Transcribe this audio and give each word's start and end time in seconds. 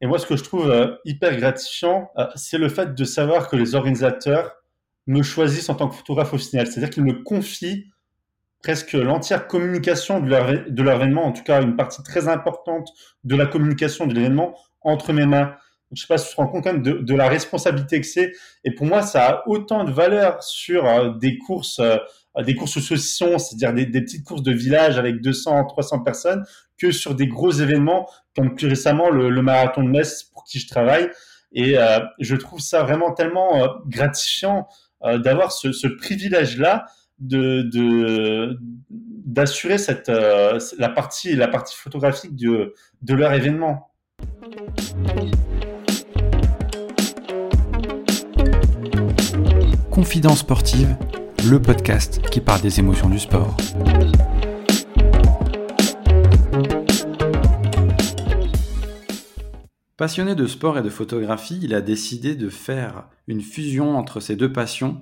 Et 0.00 0.06
moi, 0.06 0.18
ce 0.18 0.26
que 0.26 0.36
je 0.36 0.44
trouve 0.44 0.70
euh, 0.70 0.96
hyper 1.04 1.36
gratifiant, 1.36 2.10
euh, 2.18 2.26
c'est 2.36 2.58
le 2.58 2.68
fait 2.68 2.94
de 2.94 3.04
savoir 3.04 3.48
que 3.48 3.56
les 3.56 3.74
organisateurs 3.74 4.52
me 5.06 5.22
choisissent 5.22 5.68
en 5.68 5.74
tant 5.74 5.88
que 5.88 5.96
photographe 5.96 6.34
au 6.34 6.38
final. 6.38 6.66
C'est-à-dire 6.66 6.90
qu'ils 6.90 7.04
me 7.04 7.22
confient 7.22 7.86
presque 8.62 8.92
l'entière 8.92 9.46
communication 9.46 10.20
de 10.20 10.28
leur, 10.28 10.46
de 10.68 10.82
leur 10.82 10.96
événement, 10.96 11.24
en 11.24 11.32
tout 11.32 11.42
cas 11.42 11.62
une 11.62 11.76
partie 11.76 12.02
très 12.02 12.28
importante 12.28 12.88
de 13.24 13.36
la 13.36 13.46
communication 13.46 14.06
de 14.06 14.14
l'événement 14.14 14.56
entre 14.82 15.12
mes 15.12 15.26
mains. 15.26 15.54
Je 15.92 16.02
sais 16.02 16.06
pas 16.06 16.18
si 16.18 16.28
tu 16.28 16.36
te 16.36 16.40
rends 16.40 16.48
compte 16.48 16.64
quand 16.64 16.72
même 16.72 16.82
de, 16.82 17.14
la 17.14 17.28
responsabilité 17.28 18.00
que 18.00 18.06
c'est. 18.06 18.32
Et 18.64 18.74
pour 18.74 18.86
moi, 18.86 19.02
ça 19.02 19.26
a 19.26 19.48
autant 19.48 19.84
de 19.84 19.90
valeur 19.90 20.42
sur 20.42 20.86
euh, 20.86 21.14
des 21.18 21.38
courses, 21.38 21.78
euh, 21.78 21.96
des 22.44 22.54
courses 22.54 22.78
saucissons, 22.78 23.38
c'est-à-dire 23.38 23.72
des, 23.72 24.02
petites 24.02 24.24
courses 24.24 24.42
de 24.42 24.52
village 24.52 24.98
avec 24.98 25.22
200, 25.22 25.64
300 25.66 26.00
personnes, 26.00 26.44
que 26.76 26.90
sur 26.90 27.14
des 27.14 27.26
gros 27.26 27.50
événements 27.50 28.08
comme 28.36 28.54
plus 28.54 28.68
récemment 28.68 29.08
le, 29.08 29.30
marathon 29.42 29.82
de 29.82 29.88
Metz 29.88 30.24
pour 30.24 30.44
qui 30.44 30.58
je 30.58 30.68
travaille. 30.68 31.08
Et 31.52 31.78
euh, 31.78 32.00
je 32.18 32.36
trouve 32.36 32.60
ça 32.60 32.82
vraiment 32.82 33.12
tellement 33.12 33.66
gratifiant 33.86 34.68
d'avoir 35.02 35.52
ce, 35.52 35.86
privilège-là 35.86 36.86
de 37.18 38.56
d'assurer 38.90 39.76
la 40.78 40.88
partie 40.88 41.34
la 41.34 41.48
partie 41.48 41.76
photographique 41.76 42.36
de 42.36 42.74
de 43.02 43.14
leur 43.14 43.32
événement. 43.32 43.90
Confidence 49.98 50.38
sportive, 50.38 50.96
le 51.50 51.60
podcast 51.60 52.22
qui 52.30 52.40
parle 52.40 52.60
des 52.60 52.78
émotions 52.78 53.08
du 53.08 53.18
sport. 53.18 53.56
Passionné 59.96 60.36
de 60.36 60.46
sport 60.46 60.78
et 60.78 60.82
de 60.82 60.88
photographie, 60.88 61.58
il 61.60 61.74
a 61.74 61.80
décidé 61.80 62.36
de 62.36 62.48
faire 62.48 63.08
une 63.26 63.40
fusion 63.40 63.96
entre 63.98 64.20
ces 64.20 64.36
deux 64.36 64.52
passions 64.52 65.00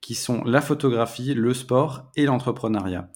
qui 0.00 0.14
sont 0.14 0.44
la 0.44 0.60
photographie, 0.60 1.34
le 1.34 1.52
sport 1.52 2.12
et 2.14 2.24
l'entrepreneuriat. 2.24 3.10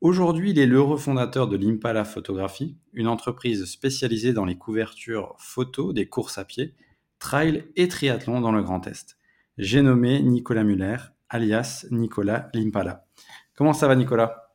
Aujourd'hui, 0.00 0.50
il 0.50 0.58
est 0.58 0.66
l'heureux 0.66 0.98
fondateur 0.98 1.46
de 1.46 1.56
l'Impala 1.56 2.04
Photographie, 2.04 2.76
une 2.92 3.06
entreprise 3.06 3.66
spécialisée 3.66 4.32
dans 4.32 4.46
les 4.46 4.58
couvertures 4.58 5.36
photos 5.38 5.94
des 5.94 6.06
courses 6.06 6.38
à 6.38 6.44
pied, 6.44 6.74
trail 7.20 7.66
et 7.76 7.86
triathlon 7.86 8.40
dans 8.40 8.50
le 8.50 8.64
Grand 8.64 8.84
Est. 8.88 9.16
J'ai 9.62 9.80
nommé 9.80 10.20
Nicolas 10.22 10.64
Muller, 10.64 10.96
alias 11.28 11.86
Nicolas 11.92 12.48
Limpala. 12.52 13.06
Comment 13.54 13.72
ça 13.72 13.86
va 13.86 13.94
Nicolas? 13.94 14.50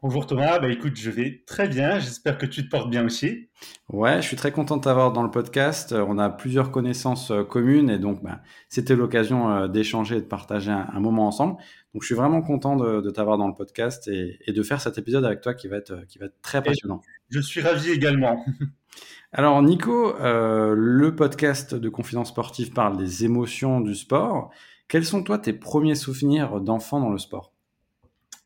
Bonjour 0.00 0.26
Thomas, 0.26 0.58
bah 0.58 0.70
écoute, 0.70 0.96
je 0.96 1.10
vais 1.10 1.44
très 1.46 1.68
bien, 1.68 1.98
j'espère 1.98 2.38
que 2.38 2.46
tu 2.46 2.64
te 2.64 2.70
portes 2.70 2.88
bien 2.88 3.04
aussi. 3.04 3.50
Ouais, 3.90 4.22
je 4.22 4.26
suis 4.26 4.36
très 4.36 4.52
content 4.52 4.78
de 4.78 4.80
t'avoir 4.80 5.12
dans 5.12 5.22
le 5.22 5.30
podcast. 5.30 5.92
Euh, 5.92 6.06
on 6.08 6.16
a 6.16 6.30
plusieurs 6.30 6.70
connaissances 6.70 7.30
euh, 7.30 7.44
communes 7.44 7.90
et 7.90 7.98
donc 7.98 8.22
bah, 8.24 8.40
c'était 8.70 8.96
l'occasion 8.96 9.50
euh, 9.50 9.68
d'échanger 9.68 10.16
et 10.16 10.20
de 10.22 10.26
partager 10.26 10.70
un, 10.70 11.00
moment 11.00 11.26
ensemble. 11.26 11.56
Donc 11.92 12.00
je 12.00 12.06
suis 12.06 12.14
vraiment 12.14 12.40
content 12.40 12.76
de, 12.76 13.10
t'avoir 13.10 13.36
dans 13.36 13.48
le 13.48 13.54
podcast 13.54 14.08
et, 14.08 14.38
de 14.50 14.62
faire 14.62 14.80
cet 14.80 14.96
épisode 14.96 15.26
avec 15.26 15.42
toi 15.42 15.52
qui 15.52 15.68
va 15.68 15.76
être, 15.76 16.06
qui 16.08 16.18
va 16.18 16.26
être 16.26 16.40
très 16.40 16.62
passionnant. 16.62 17.02
je 17.28 17.40
suis 17.40 17.60
ravi 17.60 17.90
également. 17.90 18.42
Alors 19.32 19.60
Nico, 19.62 20.14
le 20.18 21.10
podcast 21.14 21.74
de 21.74 21.88
Confidence 21.88 22.28
Sportive 22.28 22.72
parle 22.72 22.96
des 22.96 23.24
émotions 23.24 23.80
du 23.80 23.94
sport. 23.94 24.50
Quels 24.88 25.04
sont 25.04 25.22
toi 25.22 25.38
tes 25.38 25.52
premiers 25.52 25.96
souvenirs 25.96 26.60
d'enfant 26.60 27.00
dans 27.00 27.10
le 27.10 27.18
sport? 27.18 27.52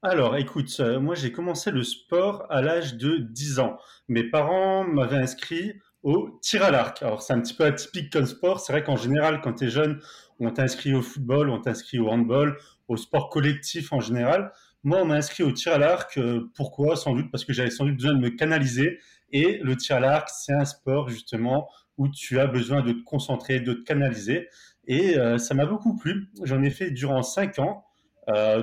Alors, 0.03 0.39
écoute, 0.39 0.75
euh, 0.81 0.98
moi 0.98 1.15
j'ai 1.15 1.31
commencé 1.31 1.70
le 1.70 1.83
sport 1.83 2.47
à 2.48 2.62
l'âge 2.62 2.95
de 2.95 3.19
10 3.19 3.59
ans. 3.59 3.77
Mes 4.09 4.25
parents 4.25 4.83
m'avaient 4.83 5.19
inscrit 5.19 5.75
au 6.03 6.39
tir 6.41 6.64
à 6.64 6.70
l'arc. 6.70 7.03
Alors, 7.03 7.20
c'est 7.20 7.35
un 7.35 7.41
petit 7.41 7.53
peu 7.53 7.64
atypique 7.64 8.11
comme 8.11 8.25
sport. 8.25 8.61
C'est 8.61 8.73
vrai 8.73 8.83
qu'en 8.83 8.97
général, 8.97 9.42
quand 9.42 9.53
tu 9.53 9.67
es 9.67 9.69
jeune, 9.69 10.01
on 10.39 10.51
t'inscrit 10.51 10.95
au 10.95 11.03
football, 11.03 11.51
on 11.51 11.61
t'inscrit 11.61 11.98
au 11.98 12.09
handball, 12.09 12.57
au 12.89 12.97
sport 12.97 13.29
collectif 13.29 13.92
en 13.92 14.01
général. 14.01 14.53
Moi, 14.85 14.98
on 15.03 15.05
m'a 15.05 15.17
inscrit 15.17 15.42
au 15.42 15.53
tir 15.53 15.74
à 15.74 15.79
l'arc. 15.79 16.17
Euh, 16.17 16.51
pourquoi? 16.55 16.97
Sans 16.97 17.14
doute 17.14 17.30
parce 17.30 17.45
que 17.45 17.53
j'avais 17.53 17.70
sans 17.70 17.85
doute 17.85 17.97
besoin 17.97 18.14
de 18.14 18.20
me 18.20 18.30
canaliser. 18.30 19.01
Et 19.33 19.58
le 19.63 19.77
tir 19.77 19.96
à 19.96 20.01
l'arc, 20.01 20.29
c'est 20.29 20.52
un 20.52 20.64
sport 20.64 21.08
justement 21.08 21.68
où 21.98 22.08
tu 22.08 22.39
as 22.41 22.46
besoin 22.46 22.83
de 22.83 22.92
te 22.92 23.05
concentrer, 23.05 23.61
de 23.61 23.74
te 23.74 23.83
canaliser. 23.83 24.48
Et 24.86 25.18
euh, 25.18 25.39
ça 25.39 25.55
m'a 25.55 25.67
beaucoup 25.67 25.96
plu. 25.96 26.30
J'en 26.42 26.63
ai 26.63 26.70
fait 26.70 26.91
durant 26.91 27.23
5 27.23 27.58
ans. 27.58 27.85
Euh, 28.29 28.63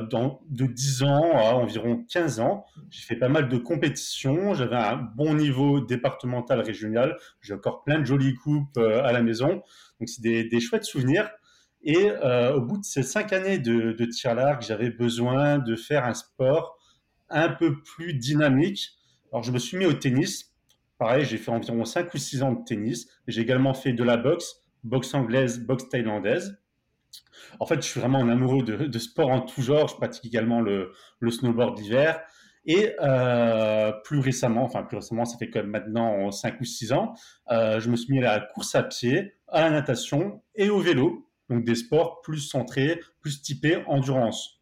de 0.50 0.66
10 0.66 1.04
ans 1.04 1.32
à 1.34 1.54
environ 1.56 2.06
15 2.10 2.40
ans. 2.40 2.66
J'ai 2.90 3.02
fait 3.02 3.16
pas 3.16 3.28
mal 3.28 3.50
de 3.50 3.58
compétitions, 3.58 4.54
j'avais 4.54 4.78
un 4.78 4.96
bon 4.96 5.34
niveau 5.34 5.82
départemental, 5.82 6.62
régional, 6.62 7.18
j'ai 7.42 7.56
encore 7.56 7.84
plein 7.84 8.00
de 8.00 8.06
jolies 8.06 8.36
coupes 8.36 8.78
euh, 8.78 9.04
à 9.04 9.12
la 9.12 9.22
maison, 9.22 9.64
donc 10.00 10.08
c'est 10.08 10.22
des, 10.22 10.46
des, 10.46 10.60
chouettes 10.62 10.86
souvenirs. 10.86 11.30
Et 11.82 12.12
au 12.12 12.62
bout 12.62 12.78
de 12.78 12.86
ces 12.86 13.04
5 13.04 13.34
années 13.34 13.58
de, 13.58 13.92
de 13.92 14.06
tir 14.06 14.32
à 14.32 14.34
l'arc, 14.36 14.62
j'avais 14.62 14.90
besoin 14.90 15.58
de 15.58 15.76
faire 15.76 16.06
un 16.06 16.14
sport 16.14 16.78
un 17.30 17.50
peu 17.50 17.82
plus 17.82 18.14
dynamique. 18.14 18.92
Alors 19.32 19.44
je 19.44 19.52
me 19.52 19.60
suis 19.60 19.76
mis 19.78 19.86
au 19.86 19.94
tennis, 19.94 20.54
pareil, 20.98 21.26
j'ai 21.26 21.38
fait 21.38 21.52
environ 21.52 21.86
5 21.86 22.14
ou 22.14 22.18
6 22.18 22.44
ans 22.44 22.54
de 22.54 22.64
tennis, 22.64 23.08
j'ai 23.28 23.42
également 23.42 23.74
fait 23.74 23.94
de 23.94 24.04
la 24.04 24.18
boxe, 24.18 24.62
boxe 24.84 25.14
anglaise, 25.14 25.60
boxe 25.60 25.90
thaïlandaise. 25.90 26.58
En 27.60 27.66
fait, 27.66 27.82
je 27.82 27.88
suis 27.88 28.00
vraiment 28.00 28.20
un 28.20 28.30
amoureux 28.30 28.64
de, 28.64 29.00
sport 29.00 29.30
en 29.30 29.42
tout 29.42 29.62
genre. 29.62 29.88
Je 29.88 29.96
pratique 29.96 30.26
également 30.26 30.62
le, 30.62 30.94
snowboard 31.30 31.78
d'hiver. 31.78 32.20
Et 32.66 32.94
euh, 33.02 33.94
plus 34.04 34.20
récemment, 34.20 34.64
enfin 34.64 34.84
plus 34.84 34.98
récemment, 34.98 35.24
ça 35.24 35.38
fait 35.38 35.50
même 35.56 35.68
maintenant 35.68 36.32
5 36.32 36.60
ou 36.60 36.66
6 36.66 36.92
ans, 36.92 37.14
euh, 37.50 37.80
je 37.80 37.90
me 37.90 37.96
suis 37.96 38.12
mis 38.12 38.20
à 38.20 38.40
la 38.40 38.40
course 38.42 38.76
à 38.76 38.84
pied, 38.84 39.36
à 39.48 39.62
la 39.62 39.70
natation 39.70 40.42
et 40.54 40.70
au 40.70 40.80
vélo. 40.80 41.30
Donc 41.50 41.64
des 41.64 41.76
sports 41.76 42.20
plus 42.22 42.40
centrés, 42.40 43.00
plus 43.22 43.42
typés 43.42 43.82
endurance. 43.88 44.57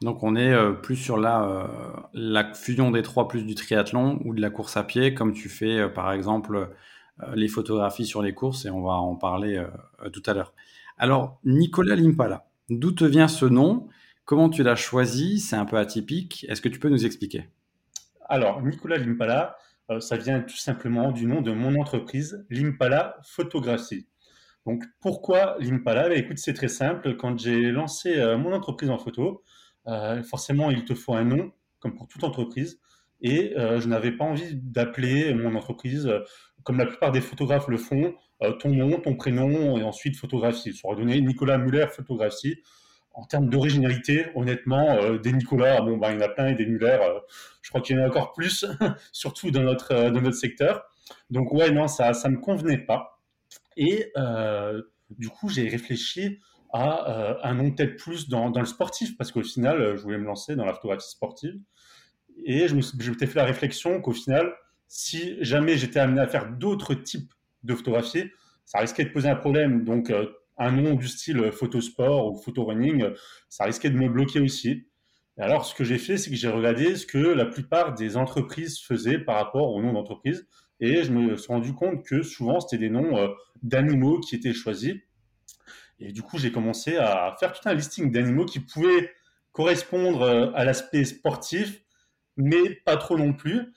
Donc 0.00 0.22
on 0.22 0.36
est 0.36 0.52
euh, 0.52 0.72
plus 0.72 0.96
sur 0.96 1.18
la, 1.18 1.70
la 2.14 2.54
fusion 2.54 2.90
des 2.90 3.02
trois 3.02 3.28
plus 3.28 3.44
du 3.44 3.54
triathlon 3.54 4.20
ou 4.24 4.34
de 4.34 4.40
la 4.40 4.50
course 4.50 4.76
à 4.76 4.84
pied, 4.84 5.14
comme 5.14 5.32
tu 5.32 5.48
fais 5.48 5.88
par 5.88 6.12
exemple 6.12 6.70
les 7.34 7.48
photographies 7.48 8.06
sur 8.06 8.22
les 8.22 8.32
courses, 8.32 8.64
et 8.64 8.70
on 8.70 8.82
va 8.82 8.92
en 8.92 9.14
parler 9.14 9.62
tout 10.12 10.22
à 10.24 10.32
l'heure. 10.32 10.54
Alors, 10.96 11.38
Nicolas 11.44 11.94
Limpala, 11.94 12.46
d'où 12.70 12.92
te 12.92 13.04
vient 13.04 13.28
ce 13.28 13.44
nom? 13.46 13.88
Comment 14.24 14.48
tu 14.48 14.62
l'as 14.62 14.76
choisi? 14.76 15.40
C'est 15.40 15.56
un 15.56 15.64
peu 15.64 15.76
atypique. 15.76 16.46
Est-ce 16.48 16.62
que 16.62 16.68
tu 16.68 16.78
peux 16.78 16.88
nous 16.88 17.04
expliquer? 17.04 17.48
Alors, 18.28 18.62
Nicolas 18.62 18.98
Limpala, 18.98 19.56
euh, 19.90 19.98
ça 20.00 20.16
vient 20.16 20.40
tout 20.40 20.56
simplement 20.56 21.10
du 21.10 21.26
nom 21.26 21.40
de 21.40 21.52
mon 21.52 21.78
entreprise, 21.80 22.46
Limpala 22.48 23.16
Photographie. 23.22 24.06
Donc, 24.66 24.84
pourquoi 25.00 25.56
Limpala? 25.58 26.08
Bah, 26.08 26.14
Écoute, 26.14 26.38
c'est 26.38 26.54
très 26.54 26.68
simple. 26.68 27.16
Quand 27.16 27.38
j'ai 27.38 27.70
lancé 27.70 28.18
euh, 28.18 28.38
mon 28.38 28.52
entreprise 28.52 28.88
en 28.88 28.98
photo, 28.98 29.24
euh, 29.28 29.59
forcément, 30.24 30.70
il 30.70 30.84
te 30.84 30.94
faut 30.94 31.14
un 31.14 31.24
nom, 31.24 31.52
comme 31.78 31.94
pour 31.94 32.08
toute 32.08 32.24
entreprise. 32.24 32.80
Et 33.22 33.54
je 33.56 33.86
n'avais 33.88 34.12
pas 34.12 34.24
envie 34.24 34.54
d'appeler 34.54 35.34
mon 35.34 35.54
entreprise 35.54 36.10
comme 36.62 36.78
la 36.78 36.86
plupart 36.86 37.12
des 37.12 37.20
photographes 37.20 37.68
le 37.68 37.76
font, 37.76 38.14
euh, 38.42 38.52
ton 38.52 38.70
nom, 38.70 39.00
ton 39.00 39.14
prénom 39.14 39.78
et 39.78 39.82
ensuite 39.82 40.16
photographie. 40.16 40.74
Ça 40.74 40.88
aurait 40.88 40.96
donné 40.96 41.20
Nicolas 41.20 41.58
Muller 41.58 41.86
photographie. 41.90 42.58
En 43.12 43.24
termes 43.24 43.48
d'originalité, 43.48 44.26
honnêtement, 44.34 44.96
euh, 45.02 45.18
des 45.18 45.32
Nicolas, 45.32 45.80
bon, 45.80 45.96
ben, 45.96 46.12
il 46.12 46.14
y 46.14 46.16
en 46.18 46.26
a 46.26 46.28
plein 46.28 46.48
et 46.48 46.54
des 46.54 46.66
Muller, 46.66 46.98
euh, 47.02 47.18
je 47.60 47.68
crois 47.70 47.80
qu'il 47.80 47.96
y 47.96 47.98
en 47.98 48.04
a 48.04 48.06
encore 48.06 48.32
plus, 48.32 48.64
surtout 49.12 49.50
dans 49.50 49.62
notre, 49.62 50.10
dans 50.10 50.20
notre 50.20 50.36
secteur. 50.36 50.84
Donc, 51.28 51.52
ouais, 51.52 51.70
non, 51.70 51.88
ça 51.88 52.12
ne 52.12 52.28
me 52.30 52.40
convenait 52.40 52.78
pas. 52.78 53.20
Et 53.76 54.12
du 55.10 55.28
coup, 55.28 55.48
j'ai 55.48 55.68
réfléchi 55.68 56.38
à 56.72 57.38
un 57.42 57.54
nom 57.54 57.70
peut-être 57.72 57.96
plus 57.96 58.28
dans, 58.28 58.50
dans, 58.50 58.60
le 58.60 58.66
sportif, 58.66 59.16
parce 59.16 59.32
qu'au 59.32 59.42
final, 59.42 59.96
je 59.96 60.02
voulais 60.02 60.18
me 60.18 60.24
lancer 60.24 60.56
dans 60.56 60.64
la 60.64 60.72
photographie 60.72 61.08
sportive. 61.08 61.58
Et 62.44 62.68
je 62.68 62.74
me 62.74 62.80
je 62.80 63.12
fait 63.12 63.34
la 63.34 63.44
réflexion 63.44 64.00
qu'au 64.00 64.12
final, 64.12 64.52
si 64.88 65.36
jamais 65.42 65.76
j'étais 65.76 66.00
amené 66.00 66.20
à 66.20 66.26
faire 66.26 66.50
d'autres 66.50 66.94
types 66.94 67.32
de 67.62 67.74
photographies, 67.74 68.30
ça 68.64 68.78
risquait 68.78 69.04
de 69.04 69.10
poser 69.10 69.28
un 69.28 69.36
problème. 69.36 69.84
Donc, 69.84 70.10
euh, 70.10 70.26
un 70.58 70.72
nom 70.72 70.94
du 70.94 71.08
style 71.08 71.50
photosport 71.52 72.30
ou 72.30 72.36
photo 72.36 72.64
running, 72.64 73.04
ça 73.48 73.64
risquait 73.64 73.90
de 73.90 73.96
me 73.96 74.08
bloquer 74.08 74.40
aussi. 74.40 74.86
Et 75.38 75.42
alors, 75.42 75.64
ce 75.64 75.74
que 75.74 75.84
j'ai 75.84 75.98
fait, 75.98 76.18
c'est 76.18 76.30
que 76.30 76.36
j'ai 76.36 76.48
regardé 76.48 76.96
ce 76.96 77.06
que 77.06 77.18
la 77.18 77.46
plupart 77.46 77.94
des 77.94 78.16
entreprises 78.16 78.78
faisaient 78.78 79.18
par 79.18 79.36
rapport 79.36 79.72
au 79.72 79.80
nom 79.80 79.92
d'entreprise. 79.92 80.46
Et 80.80 81.02
je 81.02 81.12
me 81.12 81.36
suis 81.36 81.52
rendu 81.52 81.72
compte 81.74 82.04
que 82.04 82.22
souvent, 82.22 82.60
c'était 82.60 82.78
des 82.78 82.90
noms 82.90 83.16
euh, 83.16 83.28
d'animaux 83.62 84.20
qui 84.20 84.34
étaient 84.34 84.52
choisis. 84.52 84.94
Et 86.00 86.12
du 86.12 86.22
coup, 86.22 86.38
j'ai 86.38 86.50
commencé 86.50 86.96
à 86.96 87.36
faire 87.38 87.52
tout 87.52 87.68
un 87.68 87.74
listing 87.74 88.10
d'animaux 88.10 88.46
qui 88.46 88.60
pouvaient 88.60 89.12
correspondre 89.52 90.22
euh, 90.22 90.50
à 90.54 90.64
l'aspect 90.64 91.04
sportif, 91.04 91.82
mais 92.36 92.70
pas 92.84 92.96
trop 92.96 93.18
non 93.18 93.32
plus. 93.32 93.72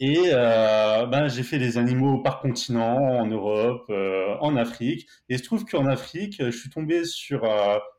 Et 0.00 0.30
euh, 0.32 1.06
ben, 1.06 1.28
j'ai 1.28 1.42
fait 1.42 1.58
des 1.58 1.78
animaux 1.78 2.18
par 2.22 2.40
continent, 2.40 2.96
en 2.96 3.26
Europe, 3.26 3.86
euh, 3.90 4.36
en 4.40 4.56
Afrique. 4.56 5.08
Et 5.28 5.34
il 5.34 5.38
se 5.38 5.44
trouve 5.44 5.64
qu'en 5.64 5.86
Afrique, 5.86 6.36
je 6.38 6.50
suis 6.50 6.70
tombé 6.70 7.04
sur 7.04 7.42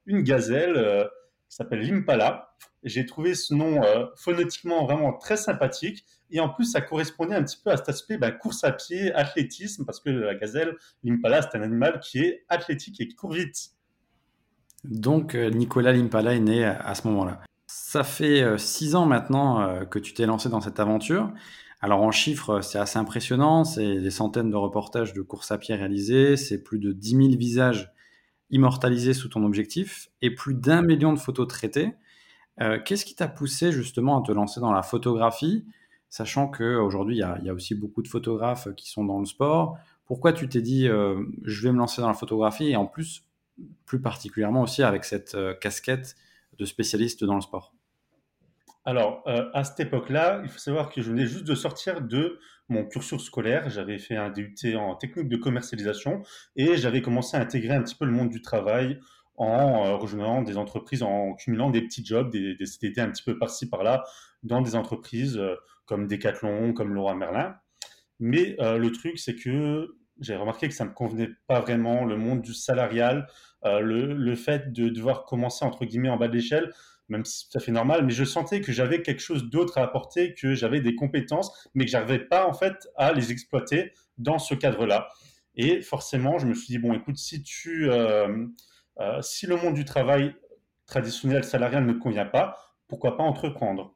une 0.06 0.22
gazelle 0.22 1.10
qui 1.50 1.56
s'appelle 1.56 1.82
l'Impala. 1.82 2.56
J'ai 2.84 3.06
trouvé 3.06 3.36
ce 3.36 3.54
nom 3.54 3.82
phonétiquement 4.16 4.86
vraiment 4.86 5.12
très 5.12 5.36
sympathique. 5.36 6.06
Et 6.32 6.40
en 6.40 6.50
plus, 6.50 6.66
ça 6.66 6.82
correspondait 6.82 7.36
un 7.36 7.44
petit 7.44 7.58
peu 7.64 7.72
à 7.72 7.78
cet 7.78 7.90
aspect 7.90 8.18
bah, 8.18 8.32
course 8.32 8.64
à 8.64 8.72
pied, 8.72 9.12
athlétisme, 9.14 9.86
parce 9.86 10.00
que 10.00 10.10
la 10.10 10.36
gazelle, 10.36 10.76
l'impala, 11.04 11.42
c'est 11.42 11.58
un 11.58 11.62
animal 11.62 12.00
qui 12.00 12.20
est 12.20 12.46
athlétique 12.50 13.02
et 13.02 13.08
qui 13.08 13.16
court 13.16 13.34
vite. 13.34 13.72
Donc, 14.84 15.36
euh, 15.36 15.50
Nicolas 15.50 15.92
Limpala 15.92 16.36
est 16.36 16.40
né 16.40 16.66
à 16.66 16.96
ce 16.96 17.08
moment-là. 17.08 17.42
Ça 17.68 18.04
fait 18.04 18.42
euh, 18.42 18.58
six 18.58 18.96
ans 18.96 19.06
maintenant 19.06 19.62
euh, 19.62 19.86
que 19.86 20.00
tu 20.00 20.14
t'es 20.14 20.26
lancé 20.26 20.50
dans 20.50 20.62
cette 20.62 20.80
aventure. 20.80 21.32
Alors 21.82 22.02
en 22.02 22.12
chiffres, 22.12 22.62
c'est 22.62 22.78
assez 22.78 23.00
impressionnant, 23.00 23.64
c'est 23.64 24.02
des 24.02 24.12
centaines 24.12 24.50
de 24.50 24.56
reportages 24.56 25.14
de 25.14 25.22
course 25.22 25.52
à 25.52 25.58
pied 25.58 25.76
réalisés, 25.76 26.36
c'est 26.36 26.62
plus 26.62 26.78
de 26.78 26.92
10 26.92 27.10
000 27.10 27.30
visages 27.38 27.94
immortalisés 28.50 29.14
sous 29.14 29.30
ton 29.30 29.46
objectif 29.46 30.10
et 30.22 30.34
plus 30.34 30.56
d'un 30.56 30.82
million 30.82 31.14
de 31.14 31.20
photos 31.20 31.48
traitées. 31.48 31.94
Qu'est-ce 32.84 33.06
qui 33.06 33.16
t'a 33.16 33.30
poussé 33.30 33.72
justement 33.72 34.22
à 34.22 34.28
te 34.28 34.34
lancer 34.34 34.60
dans 34.60 34.74
la 34.74 34.82
photographie, 34.82 35.66
sachant 36.10 36.48
qu'aujourd'hui, 36.48 37.18
il, 37.18 37.46
y, 37.46 37.50
a 37.50 37.54
aussi 37.54 37.76
beaucoup 37.76 38.02
de 38.02 38.08
photographes 38.08 38.68
qui 38.76 38.90
sont 38.90 39.06
dans 39.06 39.20
le 39.20 39.26
sport 39.26 39.78
Pourquoi 40.06 40.34
tu 40.34 40.50
t'es 40.50 40.62
dit, 40.62 40.88
je 40.88 41.64
vais 41.64 41.72
me 41.72 41.78
lancer 41.78 42.02
dans 42.02 42.08
la 42.08 42.14
photographie 42.14 42.70
et 42.70 42.76
en 42.76 42.86
plus, 42.86 43.30
plus 43.86 44.02
particulièrement 44.02 44.62
aussi 44.62 44.84
avec 44.84 45.06
cette 45.06 45.36
euh, 45.36 45.54
casquette 45.54 46.16
de 46.58 46.66
spécialiste 46.66 47.24
dans 47.24 47.36
le 47.36 47.42
sport? 47.42 47.74
Alors, 48.86 49.24
euh, 49.28 49.50
à 49.54 49.64
cette 49.64 49.80
époque-là, 49.80 50.42
il 50.44 50.50
faut 50.50 50.60
savoir 50.60 50.90
que 50.90 51.02
je 51.02 51.12
venais 51.12 51.28
juste 51.28 51.46
de 51.46 51.56
sortir 51.56 52.02
de 52.02 52.40
mon 52.70 52.86
cursus 52.86 53.22
scolaire. 53.22 53.70
J'avais 53.70 54.00
fait 54.00 54.16
un 54.16 54.30
DUT 54.30 54.56
en 54.76 54.96
technique 54.96 55.30
de 55.30 55.38
commercialisation 55.38 56.22
et 56.56 56.78
j'avais 56.78 57.02
commencé 57.02 57.38
à 57.38 57.42
intégrer 57.42 57.76
un 57.76 57.84
petit 57.84 57.96
peu 57.96 58.06
le 58.06 58.12
monde 58.12 58.30
du 58.30 58.42
travail 58.42 59.00
en 59.40 59.86
euh, 59.86 59.96
rejoignant 59.96 60.44
des 60.44 60.58
entreprises, 60.58 61.02
en 61.02 61.34
cumulant 61.34 61.72
des 61.72 61.82
petits 61.82 62.06
jobs, 62.06 62.30
des, 62.30 62.56
des 62.56 62.66
CDT 62.66 63.02
un 63.02 63.10
petit 63.10 63.24
peu 63.24 63.38
par-ci 63.40 63.70
par-là, 63.70 64.04
dans 64.44 64.62
des 64.62 64.76
entreprises 64.76 65.42
comme 65.86 66.08
Decathlon, 66.08 66.74
comme 66.74 66.94
Laura 66.94 67.16
Merlin. 67.16 67.56
Mais 68.20 68.56
le 68.60 68.90
truc, 68.92 69.20
c'est 69.20 69.36
que 69.36 69.98
j'ai 70.20 70.36
remarqué 70.36 70.68
que 70.68 70.74
ça 70.74 70.84
ne 70.84 70.90
me 70.90 70.94
convenait 70.94 71.32
pas 71.48 71.60
vraiment, 71.60 72.06
le 72.06 72.18
monde 72.18 72.42
du 72.42 72.54
salarial, 72.54 73.28
euh, 73.66 73.80
le, 73.80 74.36
fait 74.36 74.72
de 74.72 74.90
devoir 74.90 75.26
commencer 75.26 75.66
entre 75.66 75.86
guillemets 75.86 76.10
en 76.10 76.18
bas 76.18 76.28
de 76.28 76.34
l'échelle, 76.34 76.74
même 77.08 77.26
si 77.26 77.40
c'est 77.40 77.50
tout 77.52 77.58
à 77.58 77.62
fait 77.62 77.72
normal, 77.72 78.06
mais 78.06 78.12
je 78.12 78.24
sentais 78.24 78.62
que 78.62 78.72
j'avais 78.72 79.02
quelque 79.02 79.22
chose 79.22 79.50
d'autre 79.50 79.78
à 79.78 79.84
apporter, 79.84 80.34
que 80.34 80.54
j'avais 80.54 80.80
des 80.80 80.96
compétences, 80.96 81.70
mais 81.74 81.86
que 81.86 81.92
j'arrivais 81.92 82.20
pas 82.20 82.48
en 82.48 82.54
fait 82.54 82.88
à 82.96 83.14
les 83.14 83.32
exploiter 83.32 83.94
dans 84.18 84.40
ce 84.40 84.54
cadre-là. 84.54 85.10
Et 85.56 85.82
forcément, 85.82 86.38
je 86.38 86.46
me 86.46 86.54
suis 86.54 86.68
dit 86.68 86.78
bon, 86.78 86.94
écoute, 86.94 87.18
si 87.18 87.42
tu, 87.42 87.90
euh, 87.90 88.46
euh, 89.00 89.22
si 89.22 89.48
le 89.48 89.56
monde 89.56 89.74
du 89.74 89.86
travail 89.86 90.36
traditionnel 90.86 91.44
salarial 91.44 91.86
ne 91.86 91.94
te 91.94 92.00
convient 92.00 92.26
pas, 92.26 92.58
pourquoi 92.88 93.18
pas 93.18 93.24
entreprendre? 93.24 93.96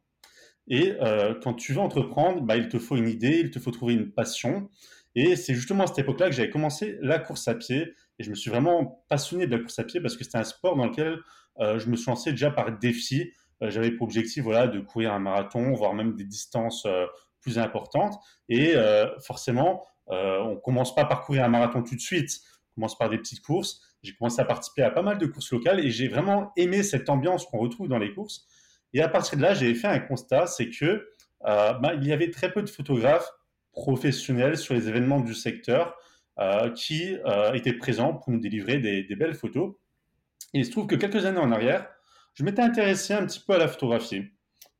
Et 0.67 0.95
quand 1.41 1.55
tu 1.55 1.73
veux 1.73 1.81
entreprendre, 1.81 2.39
bah, 2.39 2.55
il 2.55 2.69
te 2.69 2.79
faut 2.79 2.95
une 2.95 3.09
idée, 3.09 3.41
il 3.41 3.51
te 3.51 3.59
faut 3.59 3.71
trouver 3.71 3.95
une 3.95 4.11
passion. 4.11 4.69
Et 5.15 5.35
c'est 5.35 5.53
justement 5.53 5.83
à 5.83 5.87
cette 5.87 5.99
époque-là 5.99 6.29
que 6.29 6.35
j'avais 6.35 6.49
commencé 6.49 6.97
la 7.01 7.19
course 7.19 7.47
à 7.47 7.55
pied. 7.55 7.93
Et 8.19 8.23
je 8.23 8.29
me 8.29 8.35
suis 8.35 8.49
vraiment 8.49 9.03
passionné 9.09 9.45
de 9.45 9.55
la 9.55 9.61
course 9.61 9.77
à 9.79 9.83
pied 9.83 10.01
parce 10.01 10.15
que 10.17 10.23
c'était 10.23 10.37
un 10.37 10.43
sport 10.43 10.75
dans 10.75 10.85
lequel 10.85 11.19
euh, 11.59 11.79
je 11.79 11.89
me 11.89 11.95
suis 11.95 12.09
lancé 12.09 12.31
déjà 12.31 12.51
par 12.51 12.77
défi. 12.77 13.31
Euh, 13.61 13.69
j'avais 13.69 13.91
pour 13.91 14.05
objectif 14.05 14.43
voilà, 14.43 14.67
de 14.67 14.79
courir 14.79 15.13
un 15.13 15.19
marathon, 15.19 15.73
voire 15.73 15.93
même 15.93 16.15
des 16.15 16.23
distances 16.23 16.85
euh, 16.85 17.05
plus 17.41 17.59
importantes. 17.59 18.15
Et 18.49 18.73
forcément, 19.19 19.83
on 20.07 20.55
commence 20.55 20.95
pas 20.95 21.03
par 21.03 21.25
courir 21.25 21.43
un 21.43 21.49
marathon 21.49 21.83
tout 21.83 21.95
de 21.95 21.99
suite. 21.99 22.39
On 22.71 22.75
commence 22.75 22.97
par 22.97 23.09
des 23.09 23.17
petites 23.17 23.41
courses. 23.41 23.81
J'ai 24.03 24.13
commencé 24.13 24.41
à 24.41 24.45
participer 24.45 24.83
à 24.83 24.91
pas 24.91 25.01
mal 25.01 25.17
de 25.17 25.25
courses 25.25 25.51
locales 25.51 25.79
et 25.79 25.89
j'ai 25.89 26.07
vraiment 26.07 26.51
aimé 26.57 26.83
cette 26.83 27.09
ambiance 27.09 27.45
qu'on 27.45 27.57
retrouve 27.57 27.87
dans 27.87 27.97
les 27.97 28.13
courses. 28.13 28.45
Et 28.93 29.01
à 29.01 29.07
partir 29.07 29.37
de 29.37 29.41
là, 29.41 29.53
j'ai 29.53 29.73
fait 29.73 29.87
un 29.87 29.99
constat, 29.99 30.45
c'est 30.45 30.69
que 30.69 31.07
bah, 31.41 31.93
il 31.95 32.05
y 32.05 32.13
avait 32.13 32.29
très 32.29 32.51
peu 32.51 32.61
de 32.61 32.69
photographes 32.69 33.29
professionnels 33.73 34.57
sur 34.57 34.75
les 34.75 34.87
événements 34.87 35.19
du 35.19 35.33
secteur 35.33 35.95
euh, 36.39 36.71
qui 36.71 37.15
euh, 37.25 37.53
étaient 37.53 37.73
présents 37.73 38.15
pour 38.15 38.31
nous 38.31 38.39
délivrer 38.39 38.79
des, 38.79 39.15
belles 39.15 39.35
photos. 39.35 39.75
Et 40.53 40.59
il 40.59 40.65
se 40.65 40.71
trouve 40.71 40.87
que 40.87 40.95
quelques 40.95 41.25
années 41.25 41.39
en 41.39 41.51
arrière, 41.51 41.87
je 42.33 42.43
m'étais 42.43 42.61
intéressé 42.61 43.13
un 43.13 43.25
petit 43.25 43.39
peu 43.39 43.53
à 43.53 43.57
la 43.57 43.67
photographie. 43.67 44.23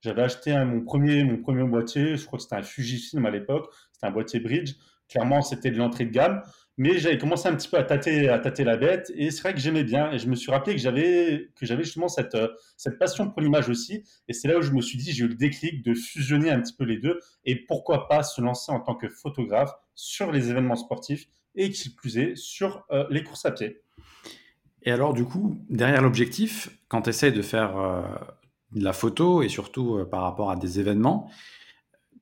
J'avais 0.01 0.23
acheté 0.23 0.55
mon, 0.65 0.81
premier, 0.81 1.23
mon 1.23 1.37
premier 1.37 1.63
boîtier, 1.63 2.17
je 2.17 2.25
crois 2.25 2.37
que 2.37 2.43
c'était 2.43 2.55
un 2.55 2.63
Fujifilm 2.63 3.25
à 3.25 3.29
l'époque, 3.29 3.71
c'était 3.91 4.07
un 4.07 4.11
boîtier 4.11 4.39
bridge. 4.39 4.73
Clairement, 5.09 5.41
c'était 5.41 5.69
de 5.69 5.77
l'entrée 5.77 6.05
de 6.05 6.11
gamme 6.11 6.41
mais 6.77 6.97
j'avais 6.97 7.17
commencé 7.17 7.47
un 7.47 7.55
petit 7.55 7.67
peu 7.67 7.77
à 7.77 7.83
tâter, 7.83 8.29
à 8.29 8.39
tâter 8.39 8.63
la 8.63 8.77
bête 8.77 9.11
et 9.15 9.29
c'est 9.29 9.41
vrai 9.41 9.53
que 9.53 9.59
j'aimais 9.59 9.83
bien 9.83 10.11
et 10.11 10.17
je 10.17 10.27
me 10.27 10.35
suis 10.35 10.51
rappelé 10.51 10.75
que 10.75 10.81
j'avais 10.81 11.51
que 11.55 11.65
j'avais 11.65 11.83
justement 11.83 12.07
cette 12.07 12.37
cette 12.77 12.97
passion 12.97 13.29
pour 13.29 13.41
l'image 13.41 13.69
aussi 13.69 14.03
et 14.27 14.33
c'est 14.33 14.47
là 14.47 14.57
où 14.57 14.61
je 14.61 14.71
me 14.71 14.81
suis 14.81 14.97
dit 14.97 15.11
j'ai 15.11 15.25
eu 15.25 15.27
le 15.27 15.35
déclic 15.35 15.83
de 15.83 15.93
fusionner 15.93 16.49
un 16.49 16.59
petit 16.61 16.73
peu 16.73 16.83
les 16.83 16.97
deux 16.97 17.19
et 17.45 17.55
pourquoi 17.55 18.07
pas 18.07 18.23
se 18.23 18.41
lancer 18.41 18.71
en 18.71 18.79
tant 18.79 18.95
que 18.95 19.07
photographe 19.07 19.71
sur 19.93 20.31
les 20.31 20.49
événements 20.49 20.75
sportifs 20.75 21.27
et 21.55 21.69
qui 21.69 21.93
plus 21.93 22.17
est 22.17 22.35
sur 22.35 22.83
euh, 22.91 23.05
les 23.11 23.23
courses 23.23 23.45
à 23.45 23.51
pied. 23.51 23.81
Et 24.81 24.91
alors 24.91 25.13
du 25.13 25.25
coup 25.25 25.55
derrière 25.69 26.01
l'objectif 26.01 26.69
quand 26.87 27.03
tu 27.03 27.09
essaies 27.09 27.31
de 27.31 27.41
faire 27.43 27.77
euh, 27.77 28.01
de 28.71 28.83
la 28.83 28.93
photo 28.93 29.43
et 29.43 29.49
surtout 29.49 29.97
euh, 29.97 30.05
par 30.05 30.23
rapport 30.23 30.49
à 30.49 30.55
des 30.55 30.79
événements 30.79 31.29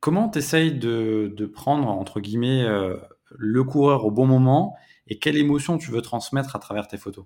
comment 0.01 0.27
tu 0.27 0.39
essayes 0.39 0.74
de, 0.74 1.31
de, 1.33 1.45
prendre 1.45 1.88
entre 1.88 2.19
guillemets 2.19 2.65
le 3.38 3.63
coureur 3.63 4.06
au 4.06 4.12
bon 4.12 4.25
moment 4.25 4.75
et 5.07 5.19
quelle 5.19 5.38
émotion 5.38 5.78
tu 5.78 5.92
veux 5.92 6.01
transmettre 6.01 6.56
à 6.56 6.60
travers 6.60 6.88
tes 6.88 6.98
photos? 6.98 7.25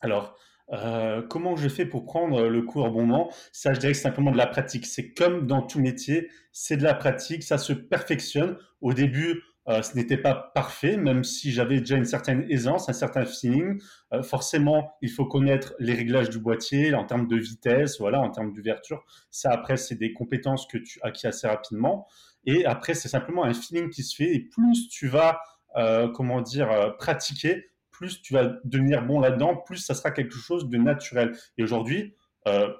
Alors, 0.00 0.36
euh, 0.72 1.22
comment 1.22 1.56
je 1.56 1.68
fais 1.68 1.86
pour 1.86 2.04
prendre 2.04 2.48
le 2.48 2.62
coureur 2.62 2.90
au 2.90 2.94
bon 2.94 3.06
moment? 3.06 3.32
Ça, 3.52 3.72
je 3.72 3.80
dirais 3.80 3.92
que 3.92 3.96
c'est 3.96 4.02
simplement 4.04 4.30
de 4.30 4.36
la 4.36 4.46
pratique. 4.46 4.86
C'est 4.86 5.12
comme 5.12 5.46
dans 5.46 5.62
tout 5.62 5.80
métier, 5.80 6.28
c'est 6.52 6.76
de 6.76 6.82
la 6.82 6.94
pratique, 6.94 7.42
ça 7.42 7.58
se 7.58 7.72
perfectionne. 7.72 8.56
Au 8.80 8.92
début, 8.92 9.42
euh, 9.68 9.82
ce 9.82 9.96
n'était 9.96 10.16
pas 10.16 10.52
parfait, 10.54 10.96
même 10.96 11.24
si 11.24 11.50
j'avais 11.50 11.80
déjà 11.80 11.96
une 11.96 12.04
certaine 12.04 12.46
aisance, 12.50 12.88
un 12.88 12.92
certain 12.92 13.24
feeling. 13.24 13.80
Euh, 14.12 14.22
forcément, 14.22 14.92
il 15.02 15.10
faut 15.10 15.26
connaître 15.26 15.74
les 15.80 15.94
réglages 15.94 16.30
du 16.30 16.38
boîtier 16.38 16.94
en 16.94 17.04
termes 17.04 17.26
de 17.26 17.36
vitesse, 17.36 17.98
voilà, 17.98 18.20
en 18.20 18.30
termes 18.30 18.52
d'ouverture. 18.52 19.04
Ça, 19.30 19.50
après, 19.50 19.76
c'est 19.76 19.96
des 19.96 20.12
compétences 20.12 20.66
que 20.66 20.78
tu 20.78 21.00
acquiers 21.02 21.30
assez 21.30 21.48
rapidement. 21.48 22.06
Et 22.46 22.64
après, 22.64 22.94
c'est 22.94 23.08
simplement 23.08 23.44
un 23.44 23.52
feeling 23.52 23.90
qui 23.90 24.02
se 24.02 24.14
fait. 24.14 24.34
Et 24.34 24.40
plus 24.40 24.88
tu 24.88 25.08
vas, 25.08 25.40
euh, 25.76 26.08
comment 26.08 26.40
dire, 26.40 26.70
euh, 26.70 26.90
pratiquer, 26.90 27.66
plus 27.90 28.22
tu 28.22 28.34
vas 28.34 28.54
devenir 28.64 29.04
bon 29.04 29.20
là-dedans, 29.20 29.56
plus 29.56 29.78
ça 29.78 29.94
sera 29.94 30.12
quelque 30.12 30.36
chose 30.36 30.68
de 30.68 30.76
naturel. 30.78 31.36
Et 31.58 31.62
aujourd'hui, 31.62 32.14
euh, 32.46 32.72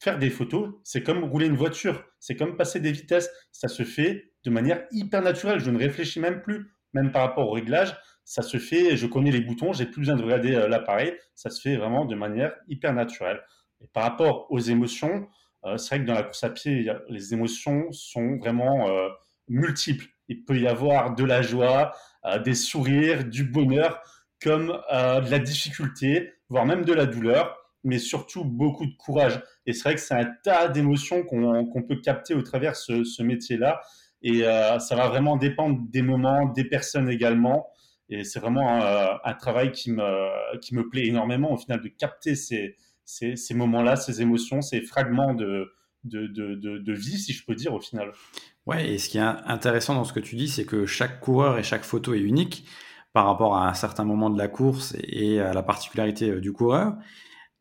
faire 0.00 0.18
des 0.18 0.30
photos, 0.30 0.74
c'est 0.82 1.02
comme 1.02 1.22
rouler 1.24 1.46
une 1.46 1.56
voiture, 1.56 2.04
c'est 2.18 2.34
comme 2.34 2.56
passer 2.56 2.80
des 2.80 2.92
vitesses. 2.92 3.30
Ça 3.52 3.68
se 3.68 3.84
fait 3.84 4.32
de 4.44 4.50
manière 4.50 4.84
hyper 4.90 5.22
naturelle. 5.22 5.60
Je 5.60 5.70
ne 5.70 5.78
réfléchis 5.78 6.18
même 6.18 6.42
plus, 6.42 6.72
même 6.92 7.12
par 7.12 7.22
rapport 7.22 7.48
au 7.48 7.52
réglage. 7.52 7.96
Ça 8.24 8.42
se 8.42 8.58
fait, 8.58 8.96
je 8.96 9.06
connais 9.06 9.30
les 9.30 9.40
boutons, 9.42 9.72
j'ai 9.72 9.84
plus 9.86 10.00
besoin 10.00 10.16
de 10.16 10.22
regarder 10.22 10.52
l'appareil. 10.68 11.14
Ça 11.34 11.50
se 11.50 11.60
fait 11.60 11.76
vraiment 11.76 12.06
de 12.06 12.14
manière 12.14 12.54
hyper 12.68 12.94
naturelle. 12.94 13.40
Et 13.82 13.86
par 13.86 14.02
rapport 14.02 14.50
aux 14.50 14.58
émotions, 14.58 15.28
c'est 15.76 15.96
vrai 15.96 16.04
que 16.04 16.06
dans 16.06 16.14
la 16.14 16.22
course 16.22 16.44
à 16.44 16.50
pied, 16.50 16.90
les 17.08 17.32
émotions 17.32 17.90
sont 17.90 18.36
vraiment 18.36 18.88
euh, 18.88 19.08
multiples. 19.48 20.06
Il 20.28 20.44
peut 20.44 20.58
y 20.58 20.66
avoir 20.66 21.14
de 21.14 21.24
la 21.24 21.42
joie, 21.42 21.92
euh, 22.26 22.38
des 22.38 22.54
sourires, 22.54 23.24
du 23.24 23.44
bonheur, 23.44 24.02
comme 24.42 24.66
de 24.66 25.30
la 25.30 25.38
difficulté, 25.38 26.34
voire 26.50 26.66
même 26.66 26.84
de 26.84 26.92
la 26.92 27.06
douleur, 27.06 27.56
mais 27.82 27.98
surtout 27.98 28.44
beaucoup 28.44 28.84
de 28.84 28.94
courage. 28.94 29.40
Et 29.64 29.72
c'est 29.72 29.84
vrai 29.84 29.94
que 29.94 30.02
c'est 30.02 30.14
un 30.14 30.30
tas 30.42 30.68
d'émotions 30.68 31.22
qu'on 31.22 31.82
peut 31.88 31.96
capter 32.02 32.34
au 32.34 32.42
travers 32.42 32.76
ce, 32.76 33.22
métier-là. 33.22 33.80
Et 34.20 34.40
ça 34.42 34.96
va 34.96 35.08
vraiment 35.08 35.38
dépendre 35.38 35.78
des 35.88 36.02
moments, 36.02 36.44
des 36.48 36.64
personnes 36.64 37.08
également. 37.08 37.70
Et 38.10 38.22
c'est 38.22 38.38
vraiment 38.38 38.68
un, 38.68 39.18
un, 39.24 39.34
travail 39.34 39.72
qui 39.72 39.90
me, 39.90 40.58
qui 40.58 40.74
me 40.74 40.90
plaît 40.90 41.06
énormément 41.06 41.50
au 41.50 41.56
final 41.56 41.80
de 41.80 41.88
capter 41.88 42.34
ces, 42.34 42.76
ces, 43.04 43.54
moments-là, 43.54 43.96
ces 43.96 44.22
émotions, 44.22 44.62
ces 44.62 44.80
fragments 44.80 45.34
de, 45.34 45.72
de, 46.04 46.92
vie, 46.92 47.18
si 47.18 47.32
je 47.32 47.44
peux 47.44 47.54
dire, 47.54 47.74
au 47.74 47.80
final. 47.80 48.12
Ouais, 48.66 48.90
et 48.90 48.98
ce 48.98 49.08
qui 49.08 49.18
est 49.18 49.20
intéressant 49.20 49.94
dans 49.94 50.04
ce 50.04 50.12
que 50.12 50.20
tu 50.20 50.36
dis, 50.36 50.48
c'est 50.48 50.64
que 50.64 50.86
chaque 50.86 51.20
coureur 51.20 51.58
et 51.58 51.62
chaque 51.62 51.84
photo 51.84 52.14
est 52.14 52.20
unique 52.20 52.66
par 53.12 53.26
rapport 53.26 53.56
à 53.56 53.68
un 53.68 53.74
certain 53.74 54.04
moment 54.04 54.28
de 54.30 54.38
la 54.38 54.48
course 54.48 54.96
et 54.98 55.40
à 55.40 55.54
la 55.54 55.62
particularité 55.62 56.30
euh, 56.30 56.40
du 56.40 56.52
coureur. 56.52 56.96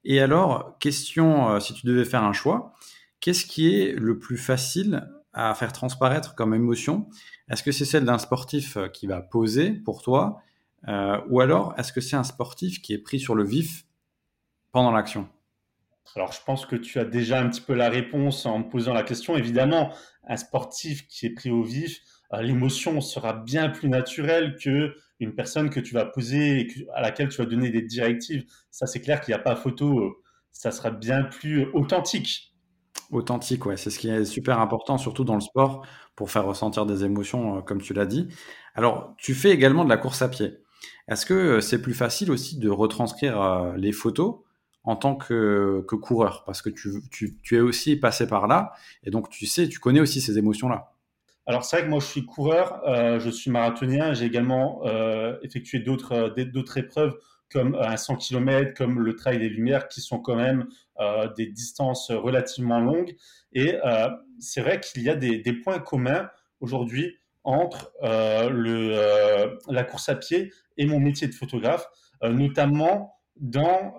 Et 0.04 0.20
alors, 0.20 0.78
question, 0.80 1.50
euh, 1.50 1.60
si 1.60 1.74
tu 1.74 1.86
devais 1.86 2.06
faire 2.06 2.24
un 2.24 2.34
choix, 2.34 2.74
qu'est-ce 3.20 3.46
qui 3.46 3.74
est 3.74 3.94
le 3.94 4.18
plus 4.18 4.38
facile 4.38 5.08
à 5.32 5.54
faire 5.54 5.72
transparaître 5.72 6.34
comme 6.36 6.56
émotion? 6.56 7.08
Est-ce 7.50 7.62
que 7.62 7.72
c'est 7.72 7.86
celle 7.86 8.04
d'un 8.04 8.18
sportif 8.18 8.78
euh, 8.78 8.88
qui 8.88 9.06
va 9.06 9.22
poser 9.22 9.72
pour 9.72 10.02
toi 10.02 10.42
Ou 11.30 11.40
alors, 11.40 11.74
est-ce 11.78 11.94
que 11.94 12.02
c'est 12.02 12.18
un 12.18 12.24
sportif 12.24 12.82
qui 12.82 12.94
est 12.94 12.98
pris 12.98 13.20
sur 13.20 13.36
le 13.36 13.46
vif 13.46 13.86
pendant 14.74 14.92
l'action 14.92 15.30
alors, 16.16 16.32
je 16.32 16.40
pense 16.46 16.66
que 16.66 16.76
tu 16.76 17.00
as 17.00 17.06
déjà 17.06 17.40
un 17.40 17.50
petit 17.50 17.62
peu 17.62 17.74
la 17.74 17.90
réponse 17.90 18.46
en 18.46 18.60
me 18.60 18.70
posant 18.70 18.94
la 18.94 19.04
question. 19.04 19.36
Évidemment, 19.36 19.92
un 20.28 20.38
sportif 20.38 21.08
qui 21.08 21.26
est 21.26 21.32
pris 21.32 21.50
au 21.50 21.64
vif, 21.64 22.02
euh, 22.34 22.42
l'émotion 22.42 23.02
sera 23.02 23.34
bien 23.34 23.70
plus 23.70 23.90
naturelle 23.90 24.56
que 24.62 24.96
une 25.20 25.34
personne 25.34 25.70
que 25.70 25.80
tu 25.80 25.94
vas 25.94 26.06
poser 26.06 26.60
et 26.60 26.88
à 26.94 27.02
laquelle 27.02 27.30
tu 27.30 27.38
vas 27.38 27.46
donner 27.46 27.70
des 27.70 27.82
directives. 27.82 28.46
Ça, 28.70 28.86
c'est 28.86 29.00
clair 29.00 29.22
qu'il 29.22 29.34
n'y 29.34 29.40
a 29.40 29.44
pas 29.44 29.56
photo. 29.56 30.00
Euh, 30.00 30.12
ça 30.52 30.72
sera 30.72 30.92
bien 30.92 31.24
plus 31.24 31.68
authentique. 31.74 32.54
Authentique, 33.10 33.66
ouais, 33.66 33.78
c'est 33.78 33.90
ce 33.90 33.98
qui 33.98 34.10
est 34.10 34.26
super 34.26 34.60
important, 34.60 34.98
surtout 34.98 35.24
dans 35.24 35.36
le 35.36 35.42
sport, 35.42 35.86
pour 36.16 36.30
faire 36.30 36.46
ressentir 36.46 36.86
des 36.86 37.04
émotions, 37.06 37.62
comme 37.64 37.82
tu 37.82 37.94
l'as 37.94 38.06
dit. 38.06 38.28
Alors, 38.76 39.16
tu 39.18 39.34
fais 39.34 39.50
également 39.50 39.84
de 39.84 39.90
la 39.90 39.98
course 39.98 40.22
à 40.22 40.30
pied. 40.30 40.58
Est-ce 41.08 41.26
que, 41.26 41.60
c'est 41.60 41.82
plus 41.82 41.94
facile 41.94 42.30
aussi 42.30 42.60
de 42.60 42.70
retranscrire, 42.70 43.74
les 43.78 43.92
photos 43.92 44.42
en 44.84 44.96
tant 44.96 45.16
que 45.16 45.82
coureur? 45.82 46.44
Parce 46.46 46.62
que 46.62 46.70
tu 46.70 47.56
es 47.56 47.60
aussi 47.60 47.96
passé 47.96 48.28
par 48.28 48.48
là 48.48 48.74
et 49.04 49.12
donc 49.12 49.30
tu 49.30 49.46
sais, 49.46 49.68
tu 49.68 49.80
connais 49.80 50.00
aussi 50.00 50.22
ces 50.22 50.38
émotions-là. 50.38 50.94
Alors 51.46 51.66
c'est 51.66 51.78
vrai 51.78 51.86
que 51.86 51.90
moi 51.90 52.00
je 52.00 52.06
suis 52.06 52.26
coureur, 52.26 52.82
euh, 52.88 53.20
je 53.20 53.30
suis 53.30 53.52
marathonien, 53.52 54.14
j'ai 54.14 54.26
également 54.26 54.82
euh, 54.86 55.38
effectué 55.44 55.80
d'autres 55.80 56.14
euh, 56.14 56.46
d'autres 56.46 56.78
épreuves 56.78 57.18
comme 57.52 57.76
un 57.76 57.98
100 57.98 58.16
km, 58.16 58.74
comme 58.74 59.00
le 59.00 59.16
Trail 59.16 59.38
des 59.38 59.50
Lumières, 59.50 59.88
qui 59.88 60.02
sont 60.02 60.20
quand 60.20 60.36
même 60.36 60.68
des 61.38 61.46
distances 61.46 62.10
relativement 62.10 62.80
longues. 62.80 63.16
Et 63.52 63.76
c'est 64.40 64.62
vrai 64.62 64.80
qu'il 64.80 65.04
y 65.04 65.10
a 65.12 65.16
des, 65.16 65.54
points 65.64 65.78
communs 65.78 66.32
aujourd'hui 66.62 67.16
entre 67.44 67.94
la 68.02 69.84
course 69.84 70.10
à 70.10 70.16
pied 70.16 70.52
et 70.78 70.88
mon 70.88 71.00
métier 71.00 71.28
de 71.28 71.36
photographe, 71.36 71.86
notamment 72.24 73.14
dans 73.38 73.96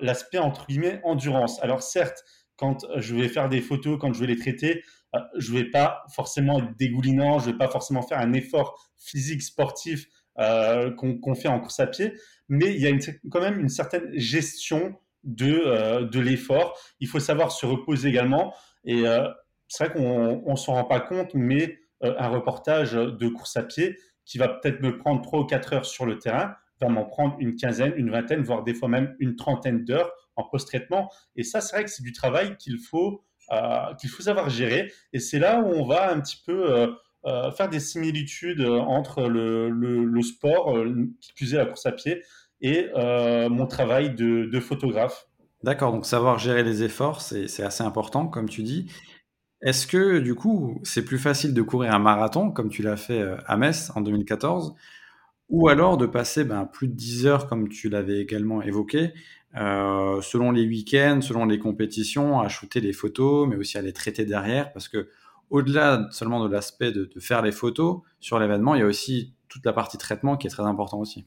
l'aspect 0.00 0.38
entre 0.38 0.66
guillemets 0.66 1.00
endurance. 1.04 1.62
Alors 1.62 1.82
certes, 1.82 2.24
quand 2.56 2.86
je 2.96 3.14
vais 3.14 3.28
faire 3.28 3.48
des 3.48 3.60
photos, 3.60 3.98
quand 4.00 4.12
je 4.12 4.20
vais 4.20 4.26
les 4.26 4.38
traiter, 4.38 4.84
euh, 5.14 5.20
je 5.36 5.52
vais 5.52 5.64
pas 5.64 6.04
forcément 6.14 6.60
être 6.60 6.76
dégoulinant, 6.76 7.38
je 7.38 7.50
vais 7.50 7.56
pas 7.56 7.68
forcément 7.68 8.02
faire 8.02 8.18
un 8.18 8.32
effort 8.32 8.88
physique 8.96 9.42
sportif 9.42 10.06
euh, 10.38 10.90
qu'on 10.94 11.34
fait 11.34 11.48
en 11.48 11.60
course 11.60 11.80
à 11.80 11.86
pied, 11.86 12.14
mais 12.48 12.74
il 12.74 12.80
y 12.80 12.86
a 12.86 12.96
quand 13.30 13.40
même 13.40 13.60
une 13.60 13.68
certaine 13.68 14.10
gestion 14.14 14.94
de, 15.24 15.62
euh, 15.66 16.06
de 16.06 16.20
l'effort. 16.20 16.78
Il 17.00 17.08
faut 17.08 17.20
savoir 17.20 17.52
se 17.52 17.66
reposer 17.66 18.08
également. 18.08 18.54
Et 18.84 19.06
euh, 19.06 19.28
c'est 19.68 19.84
vrai 19.84 19.94
qu'on 19.94 20.50
ne 20.50 20.56
s'en 20.56 20.74
rend 20.74 20.84
pas 20.84 21.00
compte, 21.00 21.34
mais 21.34 21.78
euh, 22.04 22.14
un 22.18 22.28
reportage 22.28 22.92
de 22.92 23.28
course 23.28 23.56
à 23.56 23.62
pied 23.62 23.96
qui 24.24 24.38
va 24.38 24.48
peut-être 24.48 24.80
me 24.80 24.96
prendre 24.98 25.20
3 25.20 25.40
ou 25.40 25.44
4 25.44 25.72
heures 25.72 25.86
sur 25.86 26.06
le 26.06 26.18
terrain 26.18 26.54
m'en 26.88 27.04
prendre 27.04 27.36
une 27.38 27.56
quinzaine, 27.56 27.92
une 27.96 28.10
vingtaine, 28.10 28.42
voire 28.42 28.62
des 28.62 28.74
fois 28.74 28.88
même 28.88 29.14
une 29.18 29.36
trentaine 29.36 29.84
d'heures 29.84 30.12
en 30.36 30.44
post-traitement. 30.44 31.10
Et 31.36 31.42
ça, 31.42 31.60
c'est 31.60 31.76
vrai 31.76 31.84
que 31.84 31.90
c'est 31.90 32.02
du 32.02 32.12
travail 32.12 32.56
qu'il 32.56 32.78
faut 32.78 33.24
euh, 33.52 33.94
qu'il 34.00 34.08
faut 34.08 34.22
savoir 34.22 34.48
gérer. 34.48 34.90
Et 35.12 35.18
c'est 35.18 35.38
là 35.38 35.60
où 35.60 35.66
on 35.66 35.84
va 35.84 36.10
un 36.10 36.20
petit 36.20 36.40
peu 36.46 36.72
euh, 36.72 36.86
euh, 37.26 37.50
faire 37.50 37.68
des 37.68 37.80
similitudes 37.80 38.62
entre 38.62 39.24
le, 39.28 40.22
sport, 40.22 40.74
qui 41.20 41.32
plus 41.34 41.52
la 41.52 41.66
course 41.66 41.84
à 41.84 41.92
pied, 41.92 42.22
et 42.62 42.88
mon 42.94 43.66
travail 43.66 44.14
de, 44.14 44.46
de 44.46 44.60
photographe. 44.60 45.26
D'accord, 45.64 45.92
donc 45.92 46.06
savoir 46.06 46.38
gérer 46.38 46.62
les 46.62 46.82
efforts, 46.82 47.20
c'est 47.20 47.62
assez 47.62 47.84
important, 47.84 48.26
comme 48.26 48.48
tu 48.48 48.62
dis. 48.62 48.90
Est-ce 49.60 49.86
que 49.86 50.18
du 50.18 50.34
coup, 50.34 50.80
c'est 50.82 51.04
plus 51.04 51.18
facile 51.18 51.52
de 51.52 51.62
courir 51.62 51.92
un 51.92 51.98
marathon, 51.98 52.50
comme 52.50 52.68
tu 52.68 52.82
l'as 52.82 52.96
fait 52.96 53.22
à 53.46 53.56
Metz 53.56 53.92
en 53.94 54.00
2014, 54.00 54.74
ou 55.48 55.68
alors 55.68 55.96
de 55.96 56.06
passer 56.06 56.44
ben, 56.44 56.66
plus 56.66 56.88
de 56.88 56.94
10 56.94 57.26
heures, 57.26 57.46
comme 57.46 57.68
tu 57.68 57.88
l'avais 57.88 58.20
également 58.20 58.62
évoqué, 58.62 59.12
euh, 59.56 60.20
selon 60.22 60.50
les 60.50 60.66
week-ends, 60.66 61.20
selon 61.20 61.44
les 61.44 61.58
compétitions, 61.58 62.40
à 62.40 62.48
shooter 62.48 62.80
les 62.80 62.92
photos, 62.92 63.48
mais 63.48 63.56
aussi 63.56 63.76
à 63.76 63.82
les 63.82 63.92
traiter 63.92 64.24
derrière, 64.24 64.72
parce 64.72 64.88
que 64.88 65.08
au-delà 65.50 66.08
seulement 66.10 66.42
de 66.42 66.50
l'aspect 66.50 66.90
de, 66.92 67.08
faire 67.20 67.42
les 67.42 67.52
photos 67.52 68.00
sur 68.20 68.38
l'événement, 68.38 68.74
il 68.74 68.80
y 68.80 68.82
a 68.82 68.86
aussi 68.86 69.34
toute 69.48 69.66
la 69.66 69.74
partie 69.74 69.98
traitement 69.98 70.38
qui 70.38 70.46
est 70.46 70.50
très 70.50 70.62
important 70.62 70.98
aussi. 70.98 71.26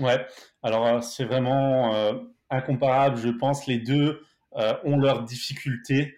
Ouais, 0.00 0.24
alors 0.62 0.86
euh, 0.86 1.00
c'est 1.00 1.24
vraiment 1.24 1.92
euh, 1.94 2.12
incomparable, 2.50 3.16
je 3.16 3.30
pense. 3.30 3.66
Les 3.66 3.78
deux 3.78 4.20
ont 4.84 4.98
leurs 4.98 5.22
difficultés. 5.22 6.16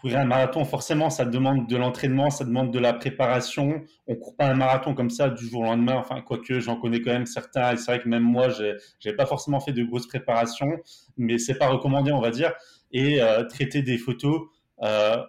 Courir 0.00 0.20
un 0.20 0.24
marathon, 0.24 0.64
forcément, 0.64 1.10
ça 1.10 1.26
demande 1.26 1.68
de 1.68 1.76
l'entraînement, 1.76 2.30
ça 2.30 2.44
demande 2.44 2.72
de 2.72 2.78
la 2.78 2.94
préparation. 2.94 3.82
On 4.06 4.16
court 4.16 4.34
pas 4.34 4.46
un 4.46 4.54
marathon 4.54 4.94
comme 4.94 5.10
ça 5.10 5.28
du 5.28 5.46
jour 5.46 5.60
au 5.60 5.64
lendemain. 5.64 5.96
Enfin, 5.96 6.22
quoique 6.22 6.58
j'en 6.58 6.76
connais 6.76 7.02
quand 7.02 7.12
même 7.12 7.26
certains. 7.26 7.72
Et 7.72 7.76
c'est 7.76 7.92
vrai 7.92 8.00
que 8.00 8.08
même 8.08 8.22
moi, 8.22 8.48
j'ai, 8.48 9.12
pas 9.12 9.26
forcément 9.26 9.60
fait 9.60 9.72
de 9.72 9.84
grosses 9.84 10.06
préparations, 10.06 10.70
mais 11.18 11.36
c'est 11.36 11.58
pas 11.58 11.68
recommandé, 11.68 12.12
on 12.12 12.20
va 12.20 12.30
dire. 12.30 12.54
Et 12.92 13.20
euh, 13.20 13.44
traiter 13.44 13.82
des 13.82 13.98
photos, 13.98 14.48
euh, 14.82 15.22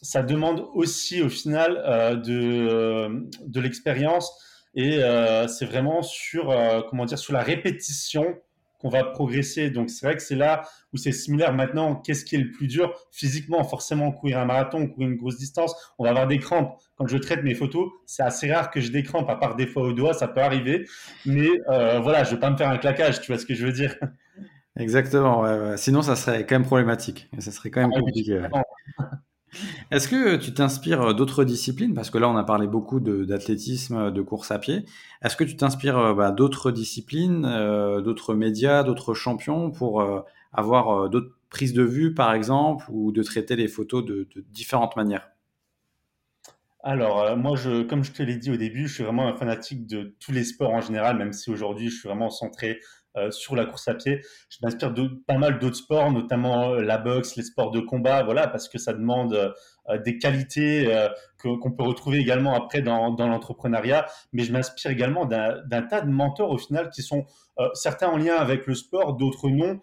ça 0.00 0.22
demande 0.22 0.64
aussi, 0.74 1.20
au 1.20 1.28
final, 1.28 1.82
euh, 1.84 2.14
de, 2.14 3.28
de 3.46 3.60
l'expérience. 3.60 4.30
Et 4.76 5.00
c'est 5.48 5.66
vraiment 5.66 6.02
sur, 6.02 6.54
comment 6.88 7.04
dire, 7.04 7.18
sur 7.18 7.32
la 7.32 7.42
répétition 7.42 8.36
qu'on 8.78 8.88
va 8.88 9.04
progresser. 9.04 9.70
Donc 9.70 9.90
c'est 9.90 10.06
vrai 10.06 10.16
que 10.16 10.22
c'est 10.22 10.36
là 10.36 10.62
où 10.92 10.96
c'est 10.96 11.12
similaire. 11.12 11.52
Maintenant, 11.52 11.96
qu'est-ce 11.96 12.24
qui 12.24 12.36
est 12.36 12.38
le 12.38 12.50
plus 12.50 12.66
dur? 12.66 12.94
Physiquement 13.10 13.64
Forcément, 13.64 14.12
courir 14.12 14.38
un 14.38 14.44
marathon, 14.44 14.86
courir 14.86 15.08
une 15.08 15.16
grosse 15.16 15.38
distance, 15.38 15.74
on 15.98 16.04
va 16.04 16.10
avoir 16.10 16.26
des 16.26 16.38
crampes. 16.38 16.78
Quand 16.96 17.06
je 17.06 17.18
traite 17.18 17.42
mes 17.42 17.54
photos, 17.54 17.90
c'est 18.06 18.22
assez 18.22 18.52
rare 18.52 18.70
que 18.70 18.80
j'ai 18.80 18.90
des 18.90 19.02
crampes, 19.02 19.28
à 19.28 19.36
part 19.36 19.56
des 19.56 19.66
fois 19.66 19.82
au 19.82 19.92
doigt, 19.92 20.14
ça 20.14 20.28
peut 20.28 20.40
arriver. 20.40 20.86
Mais 21.26 21.48
euh, 21.68 22.00
voilà, 22.00 22.24
je 22.24 22.32
vais 22.32 22.40
pas 22.40 22.50
me 22.50 22.56
faire 22.56 22.70
un 22.70 22.78
claquage, 22.78 23.20
tu 23.20 23.32
vois 23.32 23.38
ce 23.38 23.46
que 23.46 23.54
je 23.54 23.66
veux 23.66 23.72
dire? 23.72 23.96
Exactement. 24.76 25.40
Ouais, 25.40 25.58
ouais. 25.58 25.76
Sinon, 25.76 26.02
ça 26.02 26.14
serait 26.14 26.46
quand 26.46 26.54
même 26.54 26.64
problématique. 26.64 27.28
Ça 27.38 27.50
serait 27.50 27.70
quand 27.70 27.80
même 27.80 27.90
ah, 27.94 28.00
compliqué. 28.00 28.38
Ouais. 28.38 28.48
Est-ce 29.90 30.08
que 30.08 30.36
tu 30.36 30.52
t'inspires 30.52 31.14
d'autres 31.14 31.44
disciplines? 31.44 31.94
Parce 31.94 32.10
que 32.10 32.18
là, 32.18 32.28
on 32.28 32.36
a 32.36 32.44
parlé 32.44 32.66
beaucoup 32.66 33.00
d'athlétisme, 33.00 34.06
de, 34.06 34.10
de, 34.10 34.22
course 34.22 34.50
à 34.50 34.58
pied. 34.58 34.84
Est-ce 35.22 35.36
que 35.36 35.44
tu 35.44 35.56
t'inspires 35.56 36.14
bah, 36.14 36.30
d'autres 36.30 36.70
disciplines, 36.70 37.44
euh, 37.46 38.00
d'autres 38.00 38.34
médias, 38.34 38.82
d'autres 38.82 39.14
champions 39.14 39.70
pour 39.70 40.00
euh, 40.00 40.20
avoir 40.52 41.04
euh, 41.04 41.08
d'autres 41.08 41.34
prises 41.50 41.72
de 41.72 41.82
vue, 41.82 42.14
par 42.14 42.32
exemple, 42.32 42.86
ou 42.90 43.12
de 43.12 43.22
traiter 43.22 43.56
les 43.56 43.68
photos 43.68 44.04
de 44.04 44.26
différentes 44.52 44.96
manières? 44.96 45.30
Alors, 46.82 47.22
euh, 47.22 47.36
moi, 47.36 47.56
je, 47.56 47.82
comme 47.82 48.04
je 48.04 48.12
te 48.12 48.22
l'ai 48.22 48.36
dit 48.36 48.50
au 48.50 48.56
début, 48.56 48.86
je 48.86 48.94
suis 48.94 49.04
vraiment 49.04 49.28
un 49.28 49.34
fanatique 49.36 49.86
de 49.86 50.16
tous 50.20 50.32
les 50.32 50.44
sports 50.44 50.70
en 50.70 50.80
général, 50.80 51.16
même 51.18 51.32
si 51.32 51.50
aujourd'hui, 51.50 51.88
je 51.90 51.98
suis 51.98 52.08
vraiment 52.08 52.30
centré 52.30 52.78
euh, 53.16 53.30
sur 53.30 53.56
la 53.56 53.64
course 53.64 53.88
à 53.88 53.94
pied. 53.94 54.20
Je 54.48 54.58
m'inspire 54.62 54.92
de 54.92 55.08
pas 55.26 55.38
mal 55.38 55.58
d'autres 55.58 55.76
sports, 55.76 56.12
notamment 56.12 56.74
euh, 56.74 56.82
la 56.82 56.98
boxe, 56.98 57.36
les 57.36 57.42
sports 57.42 57.70
de 57.70 57.80
combat, 57.80 58.22
voilà, 58.22 58.46
parce 58.46 58.68
que 58.68 58.78
ça 58.78 58.92
demande 58.92 59.34
euh, 59.34 59.98
des 59.98 60.18
qualités 60.18 60.94
euh, 60.94 61.08
qu'on 61.38 61.72
peut 61.72 61.84
retrouver 61.84 62.18
également 62.18 62.54
après 62.54 62.82
dans, 62.82 63.10
dans 63.12 63.26
l'entrepreneuriat. 63.26 64.06
Mais 64.32 64.44
je 64.44 64.52
m'inspire 64.52 64.90
également 64.90 65.24
d'un 65.24 65.82
tas 65.82 66.00
de 66.02 66.10
mentors 66.10 66.50
au 66.50 66.58
final 66.58 66.90
qui 66.90 67.02
sont 67.02 67.24
certains 67.74 68.08
en 68.08 68.16
lien 68.16 68.36
avec 68.36 68.66
le 68.66 68.74
sport, 68.74 69.16
d'autres 69.16 69.48
non. 69.48 69.80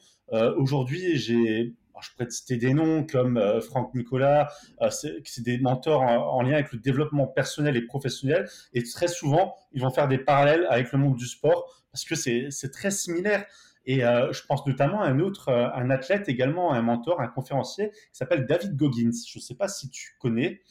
aujourd'hui, 0.57 1.17
j'ai 1.17 1.73
je 2.01 2.11
pourrais 2.11 2.27
te 2.27 2.33
citer 2.33 2.57
des 2.57 2.73
noms 2.73 3.05
comme 3.05 3.37
euh, 3.37 3.61
Franck 3.61 3.93
Nicolas, 3.93 4.51
euh, 4.81 4.89
c'est 4.89 5.43
des 5.43 5.57
mentors 5.57 6.01
en, 6.01 6.37
en, 6.37 6.41
lien 6.41 6.53
avec 6.53 6.71
le 6.71 6.79
développement 6.79 7.27
personnel 7.27 7.75
et 7.77 7.81
professionnel. 7.81 8.49
Et 8.73 8.83
très 8.83 9.07
souvent, 9.07 9.55
ils 9.71 9.81
vont 9.81 9.91
faire 9.91 10.07
des 10.07 10.17
parallèles 10.17 10.67
avec 10.69 10.91
le 10.91 10.99
monde 10.99 11.15
du 11.15 11.27
sport 11.27 11.83
parce 11.91 12.03
que 12.03 12.15
c'est 12.15 12.71
très 12.71 12.91
similaire. 12.91 13.45
Et 13.85 14.03
euh, 14.03 14.33
je 14.33 14.43
pense 14.45 14.65
notamment 14.65 15.01
à 15.01 15.07
un 15.07 15.19
autre, 15.19 15.49
euh, 15.49 15.69
un 15.73 15.89
athlète 15.89 16.27
également, 16.27 16.73
un 16.73 16.81
mentor, 16.81 17.21
un 17.21 17.27
conférencier 17.27 17.91
qui 17.91 18.17
s'appelle 18.17 18.45
David 18.45 18.75
Goggins. 18.75 19.11
Je 19.27 19.39
ne 19.39 19.41
sais 19.41 19.55
pas 19.55 19.67
si 19.67 19.89
tu 19.89 20.15
connais. 20.19 20.61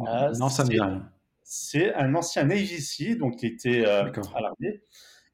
Euh, 0.00 0.32
non, 0.38 0.48
ça 0.48 0.64
me 0.64 0.70
rien. 0.70 1.10
C'est 1.42 1.92
un 1.94 2.14
ancien 2.14 2.44
Navy 2.44 2.80
Seal, 2.80 3.18
donc 3.18 3.42
il 3.42 3.52
était 3.52 3.84
à 3.84 4.10
l'armée. 4.40 4.82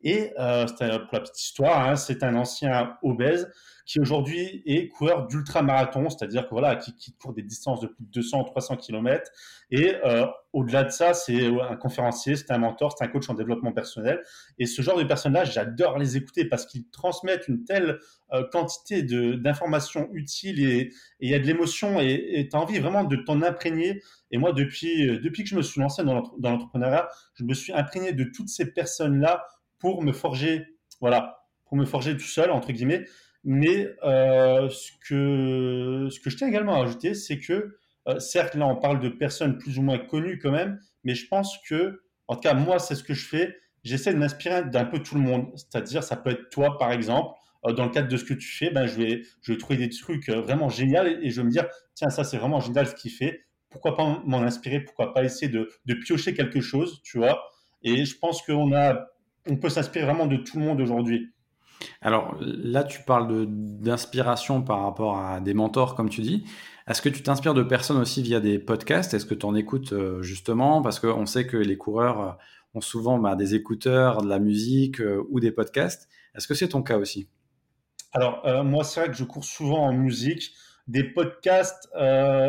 Et 0.03 0.33
pour 0.35 0.39
la 0.39 1.21
petite 1.21 1.41
histoire, 1.41 1.89
hein, 1.89 1.97
c'est 1.97 2.23
un 2.23 2.35
ancien 2.35 2.97
obèse 3.03 3.53
qui 3.89 4.01
aujourd'hui 4.01 4.63
est 4.67 4.89
coureur 4.89 5.27
d'ultra-marathon, 5.27 6.11
c'est-à-dire 6.11 6.45
que 6.45 6.51
voilà, 6.51 6.77
qui, 6.77 7.15
court 7.15 7.33
des 7.33 7.43
distances 7.43 7.81
de 7.81 7.87
plus 7.87 8.05
de 8.05 8.11
200 8.11 8.45
300 8.45 8.77
km. 8.77 9.33
Et 9.71 9.95
euh, 10.05 10.27
au-delà 10.53 10.85
de 10.85 10.91
ça, 10.91 11.15
c'est 11.15 11.47
un 11.47 11.75
conférencier, 11.75 12.37
c'est 12.37 12.51
un 12.51 12.59
mentor, 12.59 12.95
c'est 12.97 13.03
un 13.03 13.09
coach 13.09 13.31
en 13.31 13.35
développement 13.35 13.73
personnel. 13.73 14.23
Et 14.59 14.67
ce 14.67 14.83
genre 14.83 14.99
de 14.99 15.05
personnes-là, 15.05 15.45
j'adore 15.45 15.97
les 15.97 16.19
écouter 16.19 16.45
parce 16.45 16.67
qu'ils 16.67 16.91
transmettent 16.91 17.49
une 17.49 17.65
telle 17.65 17.99
euh, 18.35 18.45
quantité 18.53 19.03
d'informations 19.03 20.11
utiles 20.13 20.69
et 20.69 20.91
il 21.21 21.31
y 21.31 21.35
a 21.35 21.39
de 21.39 21.47
l'émotion 21.47 21.99
et 21.99 22.47
tu 22.51 22.55
as 22.55 22.61
envie 22.61 22.79
vraiment 22.81 23.05
de 23.05 23.17
t'en 23.17 23.41
imprégner. 23.41 24.03
Et 24.31 24.37
moi, 24.37 24.53
depuis, 24.53 25.19
depuis 25.19 25.45
que 25.45 25.49
je 25.49 25.57
me 25.57 25.63
suis 25.63 25.81
lancé 25.81 26.05
dans 26.05 26.23
l'entrepreneuriat, 26.43 27.09
je 27.33 27.45
me 27.45 27.55
suis 27.55 27.73
imprégné 27.73 28.13
de 28.13 28.25
toutes 28.25 28.51
ces 28.51 28.71
personnes-là 28.71 29.47
pour 29.79 30.03
me 30.03 30.13
forger, 30.13 30.67
voilà, 31.01 31.39
pour 31.65 31.79
me 31.79 31.87
forger 31.87 32.15
tout 32.19 32.25
seul, 32.25 32.51
entre 32.51 32.73
guillemets. 32.73 33.07
Mais 33.51 33.89
euh, 34.05 34.69
ce, 34.69 34.93
que, 35.09 36.11
ce 36.11 36.21
que 36.21 36.29
je 36.29 36.37
tiens 36.37 36.49
également 36.49 36.75
à 36.75 36.85
ajouter, 36.85 37.15
c'est 37.15 37.39
que, 37.39 37.79
euh, 38.07 38.19
certes, 38.19 38.55
là, 38.55 38.67
on 38.67 38.77
parle 38.77 39.01
de 39.01 39.09
personnes 39.09 39.57
plus 39.57 39.79
ou 39.79 39.83
moins 39.83 39.97
connues 39.97 40.39
quand 40.39 40.51
même, 40.51 40.79
mais 41.03 41.15
je 41.15 41.27
pense 41.29 41.57
que, 41.67 42.03
en 42.27 42.35
tout 42.35 42.43
cas, 42.43 42.53
moi, 42.53 42.79
c'est 42.79 42.95
ce 42.95 43.03
que 43.03 43.15
je 43.15 43.27
fais. 43.27 43.57
J'essaie 43.85 44.13
de 44.13 44.19
m'inspirer 44.19 44.65
d'un 44.65 44.85
peu 44.85 44.99
tout 44.99 45.15
le 45.15 45.23
monde. 45.23 45.47
C'est-à-dire, 45.57 46.03
ça 46.03 46.15
peut 46.15 46.29
être 46.29 46.51
toi, 46.51 46.77
par 46.77 46.93
exemple. 46.93 47.31
Euh, 47.65 47.73
dans 47.73 47.85
le 47.87 47.91
cadre 47.91 48.09
de 48.09 48.19
ce 48.19 48.25
que 48.25 48.35
tu 48.35 48.47
fais, 48.47 48.69
ben, 48.71 48.87
je, 48.87 48.97
vais, 48.97 49.23
je 49.41 49.53
vais 49.53 49.59
trouver 49.59 49.79
des 49.79 49.89
trucs 49.89 50.29
vraiment 50.29 50.69
géniaux 50.69 51.07
et, 51.07 51.19
et 51.23 51.31
je 51.31 51.41
vais 51.41 51.47
me 51.47 51.51
dire, 51.51 51.65
tiens, 51.95 52.11
ça, 52.11 52.25
c'est 52.25 52.37
vraiment 52.37 52.61
génial 52.61 52.87
ce 52.87 52.95
qu'il 52.95 53.13
fait. 53.13 53.47
Pourquoi 53.71 53.97
pas 53.97 54.23
m'en 54.27 54.43
inspirer? 54.43 54.81
Pourquoi 54.81 55.15
pas 55.15 55.25
essayer 55.25 55.51
de, 55.51 55.71
de 55.87 55.95
piocher 55.95 56.35
quelque 56.35 56.61
chose, 56.61 57.01
tu 57.03 57.17
vois? 57.17 57.43
Et 57.83 58.05
je 58.05 58.19
pense 58.19 58.43
qu'on 58.43 58.75
a, 58.75 59.07
on 59.49 59.57
peut 59.57 59.71
s'inspirer 59.71 60.05
vraiment 60.05 60.27
de 60.27 60.37
tout 60.37 60.59
le 60.59 60.67
monde 60.67 60.83
aujourd'hui. 60.83 61.33
Alors 62.01 62.37
là, 62.41 62.85
tu 62.85 63.03
parles 63.03 63.47
d'inspiration 63.49 64.63
par 64.63 64.83
rapport 64.83 65.19
à 65.19 65.41
des 65.41 65.55
mentors, 65.55 65.95
comme 65.95 66.09
tu 66.09 66.23
dis. 66.23 66.45
Est-ce 66.89 67.03
que 67.03 67.11
tu 67.11 67.23
t'inspires 67.23 67.55
de 67.55 67.63
personnes 67.63 67.99
aussi 67.99 68.23
via 68.23 68.41
des 68.41 68.59
podcasts? 68.59 69.13
Est-ce 69.13 69.27
que 69.27 69.35
tu 69.35 69.45
en 69.45 69.55
écoutes 69.55 69.93
euh, 69.93 70.23
justement? 70.23 70.81
Parce 70.81 71.01
qu'on 71.01 71.27
sait 71.27 71.47
que 71.47 71.59
les 71.59 71.77
coureurs 71.77 72.21
euh, 72.21 72.33
ont 72.75 72.81
souvent 72.81 73.19
bah, 73.19 73.37
des 73.37 73.55
écouteurs, 73.55 74.23
de 74.23 74.29
la 74.29 74.39
musique 74.39 75.01
euh, 75.01 75.23
ou 75.31 75.39
des 75.39 75.53
podcasts. 75.53 76.09
Est-ce 76.35 76.49
que 76.49 76.55
c'est 76.55 76.69
ton 76.69 76.83
cas 76.83 76.97
aussi? 76.97 77.29
Alors, 78.13 78.43
moi, 78.65 78.85
c'est 78.85 79.01
vrai 79.01 79.11
que 79.11 79.17
je 79.17 79.25
cours 79.25 79.45
souvent 79.45 79.81
en 79.87 79.93
musique. 79.93 80.53
Des 80.87 81.05
podcasts, 81.05 81.91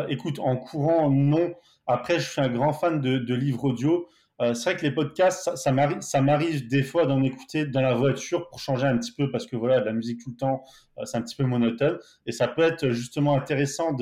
écoute, 0.08 0.38
en 0.38 0.56
courant, 0.56 1.10
non. 1.10 1.52
Après, 1.86 2.18
je 2.18 2.30
suis 2.30 2.40
un 2.40 2.48
grand 2.48 2.72
fan 2.72 3.00
de 3.02 3.34
livres 3.34 3.64
audio. 3.64 4.08
Euh, 4.40 4.54
c'est 4.54 4.70
vrai 4.70 4.80
que 4.80 4.86
les 4.86 4.92
podcasts, 4.92 5.44
ça, 5.44 5.56
ça 6.00 6.20
m'arrive 6.22 6.66
des 6.66 6.82
fois 6.82 7.06
d'en 7.06 7.22
écouter 7.22 7.66
dans 7.66 7.82
la 7.82 7.94
voiture 7.94 8.48
pour 8.48 8.58
changer 8.58 8.86
un 8.86 8.96
petit 8.96 9.12
peu 9.12 9.30
parce 9.30 9.46
que 9.46 9.56
voilà, 9.56 9.80
de 9.80 9.84
la 9.84 9.92
musique 9.92 10.20
tout 10.22 10.30
le 10.30 10.36
temps, 10.36 10.62
euh, 10.98 11.04
c'est 11.04 11.18
un 11.18 11.22
petit 11.22 11.36
peu 11.36 11.44
monotone. 11.44 11.98
Et 12.26 12.32
ça 12.32 12.48
peut 12.48 12.62
être 12.62 12.90
justement 12.90 13.36
intéressant 13.36 13.92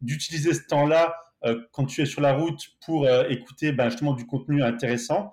d'utiliser 0.00 0.54
ce 0.54 0.66
temps-là 0.66 1.14
euh, 1.44 1.60
quand 1.72 1.84
tu 1.84 2.00
es 2.00 2.06
sur 2.06 2.20
la 2.20 2.34
route 2.34 2.60
pour 2.86 3.08
écouter 3.28 3.72
ben, 3.72 3.90
justement 3.90 4.14
du 4.14 4.26
contenu 4.26 4.62
intéressant. 4.62 5.32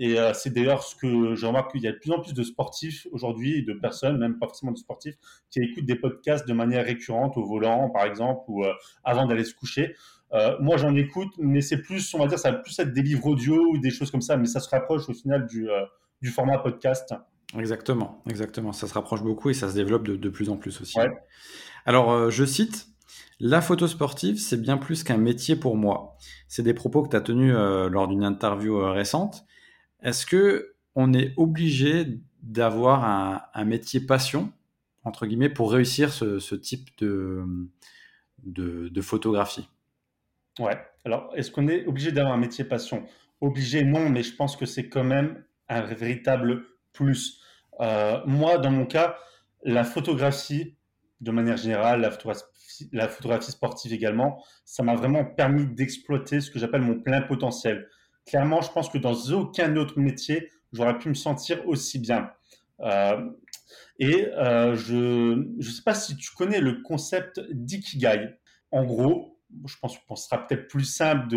Et 0.00 0.16
c'est 0.32 0.54
d'ailleurs 0.54 0.84
ce 0.84 0.94
que 0.94 1.34
je 1.34 1.44
remarque 1.44 1.72
qu'il 1.72 1.82
y 1.82 1.88
a 1.88 1.92
de 1.92 1.98
plus 1.98 2.12
en 2.12 2.20
plus 2.20 2.32
de 2.32 2.44
sportifs 2.44 3.08
aujourd'hui, 3.10 3.64
de 3.64 3.72
personnes, 3.72 4.16
même 4.16 4.38
pas 4.38 4.46
forcément 4.46 4.70
de 4.70 4.78
sportifs, 4.78 5.16
qui 5.50 5.58
écoutent 5.58 5.86
des 5.86 5.96
podcasts 5.96 6.46
de 6.46 6.52
manière 6.52 6.84
récurrente 6.84 7.36
au 7.36 7.44
volant, 7.44 7.90
par 7.90 8.04
exemple, 8.04 8.42
ou 8.46 8.64
avant 9.02 9.26
d'aller 9.26 9.42
se 9.42 9.56
coucher. 9.56 9.96
Euh, 10.32 10.56
moi, 10.60 10.76
j'en 10.76 10.94
écoute, 10.94 11.32
mais 11.38 11.60
c'est 11.60 11.78
plus, 11.78 12.12
on 12.14 12.18
va 12.18 12.26
dire, 12.26 12.38
ça 12.38 12.50
va 12.50 12.58
plus 12.58 12.78
être 12.78 12.92
des 12.92 13.02
livres 13.02 13.26
audio 13.26 13.56
ou 13.72 13.78
des 13.78 13.90
choses 13.90 14.10
comme 14.10 14.20
ça, 14.20 14.36
mais 14.36 14.46
ça 14.46 14.60
se 14.60 14.68
rapproche 14.68 15.08
au 15.08 15.14
final 15.14 15.46
du, 15.46 15.70
euh, 15.70 15.84
du 16.20 16.30
format 16.30 16.58
podcast. 16.58 17.14
Exactement, 17.58 18.22
exactement. 18.28 18.72
Ça 18.72 18.86
se 18.86 18.94
rapproche 18.94 19.22
beaucoup 19.22 19.48
et 19.48 19.54
ça 19.54 19.70
se 19.70 19.74
développe 19.74 20.06
de, 20.06 20.16
de 20.16 20.28
plus 20.28 20.50
en 20.50 20.56
plus 20.56 20.80
aussi. 20.80 20.98
Alors, 21.86 22.12
euh, 22.12 22.30
je 22.30 22.44
cite 22.44 22.88
La 23.40 23.62
photo 23.62 23.86
sportive, 23.86 24.38
c'est 24.38 24.60
bien 24.60 24.76
plus 24.76 25.02
qu'un 25.02 25.16
métier 25.16 25.56
pour 25.56 25.76
moi. 25.76 26.16
C'est 26.46 26.62
des 26.62 26.74
propos 26.74 27.02
que 27.02 27.08
tu 27.08 27.16
as 27.16 27.22
tenus 27.22 27.54
lors 27.54 28.08
d'une 28.08 28.24
interview 28.24 28.78
récente. 28.92 29.46
Est-ce 30.02 30.26
que 30.26 30.74
on 30.94 31.14
est 31.14 31.32
obligé 31.36 32.20
d'avoir 32.42 33.04
un, 33.04 33.42
un, 33.54 33.64
métier 33.64 34.00
passion, 34.00 34.52
entre 35.04 35.26
guillemets, 35.26 35.48
pour 35.48 35.72
réussir 35.72 36.12
ce, 36.12 36.38
ce 36.38 36.54
type 36.54 36.90
de, 36.98 37.44
de, 38.44 38.88
de 38.88 39.00
photographie? 39.00 39.68
Ouais. 40.58 40.78
Alors, 41.04 41.32
est-ce 41.36 41.50
qu'on 41.50 41.68
est 41.68 41.86
obligé 41.86 42.12
d'avoir 42.12 42.34
un 42.34 42.38
métier 42.38 42.64
passion? 42.64 43.04
Obligé, 43.40 43.84
non, 43.84 44.10
mais 44.10 44.22
je 44.22 44.34
pense 44.34 44.56
que 44.56 44.66
c'est 44.66 44.88
quand 44.88 45.04
même 45.04 45.44
un 45.68 45.82
véritable 45.82 46.64
plus. 46.92 47.40
Euh, 47.80 48.20
moi, 48.26 48.58
dans 48.58 48.70
mon 48.70 48.86
cas, 48.86 49.16
la 49.62 49.84
photographie, 49.84 50.76
de 51.20 51.30
manière 51.30 51.56
générale, 51.56 52.00
la 52.92 53.08
photographie, 53.08 53.50
sportive 53.50 53.92
également, 53.92 54.42
ça 54.64 54.82
m'a 54.82 54.94
vraiment 54.94 55.24
permis 55.24 55.66
d'exploiter 55.66 56.40
ce 56.40 56.50
que 56.50 56.58
j'appelle 56.58 56.82
mon 56.82 57.00
plein 57.00 57.22
potentiel. 57.22 57.88
Clairement, 58.26 58.60
je 58.60 58.70
pense 58.70 58.88
que 58.88 58.98
dans 58.98 59.14
aucun 59.32 59.74
autre 59.76 59.98
métier, 59.98 60.50
j'aurais 60.72 60.98
pu 60.98 61.08
me 61.08 61.14
sentir 61.14 61.66
aussi 61.66 61.98
bien. 61.98 62.30
Euh, 62.80 63.30
et 63.98 64.26
euh, 64.26 64.74
je 64.76 65.34
ne 65.34 65.62
sais 65.62 65.82
pas 65.82 65.94
si 65.94 66.16
tu 66.16 66.30
connais 66.34 66.60
le 66.60 66.82
concept 66.82 67.40
d'ikigai. 67.50 68.38
En 68.70 68.84
gros, 68.84 69.37
je 69.66 69.76
pense 69.80 69.96
que 69.96 70.04
ce 70.16 70.24
sera 70.24 70.46
peut-être 70.46 70.68
plus 70.68 70.84
simple 70.84 71.28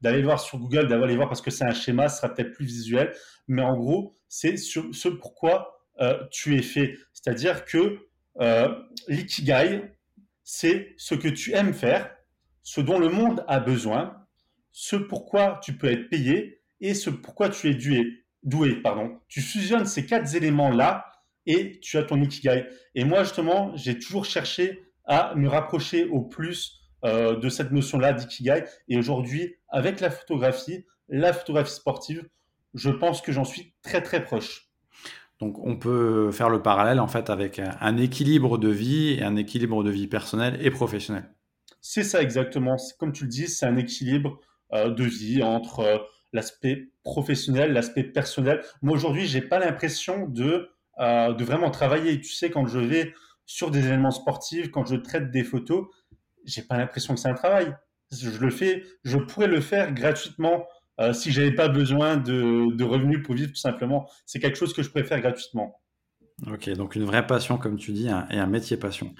d'aller 0.00 0.22
voir 0.22 0.40
sur 0.40 0.58
Google, 0.58 0.88
d'aller 0.88 1.16
voir 1.16 1.28
parce 1.28 1.42
que 1.42 1.50
c'est 1.50 1.64
un 1.64 1.74
schéma, 1.74 2.08
ce 2.08 2.18
sera 2.18 2.34
peut-être 2.34 2.52
plus 2.52 2.64
visuel. 2.64 3.14
Mais 3.46 3.62
en 3.62 3.76
gros, 3.76 4.16
c'est 4.28 4.56
ce 4.56 5.08
pourquoi 5.08 5.84
euh, 6.00 6.18
tu 6.30 6.56
es 6.56 6.62
fait. 6.62 6.96
C'est-à-dire 7.12 7.64
que 7.64 7.98
euh, 8.40 8.68
l'ikigai, 9.08 9.82
c'est 10.44 10.94
ce 10.96 11.14
que 11.14 11.28
tu 11.28 11.52
aimes 11.52 11.74
faire, 11.74 12.14
ce 12.62 12.80
dont 12.80 12.98
le 12.98 13.08
monde 13.08 13.44
a 13.48 13.60
besoin, 13.60 14.26
ce 14.72 14.96
pourquoi 14.96 15.60
tu 15.62 15.76
peux 15.76 15.90
être 15.90 16.08
payé 16.08 16.62
et 16.80 16.94
ce 16.94 17.10
pourquoi 17.10 17.48
tu 17.48 17.68
es 17.68 17.74
doué. 17.74 18.22
doué. 18.42 18.82
Tu 19.28 19.40
fusionnes 19.40 19.86
ces 19.86 20.06
quatre 20.06 20.34
éléments-là 20.34 21.04
et 21.46 21.80
tu 21.80 21.96
as 21.98 22.04
ton 22.04 22.20
ikigai. 22.22 22.66
Et 22.94 23.04
moi, 23.04 23.24
justement, 23.24 23.74
j'ai 23.74 23.98
toujours 23.98 24.24
cherché 24.24 24.84
à 25.04 25.34
me 25.34 25.48
rapprocher 25.48 26.04
au 26.04 26.20
plus 26.20 26.78
euh, 27.04 27.36
de 27.36 27.48
cette 27.48 27.70
notion-là 27.70 28.12
d'ikigai. 28.12 28.64
Et 28.88 28.98
aujourd'hui, 28.98 29.54
avec 29.68 30.00
la 30.00 30.10
photographie, 30.10 30.84
la 31.08 31.32
photographie 31.32 31.72
sportive, 31.72 32.28
je 32.74 32.90
pense 32.90 33.22
que 33.22 33.30
j'en 33.30 33.44
suis 33.44 33.72
très 33.82 34.02
très 34.02 34.22
proche. 34.22 34.68
Donc 35.38 35.64
on 35.64 35.76
peut 35.76 36.32
faire 36.32 36.50
le 36.50 36.60
parallèle 36.60 36.98
en 36.98 37.06
fait 37.06 37.30
avec 37.30 37.60
un 37.60 37.96
équilibre 37.96 38.58
de 38.58 38.68
vie 38.68 39.12
et 39.12 39.22
un 39.22 39.36
équilibre 39.36 39.84
de 39.84 39.90
vie 39.90 40.08
personnelle 40.08 40.58
et 40.60 40.72
professionnelle. 40.72 41.30
C'est 41.80 42.02
ça 42.02 42.20
exactement. 42.20 42.76
Comme 42.98 43.12
tu 43.12 43.24
le 43.24 43.30
dis, 43.30 43.46
c'est 43.46 43.64
un 43.64 43.76
équilibre 43.76 44.40
euh, 44.72 44.90
de 44.90 45.04
vie 45.04 45.44
entre 45.44 45.78
euh, 45.78 45.98
l'aspect 46.32 46.88
professionnel, 47.04 47.72
l'aspect 47.72 48.02
personnel. 48.02 48.60
Moi 48.82 48.96
aujourd'hui, 48.96 49.28
j'ai 49.28 49.40
pas 49.40 49.60
l'impression 49.60 50.26
de, 50.26 50.68
de 50.98 51.44
vraiment 51.44 51.70
travailler. 51.70 52.20
Tu 52.20 52.32
sais, 52.32 52.50
quand 52.50 52.66
je 52.66 52.80
vais 52.80 53.14
sur 53.46 53.70
des 53.70 53.78
événements 53.86 54.10
sportifs, 54.10 54.70
quand 54.70 54.84
je 54.84 54.96
traite 54.96 55.30
des 55.30 55.42
photos, 55.42 55.86
j'ai 56.48 56.62
pas 56.62 56.76
l'impression 56.76 57.14
que 57.14 57.20
c'est 57.20 57.28
un 57.28 57.34
travail. 57.34 57.74
Je 58.10 58.38
le 58.38 58.50
fais, 58.50 58.84
je 59.04 59.18
pourrais 59.18 59.48
le 59.48 59.60
faire 59.60 59.92
gratuitement 59.92 60.66
euh, 61.00 61.12
si 61.12 61.30
j'avais 61.30 61.52
pas 61.52 61.68
besoin 61.68 62.16
de, 62.16 62.82
revenus 62.82 63.22
pour 63.22 63.34
vivre 63.34 63.50
tout 63.50 63.56
simplement. 63.56 64.08
C'est 64.26 64.40
quelque 64.40 64.56
chose 64.56 64.72
que 64.72 64.82
je 64.82 64.90
préfère 64.90 65.20
gratuitement. 65.20 65.80
Ok, 66.46 66.68
donc 66.70 66.96
une 66.96 67.04
vraie 67.04 67.26
passion, 67.26 67.58
comme 67.58 67.76
tu 67.76 67.92
dis, 67.92 68.08
et 68.08 68.38
un 68.38 68.46
métier 68.46 68.76
passion. 68.76 69.14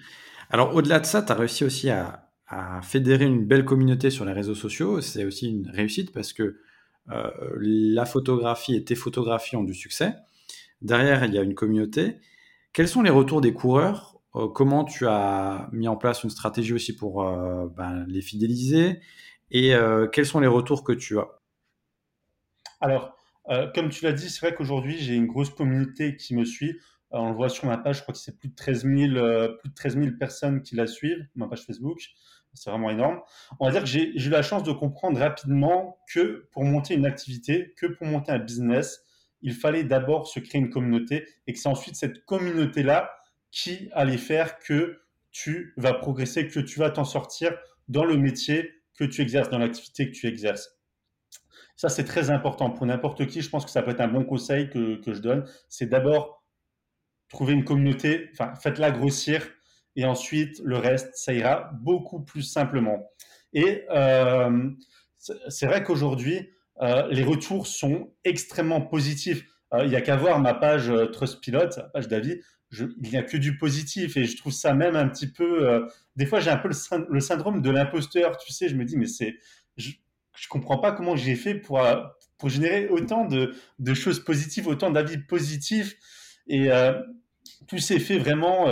Alors, 0.50 0.74
au-delà 0.74 1.00
de 1.00 1.06
ça, 1.06 1.22
tu 1.22 1.32
as 1.32 1.34
réussi 1.34 1.64
aussi 1.64 1.90
à, 1.90 2.24
fédérer 2.80 3.26
une 3.26 3.44
belle 3.44 3.66
communauté 3.66 4.08
sur 4.08 4.24
les 4.24 4.32
réseaux 4.32 4.54
sociaux. 4.54 5.02
C'est 5.02 5.26
aussi 5.26 5.50
une 5.50 5.68
réussite 5.68 6.12
parce 6.12 6.32
que 6.32 6.58
euh, 7.10 7.30
la 7.60 8.06
photographie 8.06 8.74
et 8.74 8.84
tes 8.84 8.94
photographies 8.94 9.56
ont 9.56 9.64
du 9.64 9.74
succès. 9.74 10.14
Derrière, 10.80 11.26
il 11.26 11.34
y 11.34 11.38
a 11.38 11.42
une 11.42 11.54
communauté. 11.54 12.16
Quels 12.72 12.88
sont 12.88 13.02
les 13.02 13.10
retours 13.10 13.42
des 13.42 13.52
coureurs 13.52 14.17
comment 14.46 14.85
tu 14.85 15.07
as 15.07 15.68
mis 15.72 15.88
en 15.88 15.96
place 15.96 16.22
une 16.22 16.31
stratégie 16.31 16.72
aussi 16.72 16.94
pour 16.94 17.22
euh, 17.22 17.66
ben, 17.77 18.05
les 18.07 18.22
fidéliser 18.22 19.01
et 19.51 19.74
euh, 19.74 20.07
quels 20.07 20.27
sont 20.27 20.40
les 20.40 20.46
retours 20.46 20.85
que 20.85 20.92
tu 20.92 21.18
as? 21.18 21.29
Alors, 22.81 23.16
comme 23.74 23.88
tu 23.88 24.05
l'as 24.05 24.12
dit, 24.12 24.29
c'est 24.29 24.40
vrai 24.46 24.55
qu'aujourd'hui, 24.55 24.98
j'ai 24.98 25.14
une 25.14 25.27
grosse 25.27 25.51
communauté 25.51 26.16
qui 26.16 26.37
me 26.37 26.44
suit. 26.44 26.79
on 27.11 27.31
le 27.31 27.35
voit 27.35 27.48
sur 27.48 27.66
ma 27.66 27.79
page, 27.79 27.96
je 27.96 28.03
crois 28.03 28.12
que 28.12 28.20
c'est 28.20 28.38
plus 28.38 28.51
de 28.51 28.55
13 28.55 28.83
000, 28.85 28.96
plus 29.59 29.70
de 29.70 29.74
13 29.74 29.98
000 29.98 30.07
personnes 30.20 30.62
qui 30.62 30.77
la 30.77 30.87
suivent, 30.87 31.27
ma 31.35 31.48
page 31.48 31.62
Facebook. 31.62 31.98
C'est 32.55 32.70
vraiment 32.70 32.90
énorme. 32.90 33.20
On 33.61 33.66
va 33.66 33.72
dire 33.72 33.83
que 33.83 33.88
j'ai 33.88 34.14
eu 34.14 34.31
la 34.31 34.42
chance 34.42 34.62
de 34.64 34.72
comprendre 34.72 35.18
rapidement 35.18 35.98
que 36.12 36.48
pour 36.53 36.64
monter 36.64 36.94
une 36.94 37.07
activité, 37.07 37.74
que 37.77 37.87
pour 37.87 38.07
monter 38.07 38.33
un 38.33 38.38
business, 38.38 39.05
il 39.42 39.55
fallait 39.55 39.85
d'abord 39.85 40.27
se 40.27 40.40
créer 40.40 40.61
une 40.61 40.70
communauté 40.70 41.27
et 41.46 41.53
que 41.53 41.59
c'est 41.59 41.68
ensuite 41.68 41.96
cette 41.96 42.24
communauté-là 42.24 43.11
qui 43.50 43.88
allait 43.92 44.18
faire 44.18 44.58
que 44.58 45.00
tu 45.30 45.74
vas 45.76 45.94
progresser, 45.94 46.48
que 46.48 46.61
tu 46.61 46.78
vas 46.78 46.90
t'en 46.90 47.04
sortir 47.04 47.56
dans 47.88 48.04
le 48.04 48.16
métier 48.16 48.72
que 48.98 49.04
tu 49.04 49.22
exerces, 49.22 49.50
dans 49.50 49.58
l'activité 49.58 50.11
que 50.11 50.16
tu 50.16 50.26
exerces. 50.26 50.78
Ça, 51.76 51.88
c'est 51.88 52.04
très 52.04 52.30
important 52.30 52.70
pour 52.70 52.87
n'importe 52.87 53.26
qui. 53.26 53.40
Je 53.40 53.48
pense 53.48 53.64
que 53.64 53.70
ça 53.70 53.82
peut 53.82 53.92
être 53.92 54.00
un 54.00 54.08
bon 54.08 54.24
conseil 54.24 54.68
que, 54.68 55.00
je 55.06 55.20
donne. 55.20 55.48
C'est 55.68 55.87
d'abord 55.87 56.44
trouver 57.28 57.52
une 57.52 57.64
communauté, 57.64 58.30
enfin, 58.32 58.54
faites-la 58.56 58.90
grossir 58.90 59.48
et 59.94 60.04
ensuite 60.04 60.61
le 60.64 60.76
reste, 60.76 61.14
ça 61.14 61.32
ira 61.32 61.70
beaucoup 61.80 62.20
plus 62.20 62.42
simplement. 62.42 63.08
Et 63.52 63.84
euh, 63.90 64.70
c'est 65.48 65.66
vrai 65.66 65.84
qu'aujourd'hui, 65.84 66.50
euh, 66.80 67.06
les 67.11 67.22
retours 67.22 67.66
sont 67.66 68.12
extrêmement 68.24 68.80
positifs. 68.80 69.44
Euh, 69.72 69.84
il 69.84 69.90
n'y 69.90 69.96
a 69.96 70.00
qu'à 70.00 70.16
voir 70.16 70.40
ma 70.40 70.54
page 70.54 70.90
Trustpilot, 71.12 71.76
ma 71.76 71.82
page 71.84 72.08
d'avis 72.08 72.40
il 72.72 73.11
n'y 73.11 73.16
a 73.16 73.22
que 73.22 73.37
du 73.37 73.57
positif 73.57 74.16
et 74.16 74.24
je 74.24 74.37
trouve 74.37 74.52
ça 74.52 74.74
même 74.74 74.96
un 74.96 75.09
petit 75.09 75.26
peu. 75.26 75.68
Euh, 75.68 75.87
des 76.16 76.26
fois, 76.26 76.40
j'ai 76.40 76.50
un 76.50 76.57
peu 76.57 76.68
le, 76.68 77.20
syndrome 77.20 77.62
de 77.62 77.70
l'imposteur, 77.70 78.37
tu 78.37 78.52
sais. 78.52 78.68
Je 78.68 78.76
me 78.76 78.85
dis, 78.85 78.96
mais 78.96 79.07
c'est. 79.07 79.37
Je, 79.76 79.92
je 80.37 80.48
comprends 80.48 80.78
pas 80.78 80.92
comment 80.92 81.16
j'ai 81.16 81.35
fait 81.35 81.54
pour, 81.54 81.81
euh, 81.81 81.96
pour 82.37 82.48
générer 82.48 82.88
autant 82.88 83.24
de, 83.24 83.54
de 83.78 83.94
choses 83.94 84.20
positives, 84.20 84.66
autant 84.68 84.90
d'avis 84.90 85.18
positifs. 85.18 85.96
Et 86.46 86.70
euh, 86.70 87.00
tout 87.66 87.78
s'est 87.78 87.98
fait 87.98 88.18
vraiment, 88.18 88.66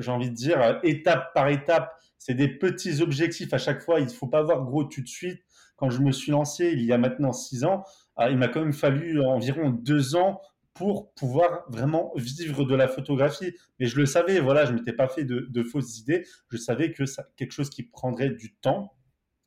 j'ai 0.00 0.10
envie 0.10 0.30
de 0.30 0.34
dire, 0.34 0.80
étape 0.82 1.32
par 1.32 1.48
étape. 1.48 1.92
C'est 2.18 2.34
des 2.34 2.48
petits 2.48 3.00
objectifs 3.00 3.52
à 3.54 3.58
chaque 3.58 3.80
fois. 3.80 4.00
Il 4.00 4.06
ne 4.06 4.10
faut 4.10 4.26
pas 4.26 4.42
voir 4.42 4.64
gros 4.64 4.84
tout 4.84 5.00
de 5.00 5.08
suite. 5.08 5.40
Quand 5.76 5.90
je 5.90 6.00
me 6.00 6.10
suis 6.10 6.32
lancé 6.32 6.70
il 6.72 6.84
y 6.84 6.92
a 6.92 6.98
maintenant 6.98 7.32
six 7.32 7.64
ans, 7.64 7.84
il 8.18 8.36
m'a 8.36 8.48
quand 8.48 8.60
même 8.60 8.72
fallu 8.72 9.20
environ 9.22 9.70
deux 9.70 10.16
ans 10.16 10.40
pour 10.76 11.12
pouvoir 11.14 11.64
vraiment 11.68 12.12
vivre 12.16 12.64
de 12.64 12.74
la 12.74 12.86
photographie. 12.86 13.54
Mais 13.80 13.86
je 13.86 13.96
le 13.96 14.06
savais, 14.06 14.40
voilà, 14.40 14.66
je 14.66 14.72
m'étais 14.72 14.92
pas 14.92 15.08
fait 15.08 15.24
de, 15.24 15.62
fausses 15.64 15.98
idées. 15.98 16.24
Je 16.50 16.58
savais 16.58 16.92
que 16.92 17.06
c'est 17.06 17.22
quelque 17.36 17.52
chose 17.52 17.70
qui 17.70 17.82
prendrait 17.82 18.30
du 18.30 18.54
temps, 18.56 18.94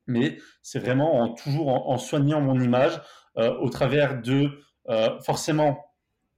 mais 0.07 0.39
c'est 0.63 0.79
vraiment 0.79 1.21
en, 1.21 1.33
toujours 1.33 1.89
en, 1.89 1.97
soignant 1.97 2.41
mon 2.41 2.59
image 2.59 2.99
euh, 3.37 3.55
au 3.59 3.69
travers 3.69 4.21
de 4.21 4.49
euh, 4.89 5.19
forcément 5.21 5.85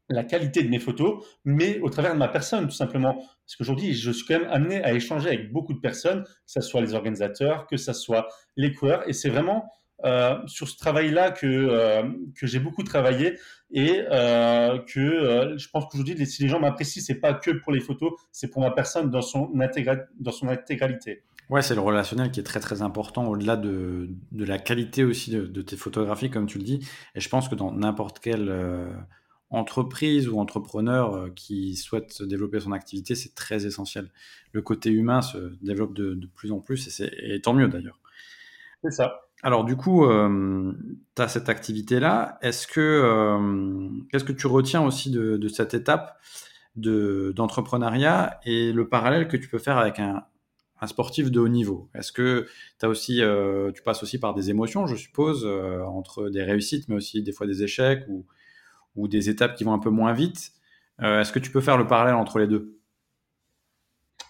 la 0.10 0.26
qualité 0.26 0.62
de 0.62 0.68
mes 0.68 0.80
photos, 0.80 1.26
mais 1.46 1.80
au 1.80 1.90
travers 1.90 2.14
de 2.14 2.20
ma 2.20 2.28
personne, 2.28 2.66
tout 2.66 2.76
simplement. 2.76 3.14
Parce 3.16 3.56
qu'aujourd'hui, 3.58 3.94
je 3.94 4.12
suis 4.12 4.26
quand 4.26 4.40
même 4.40 4.50
amené 4.52 4.84
à 4.84 4.92
échanger 4.92 5.30
avec 5.30 5.54
beaucoup 5.54 5.74
de 5.74 5.80
personnes, 5.80 6.24
que 6.24 6.32
ce 6.48 6.60
soit 6.60 6.82
les 6.82 6.94
organisateurs, 6.94 7.66
que 7.68 7.78
ce 7.78 7.94
soit 7.94 8.28
les 8.58 8.74
coureurs. 8.74 9.08
Et 9.08 9.14
c'est 9.14 9.30
vraiment 9.30 9.72
sur 10.48 10.68
ce 10.68 10.78
travail-là 10.78 11.32
que, 11.32 11.46
euh, 11.46 12.04
que 12.36 12.48
j'ai 12.48 12.60
beaucoup 12.60 12.84
travaillé 12.84 13.38
et 13.72 14.02
euh, 14.12 14.80
que 14.80 15.56
je 15.58 15.70
pense 15.70 15.86
qu'aujourd'hui, 15.90 16.26
si 16.26 16.44
les 16.44 16.50
gens 16.50 16.60
m'apprécient, 16.60 17.02
c'est 17.06 17.20
pas 17.20 17.34
que 17.34 17.52
pour 17.52 17.72
les 17.72 17.80
photos, 17.80 18.14
c'est 18.32 18.50
pour 18.50 18.62
ma 18.62 18.72
personne 18.72 19.10
dans 19.10 19.22
son, 19.22 19.52
dans 20.20 20.32
son 20.32 20.48
intégralité. 20.48 21.24
Ouais, 21.50 21.62
c'est 21.62 21.76
le 21.76 21.82
relationnel 21.82 22.32
qui 22.32 22.40
est 22.40 22.44
très 22.44 22.62
très 22.62 22.82
important 22.82 23.28
au-delà 23.28 23.58
de, 23.58 24.10
de, 24.32 24.46
la 24.46 24.58
qualité 24.58 25.04
aussi 25.04 25.32
de, 25.32 25.46
de, 25.46 25.62
tes 25.62 25.76
photographies, 25.76 26.30
comme 26.30 26.46
tu 26.46 26.58
le 26.58 26.64
dis. 26.64 26.88
Et 27.14 27.20
je 27.20 27.28
pense 27.28 27.50
que 27.50 27.56
dans 27.56 27.74
n'importe 27.74 28.20
quelle 28.20 28.50
entreprise 29.52 30.30
ou 30.30 30.40
entrepreneur 30.40 31.14
euh, 31.14 31.30
qui 31.30 31.76
souhaite 31.76 32.24
développer 32.24 32.60
son 32.60 32.72
activité, 32.72 33.16
c'est 33.16 33.36
très 33.36 33.66
essentiel. 33.66 34.10
Le 34.54 34.62
côté 34.62 34.90
humain 34.90 35.22
se 35.22 35.54
développe 35.62 35.94
de, 35.94 36.18
plus 36.36 36.52
en 36.52 36.60
plus 36.60 37.02
et, 37.02 37.36
et 37.36 37.42
tant 37.42 37.54
mieux 37.54 37.68
d'ailleurs. 37.68 38.00
C'est 38.84 38.92
ça. 38.92 39.22
Alors 39.44 39.64
du 39.64 39.76
coup, 39.76 40.06
euh, 40.06 40.74
tu 41.16 41.22
as 41.22 41.28
cette 41.28 41.50
activité-là. 41.50 42.38
Est-ce 42.42 42.68
que 42.68 42.80
euh, 42.80 43.90
qu'est-ce 44.12 44.24
que 44.24 44.32
tu 44.32 44.48
retiens 44.48 44.84
aussi 44.84 45.12
de, 45.12 45.48
cette 45.48 45.74
étape 45.74 46.20
d'entrepreneuriat 46.76 48.40
et 48.46 48.72
le 48.72 48.88
parallèle 48.88 49.28
que 49.28 49.38
tu 49.38 49.50
peux 49.50 49.60
faire 49.60 49.78
avec 49.78 50.00
un, 50.00 50.24
sportif 50.86 51.32
de 51.32 51.40
haut 51.40 51.48
niveau? 51.48 51.90
Est-ce 51.96 52.12
que 52.12 52.48
as 52.82 52.88
aussi, 52.88 53.22
tu 53.76 53.82
passes 53.84 54.04
aussi 54.04 54.20
par 54.20 54.34
des 54.34 54.50
émotions, 54.50 54.88
je 54.88 54.96
suppose, 54.96 55.46
entre 55.86 56.30
des 56.30 56.44
réussites, 56.44 56.88
mais 56.88 56.96
aussi 56.96 57.24
des 57.24 57.32
fois 57.32 57.48
des 57.48 57.64
échecs 57.64 58.06
ou, 58.08 58.26
ou 58.96 59.08
des 59.08 59.30
étapes 59.30 59.56
qui 59.56 59.64
vont 59.64 59.74
un 59.74 59.80
peu 59.80 59.90
moins 59.90 60.14
vite? 60.14 60.52
Euh, 61.02 61.22
est-ce 61.22 61.32
que 61.32 61.40
tu 61.40 61.52
peux 61.52 61.62
faire 61.62 61.78
le 61.78 61.88
parallèle 61.88 62.16
entre 62.16 62.40
les 62.40 62.48
deux? 62.48 62.78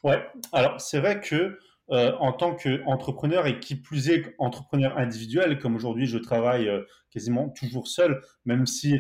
Ouais, 0.04 0.26
alors 0.52 0.80
c'est 0.80 1.00
vrai 1.00 1.20
que 1.20 1.60
euh, 1.92 2.14
en 2.20 2.34
tant 2.34 2.56
qu'entrepreneur 2.56 3.48
et 3.48 3.60
qui 3.60 3.76
plus 3.76 4.10
est 4.10 4.36
entrepreneur 4.38 4.98
individuel, 4.98 5.60
comme 5.60 5.76
aujourd'hui 5.76 6.06
je 6.06 6.18
travaille 6.18 6.68
euh, 6.68 6.82
quasiment 7.10 7.50
toujours 7.50 7.88
seul, 7.88 8.22
même 8.46 8.66
si 8.66 9.00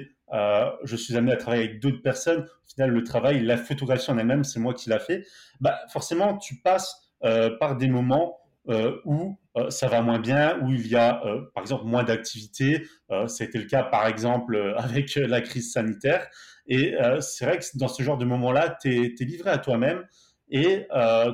je 0.83 0.95
suis 0.95 1.17
amené 1.17 1.33
à 1.33 1.35
travailler 1.35 1.65
avec 1.65 1.81
d'autres 1.81 2.01
personnes, 2.01 2.43
au 2.43 2.69
final 2.69 2.91
le 2.91 3.03
travail, 3.03 3.43
la 3.43 3.57
photographie 3.57 4.09
en 4.11 4.17
elle-même, 4.17 4.45
c'est 4.45 4.61
moi 4.61 4.73
qui 4.73 4.89
l'a 4.89 4.99
fait, 4.99 5.25
bah, 5.59 5.77
forcément 5.91 6.37
tu 6.37 6.61
passes 6.61 7.11
par 7.19 7.75
des 7.75 7.89
moments 7.89 8.37
où 9.03 9.35
euh, 9.57 9.69
ça 9.69 9.87
va 9.87 10.01
moins 10.01 10.19
bien, 10.19 10.59
où 10.61 10.71
il 10.71 10.87
y 10.87 10.95
a 10.95 11.25
euh, 11.25 11.41
par 11.53 11.63
exemple 11.63 11.85
moins 11.85 12.03
d'activité. 12.03 12.87
Euh, 13.11 13.27
C'était 13.27 13.57
le 13.57 13.65
cas 13.65 13.83
par 13.83 14.07
exemple 14.07 14.73
avec 14.77 15.15
la 15.15 15.41
crise 15.41 15.71
sanitaire. 15.73 16.27
Et 16.67 16.95
c'est 17.19 17.45
vrai 17.45 17.57
que 17.57 17.65
dans 17.75 17.87
ce 17.87 18.01
genre 18.03 18.17
de 18.17 18.23
moment-là, 18.23 18.77
tu 18.81 19.13
es, 19.19 19.25
livré 19.25 19.49
à 19.49 19.57
toi-même 19.57 20.05
et 20.49 20.87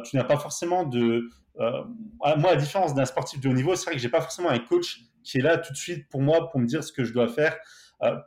tu 0.06 0.16
n'as 0.16 0.24
pas 0.24 0.38
forcément 0.38 0.84
de... 0.84 1.28
moi, 1.60 2.52
à 2.52 2.56
différence 2.56 2.94
d'un 2.94 3.06
sportif 3.06 3.40
de 3.40 3.50
haut 3.50 3.54
niveau, 3.54 3.76
c'est 3.76 3.86
vrai 3.86 3.96
que 3.96 4.02
j'ai 4.02 4.10
pas 4.10 4.22
forcément 4.22 4.50
un 4.50 4.60
coach 4.60 5.02
qui 5.24 5.40
est 5.40 5.42
là 5.42 5.58
tout 5.58 5.74
de 5.74 5.78
suite 5.78 6.08
pour 6.10 6.22
moi 6.22 6.50
pour 6.50 6.60
me 6.60 6.66
dire 6.66 6.84
ce 6.84 6.92
que 6.92 7.04
je 7.04 7.14
dois 7.14 7.28
faire. 7.28 7.58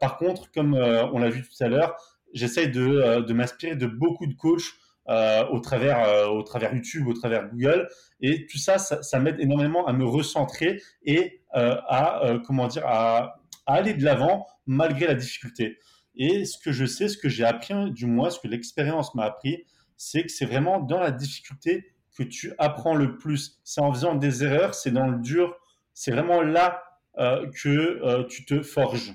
par 0.01 0.17
contre, 0.17 0.51
comme 0.51 0.75
on 0.75 1.19
l'a 1.19 1.31
vu 1.31 1.43
tout 1.43 1.65
à 1.65 1.69
l'heure, 1.69 1.97
j'essaye 2.33 2.71
de, 2.71 3.33
m'inspirer 3.33 3.77
de 3.77 3.87
beaucoup 3.87 4.27
de 4.27 4.35
coachs 4.35 4.73
euh, 5.09 5.47
au, 5.49 5.61
travers, 5.61 6.05
euh, 6.05 6.43
YouTube, 6.73 7.09
au 7.09 7.15
travers 7.15 7.49
Google. 7.49 7.89
Et 8.21 8.47
tout 8.47 8.59
ça, 8.59 8.79
ça, 8.79 9.19
m'aide 9.19 9.41
énormément 9.41 9.87
à 9.87 9.93
me 9.93 10.05
recentrer 10.05 10.81
et 11.05 11.43
euh, 11.57 11.77
à, 11.89 12.39
comment 12.47 12.69
dire, 12.69 12.87
à, 12.87 13.41
aller 13.67 13.95
de 13.95 14.05
l'avant 14.05 14.47
malgré 14.67 15.07
la 15.07 15.15
difficulté. 15.15 15.79
Et 16.15 16.45
ce 16.45 16.59
que 16.59 16.73
je 16.73 16.85
sais, 16.85 17.09
ce 17.09 17.17
que 17.17 17.29
j'ai 17.29 17.45
appris, 17.45 17.75
du 17.93 18.07
moins 18.07 18.31
ce 18.31 18.39
que 18.39 18.49
l'expérience 18.49 19.15
m'a 19.15 19.25
appris, 19.25 19.65
c'est 19.97 20.23
que 20.23 20.31
c'est 20.31 20.45
vraiment 20.45 20.81
dans 20.81 21.01
la 21.01 21.11
difficulté 21.11 21.93
que 22.25 22.29
tu 22.29 22.53
apprends 22.59 22.95
le 22.95 23.17
plus. 23.17 23.61
C'est 23.65 23.81
en 23.81 23.93
faisant 23.93 24.15
des 24.15 24.45
erreurs, 24.45 24.75
c'est 24.75 24.91
dans 24.91 25.07
le 25.07 25.19
dur, 25.19 25.57
c'est 25.95 26.13
vraiment 26.13 26.43
là 26.43 26.83
que 27.17 28.23
tu 28.29 28.45
te 28.45 28.63
forges. 28.63 29.13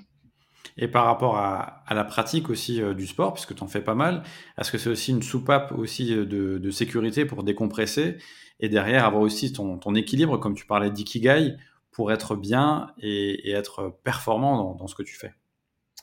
Et 0.78 0.88
par 0.88 1.06
rapport 1.06 1.38
à, 1.38 1.84
la 1.90 2.04
pratique 2.04 2.50
aussi 2.50 2.82
euh, 2.82 2.92
du 2.92 3.06
sport, 3.06 3.32
puisque 3.32 3.54
tu 3.54 3.62
en 3.62 3.66
fais 3.66 3.80
pas 3.80 3.94
mal, 3.94 4.22
est-ce 4.58 4.70
que 4.70 4.78
c'est 4.78 4.90
aussi 4.90 5.10
une 5.10 5.22
soupape 5.22 5.72
aussi 5.72 6.14
euh, 6.14 6.26
de, 6.26 6.70
sécurité 6.70 7.24
pour 7.24 7.42
décompresser 7.42 8.18
et 8.60 8.68
derrière 8.68 9.06
avoir 9.06 9.22
aussi 9.22 9.52
ton, 9.52 9.94
équilibre, 9.94 10.36
comme 10.38 10.54
tu 10.54 10.66
parlais 10.66 10.90
d'ikigai, 10.90 11.56
pour 11.92 12.12
être 12.12 12.36
bien 12.36 12.92
et, 12.98 13.50
être 13.52 13.98
performant 14.04 14.74
dans, 14.74 14.86
ce 14.86 14.94
que 14.94 15.02
tu 15.02 15.16
fais? 15.16 15.32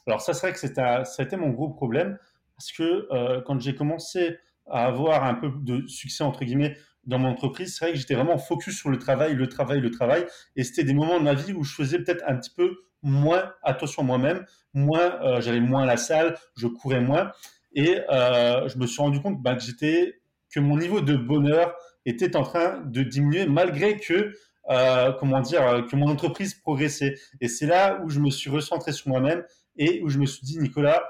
Alors 0.07 0.21
ça, 0.21 0.33
c'est 0.33 0.47
vrai 0.47 0.53
que 0.53 0.59
ça 0.59 1.03
a 1.17 1.23
été 1.23 1.35
mon 1.35 1.49
gros 1.49 1.69
problème, 1.69 2.17
parce 2.55 2.71
que 2.71 3.07
euh, 3.11 3.41
quand 3.41 3.59
j'ai 3.59 3.75
commencé 3.75 4.37
à 4.67 4.85
avoir 4.85 5.23
un 5.23 5.35
peu 5.35 5.51
de 5.61 5.85
succès, 5.87 6.23
entre 6.23 6.45
guillemets, 6.45 6.77
dans 7.05 7.19
mon 7.19 7.29
entreprise, 7.29 7.75
c'est 7.75 7.85
vrai 7.85 7.93
que 7.93 7.99
j'étais 7.99 8.15
vraiment 8.15 8.37
focus 8.37 8.77
sur 8.77 8.89
le 8.89 8.97
travail, 8.97 9.35
le 9.35 9.47
travail, 9.47 9.79
le 9.79 9.91
travail. 9.91 10.25
Et 10.55 10.63
c'était 10.63 10.83
des 10.83 10.93
moments 10.93 11.19
de 11.19 11.23
ma 11.23 11.33
vie 11.33 11.53
où 11.53 11.63
je 11.63 11.73
faisais 11.73 11.99
peut-être 11.99 12.23
un 12.27 12.35
petit 12.35 12.51
peu 12.51 12.77
moins 13.01 13.53
attention 13.63 14.03
à 14.03 14.05
moi-même, 14.05 14.45
moins 14.73 15.21
euh, 15.21 15.41
j'allais 15.41 15.59
moins 15.59 15.83
à 15.83 15.85
la 15.85 15.97
salle, 15.97 16.37
je 16.55 16.67
courais 16.67 17.01
moins, 17.01 17.31
et 17.73 17.99
euh, 18.09 18.67
je 18.69 18.77
me 18.77 18.87
suis 18.87 19.01
rendu 19.01 19.21
compte 19.21 19.41
bah, 19.41 19.57
que 19.57 20.59
mon 20.59 20.77
niveau 20.77 21.01
de 21.01 21.15
bonheur 21.15 21.75
était 22.05 22.35
en 22.35 22.43
train 22.43 22.81
de 22.85 23.03
diminuer 23.03 23.45
malgré 23.45 23.97
que 23.97 24.33
euh, 24.69 25.11
comment 25.19 25.41
dire 25.41 25.85
que 25.89 25.95
mon 25.95 26.07
entreprise 26.07 26.53
progressait. 26.53 27.15
Et 27.41 27.49
c'est 27.49 27.65
là 27.65 27.99
où 28.03 28.09
je 28.09 28.19
me 28.19 28.29
suis 28.29 28.49
recentré 28.49 28.93
sur 28.93 29.09
moi-même 29.09 29.43
et 29.75 30.01
où 30.03 30.09
je 30.09 30.19
me 30.19 30.25
suis 30.25 30.45
dit 30.45 30.57
Nicolas, 30.59 31.03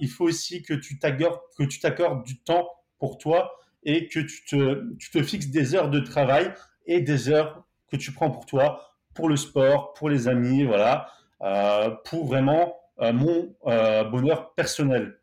il 0.00 0.08
faut 0.08 0.24
aussi 0.24 0.62
que 0.62 0.74
tu 0.74 0.98
t'accordes 0.98 2.24
du 2.24 2.40
temps 2.40 2.68
pour 2.98 3.18
toi 3.18 3.52
et 3.84 4.08
que 4.08 4.20
tu 4.20 4.44
te, 4.44 5.22
fixes 5.22 5.48
des 5.48 5.74
heures 5.74 5.90
de 5.90 6.00
travail 6.00 6.52
et 6.86 7.00
des 7.00 7.28
heures 7.28 7.64
que 7.90 7.96
tu 7.96 8.12
prends 8.12 8.30
pour 8.30 8.46
toi 8.46 8.92
pour 9.14 9.28
le 9.28 9.36
sport, 9.36 9.92
pour 9.94 10.08
les 10.08 10.28
amis, 10.28 10.64
voilà, 10.64 11.08
euh, 11.42 11.90
pour 12.04 12.26
vraiment 12.26 12.76
euh, 13.00 13.12
mon 13.12 13.54
euh, 13.66 14.04
bonheur 14.04 14.54
personnel. 14.54 15.18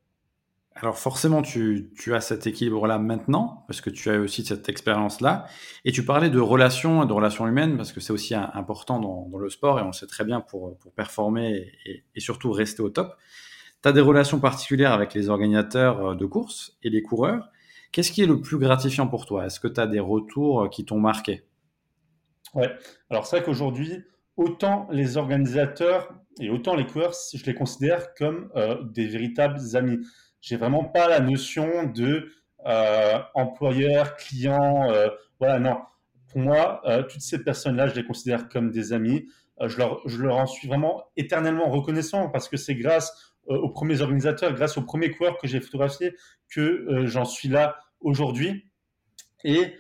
Alors 0.75 0.97
forcément, 0.97 1.41
tu, 1.41 1.91
as 2.13 2.21
cet 2.21 2.47
équilibre-là 2.47 2.99
maintenant, 2.99 3.65
parce 3.67 3.81
que 3.81 3.89
tu 3.89 4.09
as 4.09 4.17
aussi 4.17 4.45
cette 4.45 4.69
expérience-là. 4.69 5.45
Et 5.83 5.91
tu 5.91 6.05
parlais 6.05 6.29
de 6.29 6.39
relations, 6.39 7.03
de 7.05 7.11
relations 7.11 7.47
humaines, 7.47 7.75
parce 7.75 7.91
que 7.91 7.99
c'est 7.99 8.13
aussi 8.13 8.33
important 8.33 8.99
dans, 8.99 9.37
le 9.37 9.49
sport, 9.49 9.79
et 9.79 9.81
on 9.81 9.87
le 9.87 9.93
sait 9.93 10.07
très 10.07 10.23
bien 10.23 10.39
pour, 10.39 10.77
performer 10.95 11.73
et, 11.85 12.05
et, 12.15 12.19
surtout 12.21 12.51
rester 12.51 12.81
au 12.81 12.89
top. 12.89 13.17
Tu 13.83 13.89
as 13.89 13.91
des 13.91 13.99
relations 13.99 14.39
particulières 14.39 14.93
avec 14.93 15.13
les 15.13 15.29
organisateurs 15.29 16.15
de 16.15 16.25
courses 16.25 16.77
et 16.81 16.89
les 16.89 17.01
coureurs. 17.01 17.49
Qu'est-ce 17.91 18.11
qui 18.11 18.21
est 18.21 18.27
le 18.27 18.39
plus 18.39 18.57
gratifiant 18.57 19.07
pour 19.07 19.25
toi? 19.25 19.45
Est-ce 19.45 19.59
que 19.59 19.67
tu 19.67 19.79
as 19.79 19.87
des 19.87 19.99
retours 19.99 20.69
qui 20.69 20.85
t'ont 20.85 20.99
marqué? 20.99 21.43
Ouais, 22.53 22.71
alors 23.09 23.25
c'est 23.25 23.37
vrai 23.37 23.45
qu'aujourd'hui, 23.45 24.03
autant 24.37 24.87
les 24.91 25.17
organisateurs 25.17 26.13
et 26.39 26.49
autant 26.49 26.75
les 26.75 26.85
coureurs, 26.85 27.13
je 27.33 27.43
les 27.45 27.53
considère 27.53 28.13
comme 28.15 28.49
euh, 28.55 28.81
des 28.83 29.05
véritables 29.07 29.59
amis. 29.75 29.99
J'ai 30.41 30.55
vraiment 30.55 30.85
pas 30.85 31.07
la 31.07 31.19
notion 31.19 31.85
de 31.85 32.31
euh, 32.65 33.19
employeur, 33.35 34.15
client, 34.15 34.89
euh, 34.91 35.09
voilà, 35.39 35.59
non. 35.59 35.77
Pour 36.29 36.41
moi, 36.41 36.83
toutes 37.09 37.21
ces 37.21 37.43
personnes-là, 37.43 37.87
je 37.87 37.95
les 37.95 38.05
considère 38.05 38.49
comme 38.49 38.69
des 38.69 38.93
amis. 38.93 39.25
je, 39.65 39.79
leur, 39.79 39.99
je 40.05 40.21
leur 40.21 40.37
en 40.37 40.45
suis 40.45 40.67
vraiment 40.67 41.05
éternellement 41.17 41.71
reconnaissant 41.71 42.29
parce 42.29 42.47
que 42.47 42.55
c'est 42.55 42.75
grâce 42.75 43.33
aux 43.49 43.69
premiers 43.69 44.01
organisateurs, 44.01 44.53
grâce 44.53 44.77
aux 44.77 44.83
premiers 44.83 45.11
coureurs 45.11 45.37
que 45.37 45.47
j'ai 45.47 45.59
photographiés 45.59 46.15
que 46.49 47.05
j'en 47.05 47.25
suis 47.25 47.49
là 47.49 47.77
aujourd'hui. 48.01 48.71
Et 49.43 49.73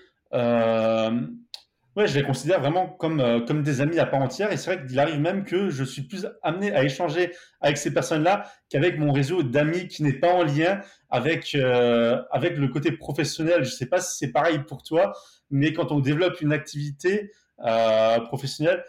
Ouais, 1.99 2.07
je 2.07 2.15
les 2.15 2.23
considère 2.23 2.61
vraiment 2.61 2.87
comme, 2.87 3.19
euh, 3.19 3.41
comme 3.41 3.63
des 3.63 3.81
amis 3.81 3.99
à 3.99 4.05
part 4.05 4.21
entière. 4.21 4.51
Et 4.53 4.57
c'est 4.57 4.73
vrai 4.73 4.85
qu'il 4.85 4.97
arrive 4.99 5.19
même 5.19 5.43
que 5.43 5.69
je 5.69 5.83
suis 5.83 6.03
plus 6.03 6.27
amené 6.43 6.71
à 6.73 6.83
échanger 6.83 7.33
avec 7.61 7.77
ces 7.77 7.91
personnes-là 7.91 8.49
qu'avec 8.69 8.97
mon 8.99 9.11
réseau 9.11 9.41
d'amis 9.43 9.87
qui 9.87 10.03
n'est 10.03 10.13
pas 10.13 10.31
en 10.31 10.43
lien 10.43 10.81
avec, 11.09 11.55
euh, 11.55 12.21
avec 12.31 12.57
le 12.57 12.67
côté 12.67 12.91
professionnel. 12.91 13.65
Je 13.65 13.71
ne 13.71 13.75
sais 13.75 13.87
pas 13.87 13.99
si 13.99 14.17
c'est 14.17 14.31
pareil 14.31 14.59
pour 14.59 14.81
toi, 14.83 15.13
mais 15.49 15.73
quand 15.73 15.91
on 15.91 15.99
développe 15.99 16.39
une 16.41 16.53
activité 16.53 17.31
euh, 17.65 18.19
professionnelle, 18.21 18.85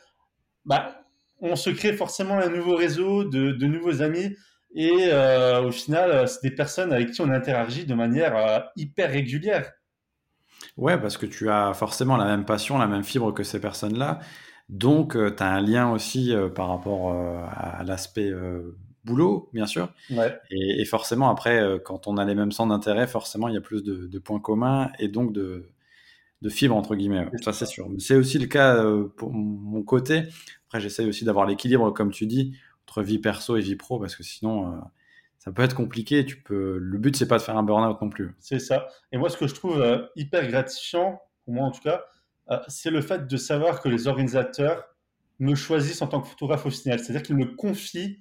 bah, 0.64 1.02
on 1.40 1.56
se 1.56 1.70
crée 1.70 1.94
forcément 1.94 2.38
un 2.38 2.50
nouveau 2.50 2.76
réseau 2.76 3.24
de, 3.24 3.50
de 3.50 3.66
nouveaux 3.66 4.02
amis. 4.02 4.36
Et 4.74 5.10
au 5.64 5.70
final, 5.72 6.28
c'est 6.28 6.42
des 6.42 6.54
personnes 6.54 6.92
avec 6.92 7.10
qui 7.10 7.20
on 7.20 7.30
interagit 7.30 7.86
de 7.86 7.94
manière 7.94 8.70
hyper 8.76 9.10
régulière. 9.10 9.72
Ouais, 10.76 10.98
parce 10.98 11.16
que 11.16 11.26
tu 11.26 11.50
as 11.50 11.74
forcément 11.74 12.16
la 12.16 12.24
même 12.24 12.44
passion, 12.44 12.78
la 12.78 12.86
même 12.86 13.04
fibre 13.04 13.32
que 13.32 13.42
ces 13.42 13.60
personnes-là. 13.60 14.20
Donc, 14.68 15.16
euh, 15.16 15.34
tu 15.34 15.42
as 15.42 15.52
un 15.52 15.60
lien 15.60 15.90
aussi 15.90 16.32
euh, 16.32 16.48
par 16.48 16.68
rapport 16.68 17.12
euh, 17.12 17.42
à 17.50 17.82
l'aspect 17.84 18.32
boulot, 19.04 19.50
bien 19.52 19.66
sûr. 19.66 19.92
Ouais. 20.10 20.38
Et, 20.50 20.84
forcément, 20.84 21.28
après, 21.30 21.80
quand 21.84 22.06
on 22.06 22.16
a 22.16 22.24
les 22.24 22.34
mêmes 22.34 22.52
centres 22.52 22.70
d'intérêt, 22.70 23.06
forcément, 23.06 23.48
il 23.48 23.54
y 23.54 23.58
a 23.58 23.60
plus 23.60 23.82
de, 23.82 24.18
points 24.18 24.40
communs 24.40 24.90
et 24.98 25.08
donc 25.08 25.32
de, 25.32 25.70
de 26.42 26.48
fibres, 26.48 26.76
entre 26.76 26.94
guillemets. 26.94 27.26
Ça, 27.42 27.52
c'est 27.52 27.66
sûr. 27.66 27.88
C'est 27.98 28.14
aussi 28.14 28.38
le 28.38 28.46
cas 28.46 28.84
pour 29.16 29.32
mon 29.32 29.82
côté. 29.82 30.24
Après, 30.68 30.80
j'essaye 30.80 31.08
aussi 31.08 31.24
d'avoir 31.24 31.46
l'équilibre, 31.46 31.90
comme 31.90 32.12
tu 32.12 32.26
dis, 32.26 32.56
entre 32.90 33.02
vie 33.02 33.18
perso 33.18 33.56
et 33.56 33.60
vie 33.60 33.76
pro, 33.76 34.00
parce 34.00 34.16
que 34.16 34.22
sinon, 34.22 34.82
ça 35.40 35.50
peut 35.50 35.62
être 35.62 35.74
compliqué. 35.74 36.24
Tu 36.24 36.36
peux, 36.36 36.76
le 36.78 36.98
but, 36.98 37.16
c'est 37.16 37.26
pas 37.26 37.38
de 37.38 37.42
faire 37.42 37.56
un 37.56 37.62
burn-out 37.62 38.00
non 38.00 38.10
plus. 38.10 38.36
C'est 38.38 38.58
ça. 38.58 38.86
Et 39.10 39.16
moi, 39.16 39.30
ce 39.30 39.38
que 39.38 39.46
je 39.46 39.54
trouve 39.54 39.80
euh, 39.80 40.06
hyper 40.14 40.46
gratifiant, 40.46 41.20
pour 41.44 41.54
moi 41.54 41.66
en 41.66 41.70
tout 41.70 41.80
cas, 41.80 42.04
euh, 42.50 42.58
c'est 42.68 42.90
le 42.90 43.00
fait 43.00 43.26
de 43.26 43.36
savoir 43.38 43.80
que 43.80 43.88
les 43.88 44.06
organisateurs 44.06 44.84
me 45.38 45.54
choisissent 45.54 46.02
en 46.02 46.08
tant 46.08 46.20
que 46.20 46.28
photographe 46.28 46.66
au 46.66 46.70
final. 46.70 46.98
C'est-à-dire 46.98 47.22
qu'ils 47.22 47.36
me 47.36 47.46
confient 47.56 48.20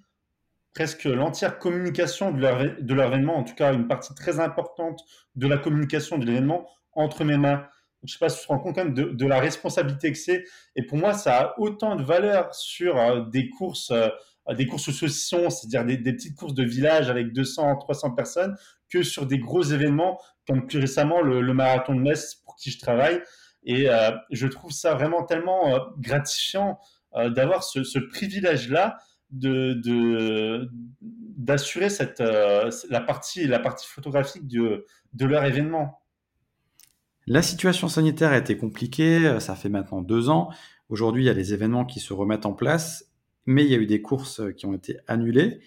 presque 0.73 1.03
l'entière 1.03 1.59
communication 1.59 2.31
de 2.31 2.39
leur, 2.39 2.59
de 2.79 2.93
leur 2.93 3.07
événement, 3.07 3.35
en 3.35 3.43
tout 3.43 3.55
cas 3.55 3.73
une 3.73 3.87
partie 3.87 4.15
très 4.15 4.39
importante 4.39 5.01
de 5.35 5.47
la 5.47 5.57
communication 5.57 6.17
de 6.17 6.25
l'événement 6.25 6.69
entre 6.93 7.25
mes 7.25 7.37
mains. 7.37 7.65
Je 8.03 8.13
sais 8.13 8.19
pas 8.19 8.29
si 8.29 8.39
tu 8.39 8.47
te 8.47 8.47
rends 8.47 8.59
compte 8.59 8.75
quand 8.75 8.85
même 8.85 8.93
de, 8.93 9.25
la 9.25 9.41
responsabilité 9.41 10.13
que 10.13 10.17
c'est. 10.17 10.45
Et 10.77 10.83
pour 10.83 10.97
moi, 10.97 11.13
ça 11.13 11.37
a 11.37 11.59
autant 11.59 11.97
de 11.97 12.03
valeur 12.03 12.55
sur 12.55 12.97
euh, 12.97 13.25
des 13.25 13.49
courses 13.49 13.91
des 14.55 14.65
courses 14.67 14.91
saucissons, 14.91 15.49
c'est-à-dire 15.49 15.85
des, 15.85 16.13
petites 16.13 16.35
courses 16.35 16.53
de 16.53 16.63
village 16.63 17.09
avec 17.09 17.33
200, 17.33 17.77
300 17.77 18.11
personnes, 18.11 18.55
que 18.89 19.03
sur 19.03 19.25
des 19.25 19.37
gros 19.37 19.61
événements, 19.61 20.19
comme 20.47 20.65
plus 20.65 20.79
récemment 20.79 21.21
le, 21.21 21.53
marathon 21.53 21.93
de 21.95 22.01
Metz 22.01 22.35
pour 22.43 22.55
qui 22.55 22.71
je 22.71 22.79
travaille. 22.79 23.21
Et 23.63 23.89
euh, 23.89 24.11
je 24.31 24.47
trouve 24.47 24.71
ça 24.71 24.95
vraiment 24.95 25.23
tellement 25.23 25.75
euh, 25.75 25.79
gratifiant 25.99 26.79
euh, 27.15 27.29
d'avoir 27.29 27.63
ce, 27.63 27.99
privilège-là 27.99 28.97
d'assurer 31.37 31.89
cette 31.89 32.19
la 32.19 33.01
partie 33.05 33.45
la 33.45 33.59
partie 33.59 33.85
photographique 33.87 34.47
de, 34.47 34.87
de 35.13 35.25
leur 35.27 35.45
événement. 35.45 36.01
La 37.27 37.43
situation 37.43 37.87
sanitaire 37.87 38.31
a 38.31 38.37
été 38.37 38.57
compliquée, 38.57 39.39
ça 39.39 39.53
fait 39.53 39.69
maintenant 39.69 40.01
deux 40.01 40.29
ans. 40.29 40.49
Aujourd'hui, 40.89 41.21
il 41.21 41.27
y 41.27 41.29
a 41.29 41.33
les 41.33 41.53
événements 41.53 41.85
qui 41.85 41.99
se 41.99 42.11
remettent 42.11 42.47
en 42.47 42.53
place 42.53 43.08
mais 43.45 43.65
il 43.65 43.71
y 43.71 43.75
a 43.75 43.77
eu 43.77 43.85
des 43.85 44.01
courses 44.01 44.39
euh, 44.39 44.51
qui 44.51 44.65
ont 44.65 44.73
été 44.73 44.97
annulées. 45.07 45.59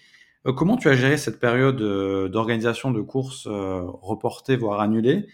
Euh, 0.45 0.53
comment 0.53 0.77
tu 0.77 0.89
as 0.89 0.93
géré 0.93 1.17
cette 1.17 1.39
période 1.39 1.81
euh, 1.81 2.29
d'organisation 2.29 2.91
de 2.91 3.01
courses 3.01 3.47
reportées, 3.47 4.55
voire 4.55 4.79
annulées? 4.79 5.27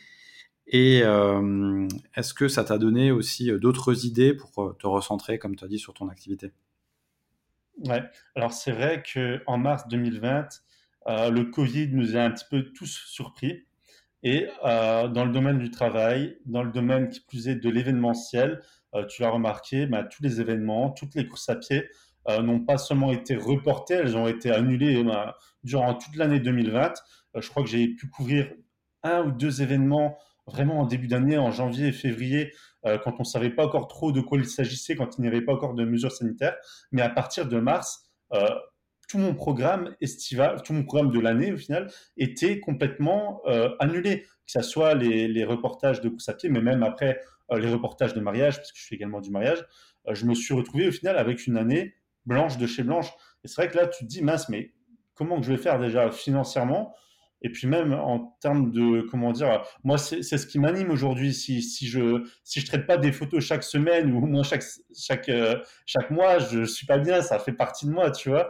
Et 0.72 1.00
est-ce 1.00 2.36
que 2.36 2.48
ça 2.48 2.64
t'a 2.64 2.78
donné 2.78 3.10
aussi 3.10 3.52
d'autres 3.60 4.06
idées 4.06 4.36
pour 4.36 4.78
te 4.78 4.86
recentrer, 4.86 5.40
comme 5.40 5.56
tu 5.56 5.66
as 5.66 5.68
dit, 5.68 5.80
sur 5.80 5.96
ton 5.96 6.10
activité? 6.10 6.52
Ouais, 7.88 8.04
alors 8.36 8.54
c'est 8.54 8.72
vrai 8.72 9.02
qu'en 9.02 9.58
mars 9.58 9.88
2020, 9.88 10.48
le 11.08 11.44
Covid 11.46 11.88
nous 11.92 12.16
a 12.16 12.20
un 12.20 12.30
petit 12.30 12.46
peu 12.52 12.66
tous 12.72 13.02
surpris. 13.08 13.66
Et 14.22 14.46
dans 14.62 15.26
le 15.26 15.32
domaine 15.32 15.58
du 15.58 15.72
travail, 15.72 16.38
dans 16.46 16.62
le 16.62 16.72
domaine 16.72 17.10
qui 17.10 17.22
plus 17.22 17.48
est 17.48 17.56
de 17.56 17.70
l'événementiel, 17.72 18.62
tu 19.08 19.24
l'as 19.24 19.32
remarqué, 19.32 19.88
bah, 19.88 20.04
tous 20.04 20.22
les 20.22 20.40
événements, 20.40 20.92
toutes 20.92 21.16
les 21.16 21.28
courses 21.28 21.50
à 21.50 21.56
pied 21.56 21.90
euh, 22.28 22.42
n'ont 22.42 22.60
pas 22.60 22.78
seulement 22.78 23.12
été 23.12 23.36
reportées, 23.36 23.96
elles 23.96 24.18
ont 24.18 24.28
été 24.28 24.52
annulées 24.52 25.04
euh, 25.04 25.26
durant 25.64 25.94
toute 25.94 26.16
l'année 26.16 26.40
2020. 26.40 26.94
Euh, 27.36 27.42
je 27.42 27.50
crois 27.50 27.64
que 27.64 27.70
j'ai 27.70 27.88
pu 27.88 28.10
couvrir 28.10 28.52
un 29.04 29.24
ou 29.24 29.32
deux 29.32 29.62
événements 29.62 30.18
vraiment 30.46 30.80
en 30.80 30.86
début 30.86 31.08
d'année, 31.08 31.38
en 31.38 31.52
janvier 31.52 31.88
et 31.88 31.92
février, 31.92 32.52
quand 32.84 33.14
on 33.18 33.20
ne 33.20 33.24
savait 33.24 33.52
pas 33.52 33.68
encore 33.68 33.88
trop 33.88 34.12
de 34.12 34.20
quoi 34.20 34.40
il 34.40 34.48
s'agissait, 34.48 34.96
quand 34.96 35.18
il 35.18 35.22
n'y 35.22 35.28
avait 35.28 35.44
pas 35.44 35.54
encore 35.54 35.76
de 35.76 35.86
mesures 35.86 36.12
sanitaires. 36.12 36.56
Mais 36.92 37.04
à 37.04 37.10
partir 37.10 37.48
de 37.48 37.60
mars, 37.60 38.10
tout 39.08 39.20
mon 39.20 39.36
programme 39.36 39.96
estival, 40.02 40.64
tout 40.64 40.74
mon 40.74 40.84
programme 40.84 41.12
de 41.12 41.20
l'année 41.20 41.54
au 41.54 41.58
final, 41.58 41.92
était 42.18 42.60
complètement 42.60 43.44
annulé. 43.80 44.24
Que 44.24 44.28
ce 44.48 44.62
soit 44.64 44.96
les, 44.96 45.44
reportages 45.46 46.02
de 46.02 46.10
course 46.10 46.30
à 46.30 46.34
pied, 46.34 46.50
mais 46.50 46.62
même 46.62 46.82
après 46.82 47.22
les 47.56 47.72
reportages 47.72 48.16
de 48.16 48.20
mariage, 48.20 48.58
parce 48.58 48.72
que 48.72 48.80
je 48.80 48.88
fais 48.88 48.96
également 48.96 49.22
du 49.22 49.30
mariage, 49.30 49.64
je 50.10 50.26
me 50.26 50.34
suis 50.34 50.56
retrouvé 50.56 50.88
au 50.88 50.92
final 50.92 51.16
avec 51.18 51.46
une 51.46 51.58
année 51.58 51.94
blanche 52.30 52.58
de 52.58 52.66
chez 52.68 52.84
blanche. 52.84 53.10
Et 53.44 53.50
c'est 53.50 53.62
vrai 53.62 53.70
que 53.70 53.78
là, 53.78 53.88
tu 53.88 54.06
te 54.06 54.10
dis, 54.10 54.22
mince, 54.24 54.48
mais 54.48 54.72
comment 55.16 55.42
que 55.42 55.46
je 55.46 55.52
vais 55.52 55.58
faire 55.58 55.80
déjà 55.80 56.10
financièrement? 56.12 56.96
Et 57.42 57.50
puis 57.50 57.68
même 57.68 57.94
en 57.94 58.38
termes 58.42 58.72
de, 58.72 59.02
comment 59.10 59.32
dire, 59.32 59.64
moi, 59.84 59.98
c'est 59.98 60.22
ce 60.22 60.46
qui 60.46 60.60
m'anime 60.60 60.92
aujourd'hui. 60.92 61.34
Si, 61.34 61.62
si 61.62 61.88
je 61.88 62.26
si 62.44 62.60
je 62.60 62.66
traite 62.66 62.86
pas 62.86 62.98
des 62.98 63.12
photos 63.12 63.44
chaque 63.44 63.64
semaine 63.64 64.12
ou 64.12 64.18
au 64.18 64.26
moins 64.26 64.44
chaque, 64.44 64.64
chaque, 64.98 65.30
euh, 65.30 65.58
chaque 65.86 66.12
mois, 66.12 66.40
je 66.40 66.66
suis 66.66 66.86
pas 66.86 66.98
bien, 66.98 67.22
ça 67.22 67.40
fait 67.40 67.54
partie 67.54 67.86
de 67.86 67.92
moi, 67.92 68.12
tu 68.12 68.30
vois. 68.30 68.50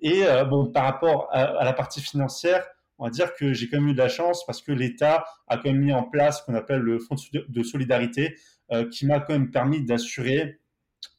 Et 0.00 0.24
euh, 0.24 0.44
bon, 0.44 0.72
par 0.72 0.84
rapport 0.84 1.28
à, 1.32 1.62
la 1.64 1.72
partie 1.74 2.00
financière, 2.00 2.66
on 2.98 3.04
va 3.04 3.10
dire 3.10 3.34
que 3.34 3.52
j'ai 3.52 3.68
quand 3.68 3.78
même 3.78 3.88
eu 3.88 3.94
de 3.94 3.98
la 3.98 4.08
chance 4.08 4.44
parce 4.46 4.62
que 4.62 4.72
l'État 4.72 5.24
a 5.46 5.56
quand 5.58 5.70
même 5.70 5.80
mis 5.80 5.92
en 5.92 6.04
place 6.04 6.40
ce 6.40 6.44
qu'on 6.44 6.54
appelle 6.54 6.80
le 6.80 6.98
fonds 6.98 7.16
de 7.32 7.62
solidarité 7.62 8.36
euh, 8.72 8.88
qui 8.88 9.06
m'a 9.06 9.20
quand 9.20 9.34
même 9.34 9.50
permis 9.50 9.84
d'assurer 9.84 10.60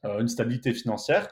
une 0.03 0.27
stabilité 0.27 0.73
financière. 0.73 1.27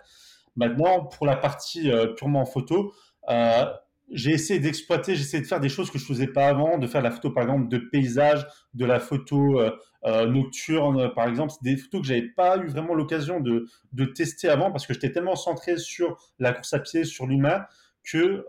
Maintenant, 0.59 1.05
pour 1.05 1.25
la 1.25 1.37
partie 1.37 1.89
euh, 1.89 2.07
purement 2.07 2.45
photo, 2.45 2.93
euh, 3.29 3.63
j'ai 4.11 4.31
essayé 4.31 4.59
d'exploiter, 4.59 5.15
j'ai 5.15 5.21
essayé 5.21 5.41
de 5.41 5.47
faire 5.47 5.61
des 5.61 5.69
choses 5.69 5.89
que 5.89 5.97
je 5.97 6.03
ne 6.03 6.07
faisais 6.09 6.27
pas 6.27 6.47
avant, 6.47 6.77
de 6.77 6.85
faire 6.85 7.01
la 7.01 7.11
photo 7.11 7.31
par 7.31 7.43
exemple 7.43 7.69
de 7.69 7.77
paysage, 7.77 8.45
de 8.73 8.85
la 8.85 8.99
photo 8.99 9.61
euh, 9.61 10.25
nocturne 10.25 11.13
par 11.13 11.29
exemple. 11.29 11.53
Des 11.61 11.77
photos 11.77 12.01
que 12.01 12.07
j'avais 12.07 12.27
pas 12.27 12.57
eu 12.57 12.67
vraiment 12.67 12.93
l'occasion 12.93 13.39
de, 13.39 13.67
de, 13.93 14.03
tester 14.03 14.49
avant 14.49 14.69
parce 14.69 14.85
que 14.85 14.93
j'étais 14.93 15.13
tellement 15.13 15.37
centré 15.37 15.77
sur 15.77 16.17
la 16.39 16.51
course 16.51 16.73
à 16.73 16.79
pied, 16.79 17.05
sur 17.05 17.25
l'humain, 17.25 17.65
que 18.03 18.43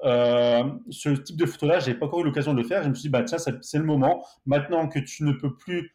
ce 0.91 1.11
type 1.11 1.37
de 1.37 1.47
photo-là, 1.47 1.79
j'avais 1.79 1.99
pas 1.99 2.07
encore 2.07 2.23
eu 2.23 2.25
l'occasion 2.25 2.55
de 2.55 2.61
le 2.61 2.67
faire. 2.67 2.83
Je 2.83 2.89
me 2.89 2.95
suis 2.95 3.03
dit, 3.03 3.09
bah 3.09 3.23
tiens, 3.23 3.39
c'est 3.39 3.79
le 3.79 3.85
moment. 3.85 4.27
Maintenant 4.47 4.89
que 4.89 4.99
tu 4.99 5.23
ne 5.23 5.33
peux 5.33 5.55
plus 5.55 5.95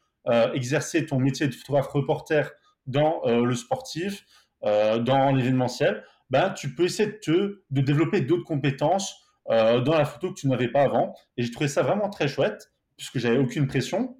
exercer 0.53 1.05
ton 1.07 1.19
métier 1.19 1.47
de 1.47 1.55
photographe 1.55 1.87
reporter 1.87 2.51
dans 2.85 3.21
le 3.25 3.55
sportif, 3.55 4.23
euh, 4.65 4.99
dans 4.99 5.31
l'événementiel, 5.31 6.03
ben, 6.29 6.49
tu 6.51 6.73
peux 6.73 6.85
essayer 6.85 7.19
de, 7.27 7.63
développer 7.69 8.21
d'autres 8.21 8.45
compétences 8.45 9.15
euh, 9.49 9.79
dans 9.81 9.95
la 9.95 10.05
photo 10.05 10.29
que 10.29 10.39
tu 10.39 10.47
n'avais 10.47 10.69
pas 10.69 10.83
avant. 10.83 11.13
Et 11.37 11.43
j'ai 11.43 11.51
trouvé 11.51 11.67
ça 11.67 11.83
vraiment 11.83 12.09
très 12.09 12.27
chouette, 12.27 12.71
puisque 12.97 13.19
j'avais 13.19 13.37
aucune 13.37 13.67
pression. 13.67 14.17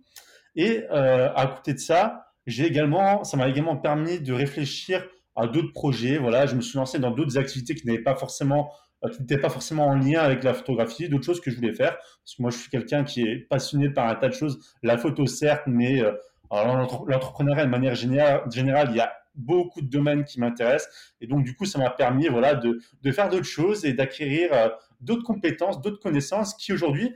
Et 0.56 0.84
euh, 0.92 1.34
à 1.34 1.48
côté 1.48 1.74
de 1.74 1.80
ça, 1.80 2.28
j'ai 2.46 2.66
également, 2.66 3.24
ça 3.24 3.38
m'a 3.38 3.50
également 3.50 3.76
permis 3.76 4.20
de 4.20 4.34
réfléchir 4.34 5.04
à 5.36 5.48
d'autres 5.48 5.74
projets. 5.74 6.18
Voilà, 6.18 6.46
je 6.46 6.56
me 6.56 6.62
suis 6.62 6.78
lancé 6.78 7.00
dans 7.00 7.12
d'autres 7.12 7.38
activités 7.40 7.74
qui 7.74 7.88
n'étaient 7.88 8.04
pas 8.04 8.16
forcément 8.16 8.72
en 9.02 9.96
lien 9.96 10.22
avec 10.22 10.44
la 10.44 10.54
photographie, 10.54 11.10
d'autres 11.10 11.26
choses 11.26 11.42
que 11.42 11.50
je 11.50 11.56
voulais 11.56 11.74
faire. 11.74 11.98
Parce 11.98 12.36
que 12.38 12.42
moi, 12.44 12.52
je 12.52 12.58
suis 12.58 12.70
quelqu'un 12.70 13.04
qui 13.04 13.24
est 13.24 13.48
passionné 13.50 13.90
par 13.90 14.08
un 14.08 14.16
tas 14.16 14.30
de 14.30 14.34
choses. 14.34 14.60
La 14.84 14.98
photo, 14.98 15.26
certes, 15.26 15.64
mais 15.66 16.04
l'entrepreneuriat 16.52 17.66
de 17.66 17.72
manière 17.72 17.96
générale, 17.96 18.44
il 18.92 18.96
y 18.96 19.00
a 19.00 19.12
beaucoup 19.36 19.82
de 19.82 19.88
domaines 19.88 20.24
qui 20.24 20.40
m'intéressent. 20.40 20.90
Et 21.22 21.28
donc, 21.28 21.44
du 21.44 21.56
coup, 21.56 21.66
ça 21.66 21.80
m'a 21.80 21.90
permis 21.90 22.28
voilà, 22.28 22.56
de, 22.56 22.80
de 23.02 23.12
faire 23.12 23.30
d'autres 23.30 23.46
choses 23.46 23.86
et 23.86 23.94
d'acquérir 23.94 24.50
euh, 24.54 24.70
d'autres 25.02 25.24
compétences, 25.24 25.82
d'autres 25.82 26.00
connaissances 26.00 26.54
qui 26.56 26.74
aujourd'hui 26.74 27.14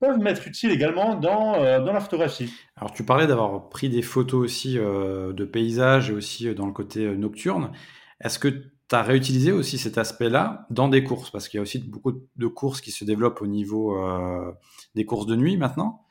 peuvent 0.00 0.18
m'être 0.18 0.46
utiles 0.46 0.70
également 0.70 1.14
dans, 1.14 1.54
euh, 1.56 1.80
dans 1.80 1.92
la 1.92 2.00
photographie. 2.00 2.52
Alors, 2.76 2.92
tu 2.92 3.04
parlais 3.04 3.26
d'avoir 3.26 3.68
pris 3.68 3.88
des 3.88 4.02
photos 4.02 4.44
aussi 4.44 4.78
euh, 4.78 5.32
de 5.32 5.44
paysages 5.44 6.10
et 6.10 6.12
aussi 6.12 6.54
dans 6.54 6.66
le 6.66 6.72
côté 6.72 7.06
nocturne. 7.16 7.72
Est-ce 8.20 8.38
que 8.38 8.48
tu 8.48 8.94
as 8.94 9.02
réutilisé 9.02 9.52
aussi 9.52 9.78
cet 9.78 9.98
aspect-là 9.98 10.66
dans 10.70 10.88
des 10.88 11.04
courses? 11.04 11.30
Parce 11.30 11.48
qu'il 11.48 11.58
y 11.58 11.60
a 11.60 11.62
aussi 11.62 11.78
beaucoup 11.78 12.12
de 12.36 12.46
courses 12.46 12.80
qui 12.80 12.90
se 12.90 13.04
développent 13.04 13.42
au 13.42 13.46
niveau 13.46 13.96
des 14.94 15.04
courses 15.04 15.26
de 15.26 15.36
nuit 15.36 15.56
maintenant. 15.56 16.04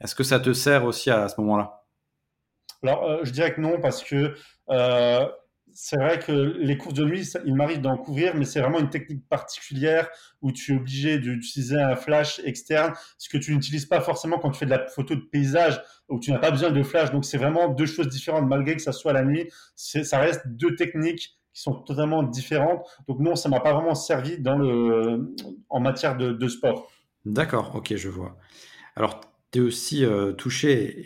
Est-ce 0.00 0.16
que 0.16 0.24
ça 0.24 0.40
te 0.40 0.52
sert 0.52 0.84
aussi 0.84 1.10
à 1.10 1.28
ce 1.28 1.40
moment-là? 1.40 1.84
Alors, 2.82 3.04
euh, 3.04 3.20
je 3.22 3.30
dirais 3.30 3.54
que 3.54 3.60
non, 3.60 3.80
parce 3.80 4.02
que 4.02 4.34
euh, 4.72 5.28
c'est 5.74 5.96
vrai 5.96 6.18
que 6.18 6.32
les 6.32 6.76
courses 6.76 6.94
de 6.94 7.04
nuit, 7.04 7.26
il 7.46 7.54
m'arrive 7.54 7.80
d'en 7.80 7.96
couvrir, 7.96 8.34
mais 8.34 8.44
c'est 8.44 8.60
vraiment 8.60 8.78
une 8.78 8.90
technique 8.90 9.26
particulière 9.28 10.08
où 10.42 10.52
tu 10.52 10.72
es 10.72 10.76
obligé 10.76 11.18
d'utiliser 11.18 11.80
un 11.80 11.96
flash 11.96 12.40
externe, 12.44 12.92
ce 13.16 13.28
que 13.28 13.38
tu 13.38 13.54
n'utilises 13.54 13.86
pas 13.86 14.00
forcément 14.00 14.38
quand 14.38 14.50
tu 14.50 14.58
fais 14.58 14.66
de 14.66 14.70
la 14.70 14.86
photo 14.86 15.14
de 15.14 15.20
paysage, 15.20 15.80
où 16.08 16.18
tu 16.18 16.30
n'as 16.30 16.38
pas 16.38 16.50
besoin 16.50 16.70
de 16.70 16.82
flash. 16.82 17.10
Donc, 17.10 17.24
c'est 17.24 17.38
vraiment 17.38 17.68
deux 17.68 17.86
choses 17.86 18.08
différentes, 18.08 18.46
malgré 18.46 18.76
que 18.76 18.82
ça 18.82 18.92
soit 18.92 19.12
la 19.12 19.24
nuit. 19.24 19.50
Ça 19.74 20.18
reste 20.18 20.46
deux 20.46 20.74
techniques 20.76 21.38
qui 21.54 21.62
sont 21.62 21.74
totalement 21.74 22.22
différentes. 22.22 22.86
Donc, 23.08 23.20
non, 23.20 23.34
ça 23.34 23.48
m'a 23.48 23.60
pas 23.60 23.72
vraiment 23.72 23.94
servi 23.94 24.42
en 25.68 25.80
matière 25.80 26.16
de, 26.16 26.32
de 26.32 26.48
sport. 26.48 26.90
D'accord, 27.24 27.74
ok, 27.74 27.94
je 27.96 28.08
vois. 28.08 28.36
Alors, 28.96 29.20
tu 29.52 29.60
aussi 29.60 30.04
euh, 30.04 30.32
touché, 30.32 31.04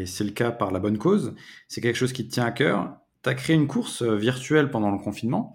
et 0.00 0.06
c'est 0.06 0.24
le 0.24 0.32
cas 0.32 0.50
par 0.50 0.72
la 0.72 0.80
bonne 0.80 0.98
cause, 0.98 1.34
c'est 1.68 1.80
quelque 1.80 1.96
chose 1.96 2.12
qui 2.12 2.26
te 2.26 2.32
tient 2.32 2.44
à 2.44 2.50
cœur. 2.50 2.96
Tu 3.22 3.30
as 3.30 3.34
créé 3.34 3.54
une 3.54 3.68
course 3.68 4.02
euh, 4.02 4.16
virtuelle 4.16 4.70
pendant 4.70 4.90
le 4.90 4.98
confinement. 4.98 5.54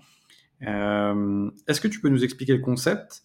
Euh, 0.65 1.51
est-ce 1.67 1.81
que 1.81 1.89
tu 1.89 1.99
peux 1.99 2.09
nous 2.09 2.23
expliquer 2.23 2.53
le 2.53 2.61
concept, 2.61 3.23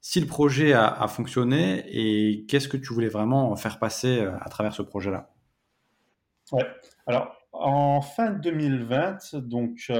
si 0.00 0.20
le 0.20 0.26
projet 0.26 0.72
a, 0.72 1.06
fonctionné 1.08 1.84
et 1.88 2.46
qu'est-ce 2.46 2.68
que 2.68 2.76
tu 2.76 2.94
voulais 2.94 3.08
vraiment 3.08 3.54
faire 3.56 3.78
passer 3.78 4.20
à 4.20 4.48
travers 4.48 4.72
ce 4.72 4.82
projet-là? 4.82 5.34
Ouais, 6.52 6.66
alors 7.06 7.34
en 7.52 8.00
fin 8.00 8.30
2020, 8.30 9.34
donc 9.34 9.90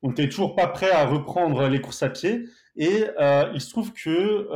on 0.00 0.08
n'était 0.08 0.30
toujours 0.30 0.56
pas 0.56 0.66
prêt 0.66 0.90
à 0.90 1.06
reprendre 1.06 1.68
les 1.68 1.80
courses 1.80 2.02
à 2.02 2.08
pied. 2.08 2.46
Et 2.76 3.04
il 3.54 3.60
se 3.60 3.70
trouve 3.70 3.92
que 3.92 4.48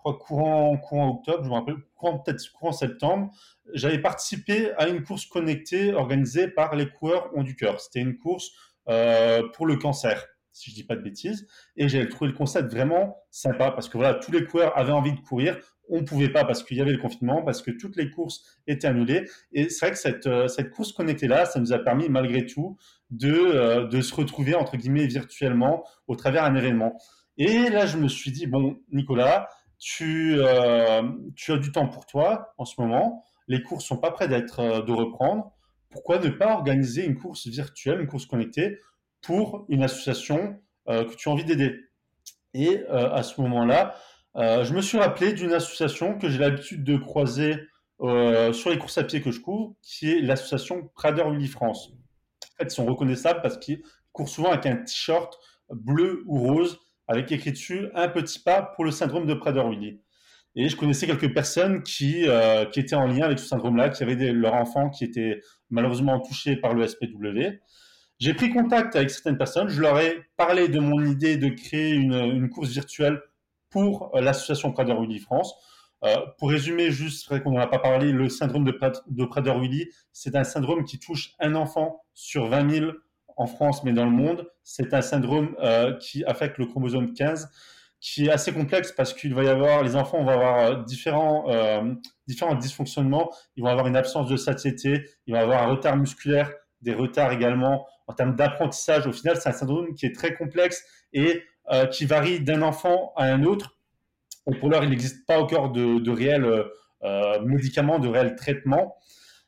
crois, 0.00 0.18
courant, 0.18 0.76
courant 0.78 1.10
octobre, 1.10 1.44
je 1.44 1.48
me 1.48 1.54
rappelle, 1.54 1.76
courant, 1.94 2.18
peut-être 2.18 2.42
courant 2.52 2.72
septembre, 2.72 3.30
j'avais 3.72 3.98
participé 3.98 4.72
à 4.76 4.88
une 4.88 5.02
course 5.02 5.26
connectée 5.26 5.92
organisée 5.92 6.48
par 6.48 6.74
les 6.74 6.88
coureurs 6.88 7.30
ont 7.34 7.42
du 7.42 7.54
cœur. 7.54 7.80
C'était 7.80 8.00
une 8.00 8.18
course 8.18 8.50
euh, 8.88 9.42
pour 9.54 9.66
le 9.66 9.76
cancer. 9.76 10.26
si 10.52 10.70
je 10.70 10.74
dis 10.74 10.84
pas 10.84 10.96
de 10.96 11.02
bêtises. 11.02 11.46
Et 11.76 11.88
j'ai 11.88 12.08
trouvé 12.08 12.30
le 12.30 12.36
concept 12.36 12.72
vraiment 12.72 13.16
sympa 13.30 13.70
parce 13.70 13.88
que 13.88 13.96
voilà, 13.96 14.14
tous 14.14 14.32
les 14.32 14.44
coureurs 14.44 14.76
avaient 14.76 14.92
envie 14.92 15.12
de 15.12 15.20
courir. 15.20 15.58
On 15.90 16.04
pouvait 16.04 16.28
pas 16.28 16.44
parce 16.44 16.62
qu'il 16.62 16.76
y 16.76 16.80
avait 16.80 16.92
le 16.92 16.98
confinement, 16.98 17.42
parce 17.42 17.62
que 17.62 17.72
toutes 17.72 17.96
les 17.96 18.10
courses 18.10 18.44
étaient 18.66 18.86
annulées. 18.86 19.24
Et 19.52 19.68
c'est 19.68 19.86
vrai 19.86 19.90
que 19.92 19.98
cette, 19.98 20.26
euh, 20.26 20.46
cette 20.46 20.70
course 20.70 20.92
connectée 20.92 21.26
là, 21.26 21.44
ça 21.44 21.58
nous 21.58 21.72
a 21.72 21.78
permis 21.78 22.08
malgré 22.08 22.46
tout 22.46 22.76
de, 23.10 23.32
euh, 23.32 23.88
de 23.88 24.00
se 24.00 24.14
retrouver 24.14 24.54
entre 24.54 24.76
guillemets 24.76 25.06
virtuellement 25.06 25.84
au 26.06 26.14
travers 26.14 26.44
d'un 26.44 26.54
événement. 26.54 26.96
Et 27.38 27.68
là, 27.70 27.86
je 27.86 27.98
me 27.98 28.08
suis 28.08 28.30
dit 28.30 28.46
bon, 28.46 28.78
Nicolas, 28.92 29.48
tu, 29.78 30.36
euh, 30.38 31.02
tu 31.34 31.52
as 31.52 31.58
du 31.58 31.72
temps 31.72 31.88
pour 31.88 32.06
toi 32.06 32.54
en 32.56 32.64
ce 32.64 32.80
moment. 32.80 33.24
Les 33.48 33.62
courses 33.62 33.84
sont 33.84 33.96
pas 33.96 34.12
prêtes 34.12 34.30
d'être 34.30 34.84
de 34.84 34.92
reprendre. 34.92 35.52
Pourquoi 35.90 36.20
ne 36.20 36.28
pas 36.28 36.54
organiser 36.54 37.04
une 37.04 37.16
course 37.16 37.48
virtuelle, 37.48 38.00
une 38.00 38.06
course 38.06 38.26
connectée 38.26 38.78
pour 39.22 39.66
une 39.68 39.82
association 39.82 40.60
que 40.86 41.14
tu 41.16 41.28
as 41.28 41.32
envie 41.32 41.44
d'aider? 41.44 41.74
Et 42.54 42.84
à 42.88 43.24
ce 43.24 43.40
moment-là, 43.40 43.96
euh, 44.36 44.64
je 44.64 44.74
me 44.74 44.80
suis 44.80 44.98
rappelé 44.98 45.32
d'une 45.32 45.52
association 45.52 46.18
que 46.18 46.28
j'ai 46.28 46.38
l'habitude 46.38 46.84
de 46.84 46.96
croiser 46.96 47.56
sur 48.52 48.70
les 48.70 48.78
courses 48.78 48.96
à 48.96 49.04
pied 49.04 49.20
que 49.20 49.30
je 49.30 49.40
couvre, 49.40 49.74
qui 49.82 50.10
est 50.10 50.22
l'association 50.22 50.90
Prader-Willy 50.94 51.48
France. 51.48 51.90
En 52.54 52.56
fait, 52.56 52.64
ils 52.64 52.70
sont 52.70 52.86
reconnaissables 52.86 53.42
parce 53.42 53.58
qu'ils 53.58 53.82
courent 54.12 54.30
souvent 54.30 54.52
avec 54.52 54.64
un 54.64 54.76
t-shirt 54.76 55.38
bleu 55.68 56.22
ou 56.26 56.38
rose 56.38 56.78
avec 57.08 57.30
écrit 57.30 57.52
dessus 57.52 57.88
un 57.94 58.08
petit 58.08 58.38
pas 58.38 58.62
pour 58.62 58.86
le 58.86 58.90
syndrome 58.90 59.26
de 59.26 59.34
Prader-Willy. 59.34 60.00
Et 60.56 60.70
je 60.70 60.76
connaissais 60.76 61.06
quelques 61.06 61.34
personnes 61.34 61.82
qui, 61.82 62.26
qui 62.72 62.80
étaient 62.80 62.96
en 62.96 63.06
lien 63.06 63.26
avec 63.26 63.38
ce 63.38 63.46
syndrome-là, 63.46 63.90
qui 63.90 64.02
avaient 64.02 64.16
des, 64.16 64.32
leur 64.32 64.54
enfant 64.54 64.88
qui 64.88 65.04
était 65.04 65.42
malheureusement 65.68 66.20
touché 66.20 66.56
par 66.56 66.72
le 66.72 66.88
SPW. 66.88 67.60
J'ai 68.20 68.34
pris 68.34 68.50
contact 68.50 68.96
avec 68.96 69.08
certaines 69.08 69.38
personnes, 69.38 69.70
je 69.70 69.80
leur 69.80 69.98
ai 69.98 70.20
parlé 70.36 70.68
de 70.68 70.78
mon 70.78 71.02
idée 71.06 71.38
de 71.38 71.48
créer 71.48 71.92
une, 71.92 72.50
course 72.50 72.68
virtuelle 72.68 73.22
pour 73.70 74.14
euh, 74.14 74.20
l'association 74.20 74.72
Prader-Willy 74.72 75.18
France. 75.18 75.54
Euh, 76.04 76.16
pour 76.38 76.50
résumer, 76.50 76.90
juste, 76.90 77.28
vrai 77.28 77.42
qu'on 77.42 77.52
n'en 77.52 77.60
a 77.60 77.66
pas 77.66 77.78
parlé, 77.78 78.12
le 78.12 78.28
syndrome 78.28 78.64
de, 78.64 78.78
de 79.08 79.24
Prader-Willy, 79.24 79.88
c'est 80.12 80.34
un 80.36 80.44
syndrome 80.44 80.84
qui 80.84 80.98
touche 80.98 81.34
un 81.40 81.54
enfant 81.54 82.02
sur 82.14 82.46
20 82.46 82.70
000 82.70 82.92
en 83.36 83.46
France, 83.46 83.84
mais 83.84 83.92
dans 83.92 84.04
le 84.04 84.10
monde. 84.10 84.50
C'est 84.62 84.94
un 84.94 85.02
syndrome 85.02 85.56
euh, 85.60 85.96
qui 85.98 86.24
affecte 86.24 86.58
le 86.58 86.66
chromosome 86.66 87.12
15, 87.14 87.50
qui 88.00 88.26
est 88.26 88.30
assez 88.30 88.52
complexe 88.52 88.92
parce 88.92 89.12
qu'il 89.12 89.34
va 89.34 89.44
y 89.44 89.48
avoir, 89.48 89.82
les 89.82 89.94
enfants 89.94 90.22
vont 90.22 90.30
avoir 90.30 90.84
différents, 90.84 91.44
différents 92.26 92.54
dysfonctionnements. 92.54 93.30
Ils 93.56 93.62
vont 93.62 93.68
avoir 93.68 93.86
une 93.86 93.96
absence 93.96 94.26
de 94.26 94.38
satiété, 94.38 95.04
ils 95.26 95.34
vont 95.34 95.40
avoir 95.40 95.62
un 95.62 95.66
retard 95.66 95.98
musculaire, 95.98 96.50
des 96.80 96.94
retards 96.94 97.32
également 97.32 97.86
en 98.06 98.14
termes 98.14 98.34
d'apprentissage. 98.34 99.06
Au 99.06 99.12
final, 99.12 99.36
c'est 99.36 99.50
un 99.50 99.52
syndrome 99.52 99.94
qui 99.94 100.06
est 100.06 100.14
très 100.14 100.34
complexe 100.34 100.82
et 101.12 101.42
euh, 101.70 101.86
qui 101.86 102.04
varie 102.04 102.40
d'un 102.40 102.62
enfant 102.62 103.12
à 103.16 103.24
un 103.24 103.44
autre. 103.44 103.76
Pour 104.58 104.70
l'heure, 104.70 104.84
il 104.84 104.90
n'existe 104.90 105.26
pas 105.26 105.38
encore 105.38 105.70
de, 105.70 106.10
réels 106.10 106.64
euh, 107.02 107.40
médicaments, 107.42 107.98
de 107.98 108.08
réels 108.08 108.34
traitements. 108.34 108.96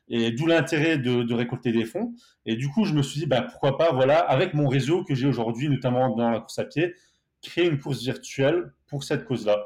Et 0.09 0.31
d'où 0.31 0.45
l'intérêt 0.45 0.97
de, 0.97 1.33
récolter 1.33 1.71
des 1.71 1.85
fonds. 1.85 2.13
Et 2.45 2.55
du 2.55 2.69
coup, 2.69 2.85
je 2.85 2.93
me 2.93 3.01
suis 3.01 3.21
dit, 3.21 3.25
bah, 3.25 3.41
pourquoi 3.41 3.77
pas, 3.77 3.91
voilà, 3.91 4.19
avec 4.19 4.53
mon 4.53 4.67
réseau 4.67 5.03
que 5.03 5.15
j'ai 5.15 5.27
aujourd'hui, 5.27 5.69
notamment 5.69 6.15
dans 6.15 6.29
la 6.29 6.39
course 6.39 6.59
à 6.59 6.65
pied, 6.65 6.93
créer 7.41 7.67
une 7.67 7.79
course 7.79 8.03
virtuelle 8.03 8.73
pour 8.87 9.03
cette 9.03 9.25
cause-là. 9.25 9.63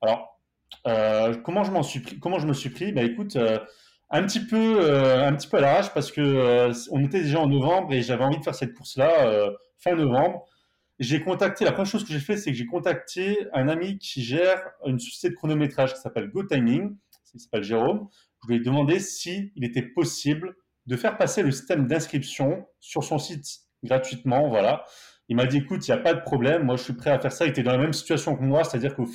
Alors, 0.00 0.40
euh, 0.86 1.34
comment 1.44 1.64
je 1.64 1.82
suis 1.82 2.02
Comment 2.20 2.38
je 2.38 2.46
me 2.46 2.52
suis 2.52 2.70
pris? 2.70 2.92
Bah, 2.92 3.02
écoute, 3.02 3.36
un 4.10 4.24
petit 4.24 4.40
peu, 4.40 4.80
euh, 4.82 5.26
un 5.26 5.34
petit 5.34 5.48
peu 5.48 5.58
à 5.58 5.60
l'arrache 5.60 5.94
parce 5.94 6.10
que 6.10 6.20
euh, 6.20 6.72
on 6.90 7.04
était 7.04 7.22
déjà 7.22 7.40
en 7.40 7.46
novembre 7.46 7.92
et 7.92 8.02
j'avais 8.02 8.24
envie 8.24 8.38
de 8.38 8.44
faire 8.44 8.54
cette 8.54 8.74
course-là 8.74 9.26
euh, 9.26 9.50
fin 9.78 9.94
novembre. 9.94 10.46
J'ai 11.00 11.22
contacté, 11.22 11.64
la 11.64 11.72
première 11.72 11.90
chose 11.90 12.04
que 12.04 12.12
j'ai 12.12 12.20
fait, 12.20 12.36
c'est 12.36 12.50
que 12.50 12.56
j'ai 12.56 12.66
contacté 12.66 13.46
un 13.54 13.68
ami 13.68 13.98
qui 13.98 14.22
gère 14.22 14.62
une 14.86 14.98
société 14.98 15.30
de 15.30 15.34
chronométrage 15.34 15.94
qui 15.94 16.00
s'appelle 16.00 16.28
GoTiming, 16.28 16.94
il 17.34 17.40
s'appelle 17.40 17.62
Jérôme. 17.62 18.08
Je 18.42 18.48
lui 18.48 18.56
ai 18.56 18.60
demandé 18.60 19.00
s'il 19.00 19.50
était 19.62 19.82
possible 19.82 20.54
de 20.86 20.96
faire 20.96 21.16
passer 21.16 21.42
le 21.42 21.50
système 21.52 21.86
d'inscription 21.86 22.66
sur 22.80 23.02
son 23.02 23.18
site 23.18 23.46
gratuitement, 23.82 24.48
voilà. 24.50 24.84
Il 25.28 25.36
m'a 25.36 25.46
dit, 25.46 25.58
écoute, 25.58 25.88
il 25.88 25.90
n'y 25.90 25.98
a 25.98 26.02
pas 26.02 26.12
de 26.12 26.20
problème, 26.20 26.64
moi 26.64 26.76
je 26.76 26.82
suis 26.82 26.92
prêt 26.92 27.10
à 27.10 27.18
faire 27.18 27.32
ça. 27.32 27.46
Il 27.46 27.50
était 27.50 27.62
dans 27.62 27.72
la 27.72 27.78
même 27.78 27.92
situation 27.92 28.36
que 28.36 28.42
moi, 28.42 28.64
c'est-à-dire 28.64 28.94
qu'au 28.94 29.06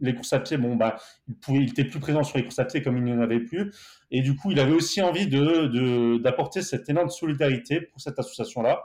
les 0.00 0.14
courses 0.14 0.32
à 0.32 0.40
pied, 0.40 0.56
bon, 0.56 0.76
bah, 0.76 0.96
il, 1.28 1.34
pouvait, 1.34 1.58
il 1.58 1.70
était 1.70 1.84
plus 1.84 2.00
présent 2.00 2.22
sur 2.22 2.36
les 2.38 2.44
courses 2.44 2.58
à 2.58 2.64
pied 2.64 2.82
comme 2.82 2.96
il 2.96 3.04
n'y 3.04 3.12
en 3.12 3.20
avait 3.20 3.40
plus. 3.40 3.72
Et 4.10 4.22
du 4.22 4.36
coup, 4.36 4.50
il 4.50 4.60
avait 4.60 4.72
aussi 4.72 5.02
envie 5.02 5.26
de, 5.26 6.18
d'apporter 6.18 6.62
cette 6.62 6.88
énorme 6.88 7.10
solidarité 7.10 7.80
pour 7.80 8.00
cette 8.00 8.18
association-là. 8.18 8.82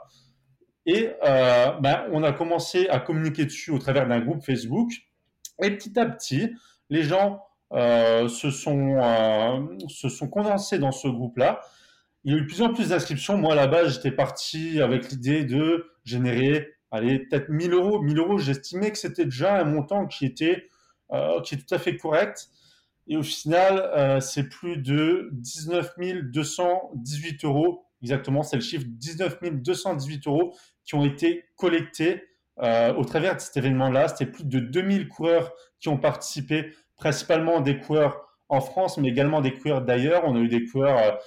Et 0.86 1.10
bah, 1.22 2.06
on 2.12 2.22
a 2.22 2.32
commencé 2.32 2.88
à 2.88 3.00
communiquer 3.00 3.44
dessus 3.44 3.70
au 3.70 3.78
travers 3.78 4.08
d'un 4.08 4.20
groupe 4.20 4.42
Facebook. 4.44 4.90
Et 5.62 5.70
petit 5.70 5.98
à 5.98 6.06
petit, 6.06 6.54
les 6.88 7.02
gens 7.02 7.42
euh, 7.72 8.26
se, 8.28 8.50
sont, 8.50 8.96
euh, 9.00 9.60
se 9.88 10.08
sont 10.08 10.28
condensés 10.28 10.78
dans 10.78 10.92
ce 10.92 11.06
groupe-là. 11.06 11.60
Il 12.24 12.32
y 12.32 12.34
a 12.34 12.38
eu 12.38 12.42
de 12.42 12.46
plus 12.46 12.62
en 12.62 12.72
plus 12.72 12.88
d'inscriptions. 12.88 13.38
Moi, 13.38 13.66
base, 13.66 13.94
j'étais 13.94 14.10
parti 14.10 14.80
avec 14.80 15.10
l'idée 15.10 15.44
de 15.44 15.86
générer, 16.04 16.74
peut-être 16.90 17.48
1000 17.48 17.72
euros. 17.72 18.00
1000 18.02 18.18
euros, 18.18 18.38
j'estimais 18.38 18.90
que 18.90 18.98
c'était 18.98 19.24
déjà 19.24 19.60
un 19.60 19.64
montant 19.64 20.06
qui 20.06 20.26
était 20.26 20.68
qui 21.42 21.54
est 21.56 21.58
tout 21.58 21.74
à 21.74 21.78
fait 21.78 21.96
correct. 21.96 22.48
Et 23.08 23.16
au 23.16 23.22
final, 23.22 24.20
c'est 24.20 24.48
plus 24.48 24.76
de 24.76 25.30
19 25.32 25.94
218 26.24 27.44
euros, 27.44 27.86
exactement, 28.02 28.42
c'est 28.44 28.56
le 28.56 28.62
chiffre, 28.62 28.84
19 28.86 29.38
218 29.42 30.26
euros 30.28 30.54
qui 30.90 30.96
ont 30.96 31.04
été 31.04 31.44
collectés 31.54 32.24
euh, 32.58 32.92
au 32.94 33.04
travers 33.04 33.36
de 33.36 33.40
cet 33.40 33.56
événement-là. 33.56 34.08
C'était 34.08 34.26
plus 34.28 34.44
de 34.44 34.58
2000 34.58 35.06
coureurs 35.06 35.52
qui 35.78 35.88
ont 35.88 35.98
participé, 35.98 36.72
principalement 36.96 37.60
des 37.60 37.78
coureurs 37.78 38.26
en 38.48 38.60
France, 38.60 38.98
mais 38.98 39.08
également 39.08 39.40
des 39.40 39.54
coureurs 39.54 39.82
d'ailleurs. 39.82 40.24
On 40.24 40.34
a 40.34 40.40
eu 40.40 40.48
des 40.48 40.64
coureurs 40.64 41.20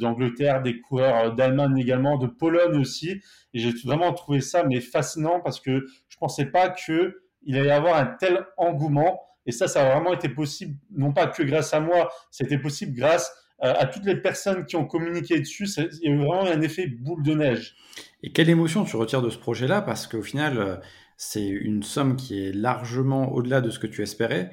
d'Angleterre, 0.00 0.62
des 0.62 0.80
coureurs 0.80 1.34
d'Allemagne 1.34 1.76
également, 1.76 2.18
de 2.18 2.28
Pologne 2.28 2.78
aussi. 2.78 3.20
Et 3.52 3.58
j'ai 3.58 3.72
vraiment 3.84 4.12
trouvé 4.12 4.40
ça 4.40 4.62
mais 4.62 4.80
fascinant 4.80 5.40
parce 5.40 5.58
que 5.58 5.84
je 6.08 6.16
pensais 6.16 6.46
pas 6.46 6.68
que 6.68 7.20
il 7.42 7.58
allait 7.58 7.70
y 7.70 7.72
avoir 7.72 7.96
un 7.96 8.06
tel 8.06 8.46
engouement. 8.56 9.22
Et 9.44 9.50
ça, 9.50 9.66
ça 9.66 9.82
a 9.82 9.92
vraiment 9.92 10.12
été 10.12 10.28
possible, 10.28 10.76
non 10.92 11.12
pas 11.12 11.26
que 11.26 11.42
grâce 11.42 11.74
à 11.74 11.80
moi, 11.80 12.12
c'était 12.30 12.58
possible 12.58 12.92
grâce 12.94 13.28
euh, 13.28 13.41
à 13.62 13.86
toutes 13.86 14.04
les 14.04 14.16
personnes 14.16 14.66
qui 14.66 14.76
ont 14.76 14.86
communiqué 14.86 15.38
dessus. 15.38 15.68
Il 15.76 15.98
y 16.02 16.08
a 16.08 16.10
eu 16.10 16.18
vraiment 16.18 16.46
un 16.46 16.60
effet 16.60 16.86
boule 16.86 17.22
de 17.22 17.34
neige. 17.34 17.76
Et 18.22 18.32
quelle 18.32 18.50
émotion 18.50 18.84
tu 18.84 18.96
retires 18.96 19.22
de 19.22 19.30
ce 19.30 19.38
projet-là? 19.38 19.82
Parce 19.82 20.06
qu'au 20.06 20.22
final, 20.22 20.58
euh, 20.58 20.76
c'est 21.16 21.46
une 21.46 21.82
somme 21.82 22.16
qui 22.16 22.44
est 22.44 22.52
largement 22.52 23.32
au-delà 23.32 23.60
de 23.60 23.70
ce 23.70 23.78
que 23.78 23.86
tu 23.86 24.02
espérais. 24.02 24.50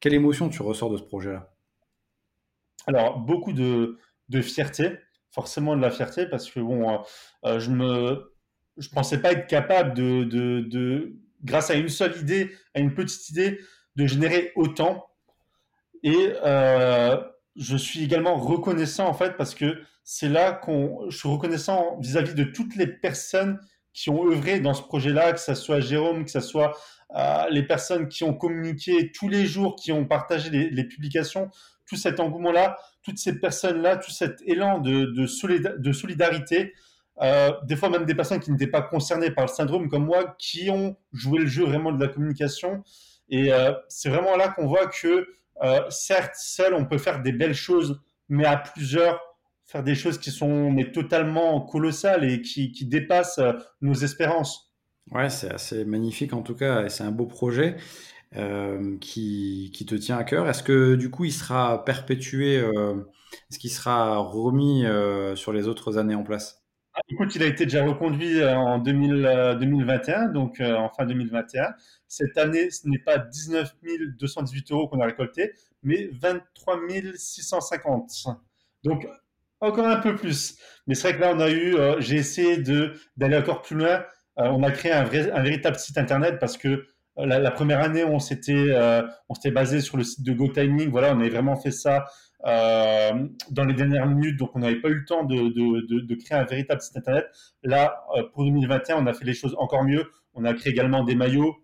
Quelle 0.00 0.14
émotion 0.14 0.48
tu 0.48 0.62
ressors 0.62 0.90
de 0.90 0.96
ce 0.96 1.02
projet-là? 1.02 1.54
Alors, 2.86 3.18
beaucoup 3.18 3.52
de, 3.52 3.98
fierté, 4.42 4.98
forcément 5.30 5.76
de 5.76 5.82
la 5.82 5.90
fierté, 5.90 6.26
parce 6.26 6.50
que 6.50 6.58
bon, 6.58 7.00
euh, 7.44 7.60
je 7.60 7.70
me, 7.70 8.32
je 8.78 8.88
pensais 8.88 9.20
pas 9.20 9.32
être 9.32 9.46
capable 9.46 9.94
de, 9.94 10.24
de 10.24 11.16
grâce 11.44 11.70
à 11.70 11.74
une 11.74 11.88
seule 11.88 12.16
idée, 12.18 12.50
à 12.74 12.80
une 12.80 12.94
petite 12.94 13.28
idée, 13.30 13.60
de 13.96 14.06
générer 14.06 14.52
autant. 14.56 15.06
Et 16.02 16.32
euh, 16.44 17.16
je 17.56 17.76
suis 17.76 18.02
également 18.02 18.36
reconnaissant 18.36 19.06
en 19.06 19.14
fait 19.14 19.36
parce 19.36 19.54
que 19.54 19.82
c'est 20.04 20.28
là 20.28 20.52
qu'on, 20.52 21.08
je 21.10 21.16
suis 21.16 21.28
reconnaissant 21.28 21.98
vis-à-vis 22.00 22.34
de 22.34 22.44
toutes 22.44 22.76
les 22.76 22.86
personnes 22.86 23.60
qui 23.92 24.10
ont 24.10 24.26
œuvré 24.26 24.60
dans 24.60 24.74
ce 24.74 24.82
projet-là, 24.82 25.32
que 25.32 25.40
ce 25.40 25.54
soit 25.54 25.80
Jérôme, 25.80 26.24
que 26.24 26.30
ce 26.30 26.40
soit 26.40 26.76
euh, 27.14 27.44
les 27.50 27.62
personnes 27.62 28.08
qui 28.08 28.24
ont 28.24 28.32
communiqué 28.32 29.12
tous 29.12 29.28
les 29.28 29.46
jours, 29.46 29.76
qui 29.76 29.92
ont 29.92 30.06
partagé 30.06 30.50
les, 30.50 30.84
publications, 30.84 31.50
tout 31.86 31.96
cet 31.96 32.20
engouement-là, 32.20 32.78
toutes 33.02 33.18
ces 33.18 33.38
personnes-là, 33.38 33.98
tout 33.98 34.10
cet 34.10 34.40
élan 34.46 34.78
de, 34.78 35.06
de, 35.06 35.76
de 35.76 35.92
solidarité. 35.92 36.72
Euh, 37.20 37.52
des 37.64 37.76
fois 37.76 37.90
même 37.90 38.06
des 38.06 38.14
personnes 38.14 38.40
qui 38.40 38.50
n'étaient 38.50 38.66
pas 38.66 38.80
concernées 38.80 39.30
par 39.30 39.44
le 39.44 39.50
syndrome 39.50 39.88
comme 39.88 40.06
moi, 40.06 40.34
qui 40.38 40.70
ont 40.70 40.96
joué 41.12 41.40
le 41.40 41.46
jeu 41.46 41.64
vraiment 41.64 41.92
de 41.92 42.02
la 42.02 42.08
communication. 42.08 42.82
Et 43.28 43.52
euh, 43.52 43.72
c'est 43.88 44.08
vraiment 44.08 44.36
là 44.36 44.48
qu'on 44.48 44.66
voit 44.66 44.86
que, 44.86 45.28
euh, 45.62 45.80
certes, 45.90 46.34
seul, 46.36 46.74
on 46.74 46.84
peut 46.84 46.98
faire 46.98 47.22
des 47.22 47.32
belles 47.32 47.54
choses, 47.54 48.00
mais 48.28 48.44
à 48.44 48.56
plusieurs, 48.56 49.20
faire 49.66 49.82
des 49.82 49.94
choses 49.94 50.18
qui 50.18 50.30
sont 50.30 50.74
totalement 50.92 51.60
colossales 51.60 52.24
et 52.24 52.42
qui, 52.42 52.72
dépassent 52.86 53.40
nos 53.80 53.94
espérances. 53.94 54.72
Ouais, 55.10 55.30
c'est 55.30 55.50
assez 55.50 55.84
magnifique 55.84 56.32
en 56.32 56.42
tout 56.42 56.54
cas, 56.54 56.84
et 56.84 56.88
c'est 56.88 57.04
un 57.04 57.12
beau 57.12 57.26
projet. 57.26 57.76
qui, 59.00 59.70
qui, 59.74 59.86
te 59.86 59.94
tient 59.94 60.16
à 60.16 60.24
cœur. 60.24 60.48
Est-ce 60.48 60.62
que 60.62 60.94
du 60.94 61.10
coup 61.10 61.26
il 61.26 61.32
sera 61.32 61.84
perpétué, 61.84 62.54
est-ce 62.54 63.58
qu'il 63.58 63.70
sera 63.70 64.18
remis 64.18 64.84
sur 65.34 65.52
les 65.52 65.68
autres 65.68 65.98
années 65.98 66.14
en 66.14 66.24
place? 66.24 66.61
Ah, 66.94 67.00
écoute, 67.08 67.34
il 67.36 67.42
a 67.42 67.46
été 67.46 67.64
déjà 67.64 67.82
reconduit 67.84 68.40
euh, 68.40 68.54
en 68.54 68.78
2021, 68.78 70.28
euh, 70.28 70.32
donc 70.32 70.60
euh, 70.60 70.76
en 70.76 70.90
fin 70.90 71.06
2021. 71.06 71.72
Cette 72.06 72.36
année, 72.36 72.70
ce 72.70 72.86
n'est 72.86 72.98
pas 72.98 73.16
19 73.16 73.74
218 74.18 74.72
euros 74.72 74.88
qu'on 74.88 75.00
a 75.00 75.06
récolté, 75.06 75.52
mais 75.82 76.10
23 76.12 76.80
650. 77.14 78.26
Donc, 78.84 79.08
encore 79.60 79.86
un 79.86 79.96
peu 79.96 80.14
plus. 80.16 80.58
Mais 80.86 80.94
c'est 80.94 81.08
vrai 81.08 81.16
que 81.16 81.22
là, 81.22 81.32
on 81.34 81.40
a 81.40 81.50
eu, 81.50 81.76
j'ai 82.00 82.16
essayé 82.16 82.58
d'aller 83.16 83.38
encore 83.38 83.62
plus 83.62 83.76
loin. 83.76 84.04
on 84.36 84.62
a 84.62 84.70
créé 84.70 84.92
un, 84.92 85.04
véritable 85.04 85.76
site 85.76 85.96
internet 85.96 86.38
parce 86.38 86.58
que 86.58 86.84
la, 87.16 87.50
première 87.52 87.80
année, 87.80 88.04
on 88.04 88.18
s'était, 88.18 88.74
on 89.28 89.34
s'était 89.34 89.52
basé 89.52 89.80
sur 89.80 89.96
le 89.96 90.04
site 90.04 90.24
de 90.26 90.32
GoTiming. 90.32 90.90
Voilà, 90.90 91.14
on 91.14 91.20
avait 91.20 91.30
vraiment 91.30 91.56
fait 91.56 91.70
ça 91.70 92.04
dans 92.44 93.64
les 93.64 93.74
dernières 93.74 94.06
minutes, 94.06 94.38
donc 94.38 94.50
on 94.54 94.58
n'avait 94.58 94.80
pas 94.80 94.88
eu 94.88 94.94
le 94.94 95.04
temps 95.04 95.24
de, 95.24 96.14
créer 96.14 96.38
un 96.38 96.44
véritable 96.44 96.80
site 96.80 96.96
internet. 96.96 97.26
Là, 97.62 98.04
pour 98.32 98.44
2021, 98.44 98.96
on 98.96 99.06
a 99.06 99.12
fait 99.12 99.24
les 99.24 99.34
choses 99.34 99.54
encore 99.58 99.84
mieux. 99.84 100.04
On 100.34 100.44
a 100.44 100.54
créé 100.54 100.72
également 100.72 101.04
des 101.04 101.14
maillots. 101.14 101.56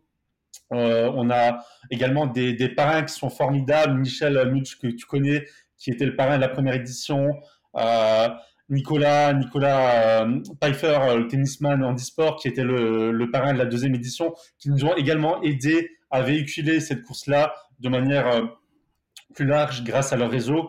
on 0.71 1.31
a 1.31 1.65
également 1.91 2.27
des, 2.27 2.69
parrains 2.69 3.03
qui 3.03 3.15
sont 3.15 3.31
formidables. 3.31 3.99
Michel 3.99 4.51
Mutsch, 4.53 4.79
que 4.79 4.87
tu 4.87 5.07
connais, 5.07 5.45
qui 5.79 5.91
était 5.91 6.07
le 6.07 6.17
parrain 6.17 6.37
de 6.37 6.43
la 6.43 6.49
première 6.49 6.75
édition. 6.75 7.41
Euh, 7.77 8.29
Nicolas, 8.71 9.33
Nicolas 9.33 10.23
euh, 10.25 10.41
Pfeiffer, 10.61 10.99
euh, 11.01 11.17
le 11.19 11.29
tennisman 11.29 11.83
handisport, 11.83 12.37
qui 12.37 12.49
était 12.49 12.65
le, 12.65 13.13
le, 13.13 13.31
parrain 13.31 13.55
de 13.55 13.59
la 13.59 13.65
deuxième 13.65 13.95
édition, 13.95 14.35
qui 14.59 14.69
nous 14.69 14.85
ont 14.85 14.95
également 14.95 15.43
aidé 15.43 15.91
à 16.11 16.21
véhiculer 16.21 16.81
cette 16.81 17.03
course-là 17.03 17.55
de 17.81 17.89
manière 17.89 18.27
plus 19.39 19.47
large 19.47 19.85
grâce 19.85 20.13
à 20.13 20.17
leur 20.17 20.33
réseau. 20.33 20.69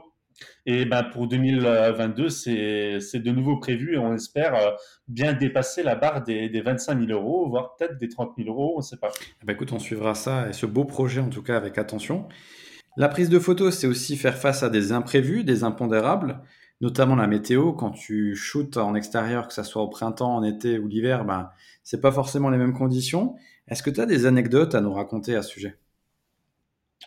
Et 0.67 0.85
ben 0.85 1.01
pour 1.01 1.27
2022, 1.27 2.29
c'est 2.29 3.19
de 3.19 3.31
nouveau 3.31 3.57
prévu 3.57 3.95
et 3.95 3.97
on 3.97 4.13
espère 4.13 4.75
bien 5.07 5.33
dépasser 5.33 5.81
la 5.81 5.95
barre 5.95 6.23
des, 6.23 6.49
des 6.49 6.61
25 6.61 7.07
000 7.07 7.19
euros, 7.19 7.49
voire 7.49 7.75
peut-être 7.75 7.97
des 7.97 8.07
30 8.07 8.33
000 8.37 8.47
euros, 8.47 8.73
on 8.75 8.77
ne 8.77 8.83
sait 8.83 8.97
pas. 8.97 9.09
Eh 9.41 9.45
ben 9.45 9.53
écoute, 9.53 9.73
on 9.73 9.79
suivra 9.79 10.13
ça 10.13 10.47
et 10.47 10.53
ce 10.53 10.67
beau 10.67 10.85
projet 10.85 11.19
en 11.19 11.29
tout 11.29 11.41
cas 11.41 11.57
avec 11.57 11.79
attention. 11.79 12.27
La 12.95 13.09
prise 13.09 13.29
de 13.29 13.39
photos, 13.39 13.75
c'est 13.75 13.87
aussi 13.87 14.17
faire 14.17 14.37
face 14.37 14.61
à 14.61 14.69
des 14.69 14.91
imprévus, 14.91 15.43
des 15.43 15.63
impondérables, 15.63 16.39
notamment 16.79 17.15
la 17.15 17.25
météo. 17.25 17.73
Quand 17.73 17.89
tu 17.89 18.35
shootes 18.35 18.77
en 18.77 18.93
extérieur, 18.93 19.47
que 19.47 19.53
ce 19.55 19.63
soit 19.63 19.81
au 19.81 19.89
printemps, 19.89 20.35
en 20.35 20.43
été 20.43 20.77
ou 20.77 20.87
l'hiver, 20.87 21.25
ben, 21.25 21.49
c'est 21.83 22.01
pas 22.01 22.11
forcément 22.11 22.51
les 22.51 22.59
mêmes 22.59 22.77
conditions. 22.77 23.35
Est-ce 23.67 23.81
que 23.81 23.89
tu 23.89 23.99
as 23.99 24.05
des 24.05 24.27
anecdotes 24.27 24.75
à 24.75 24.81
nous 24.81 24.93
raconter 24.93 25.35
à 25.35 25.41
ce 25.41 25.49
sujet? 25.49 25.79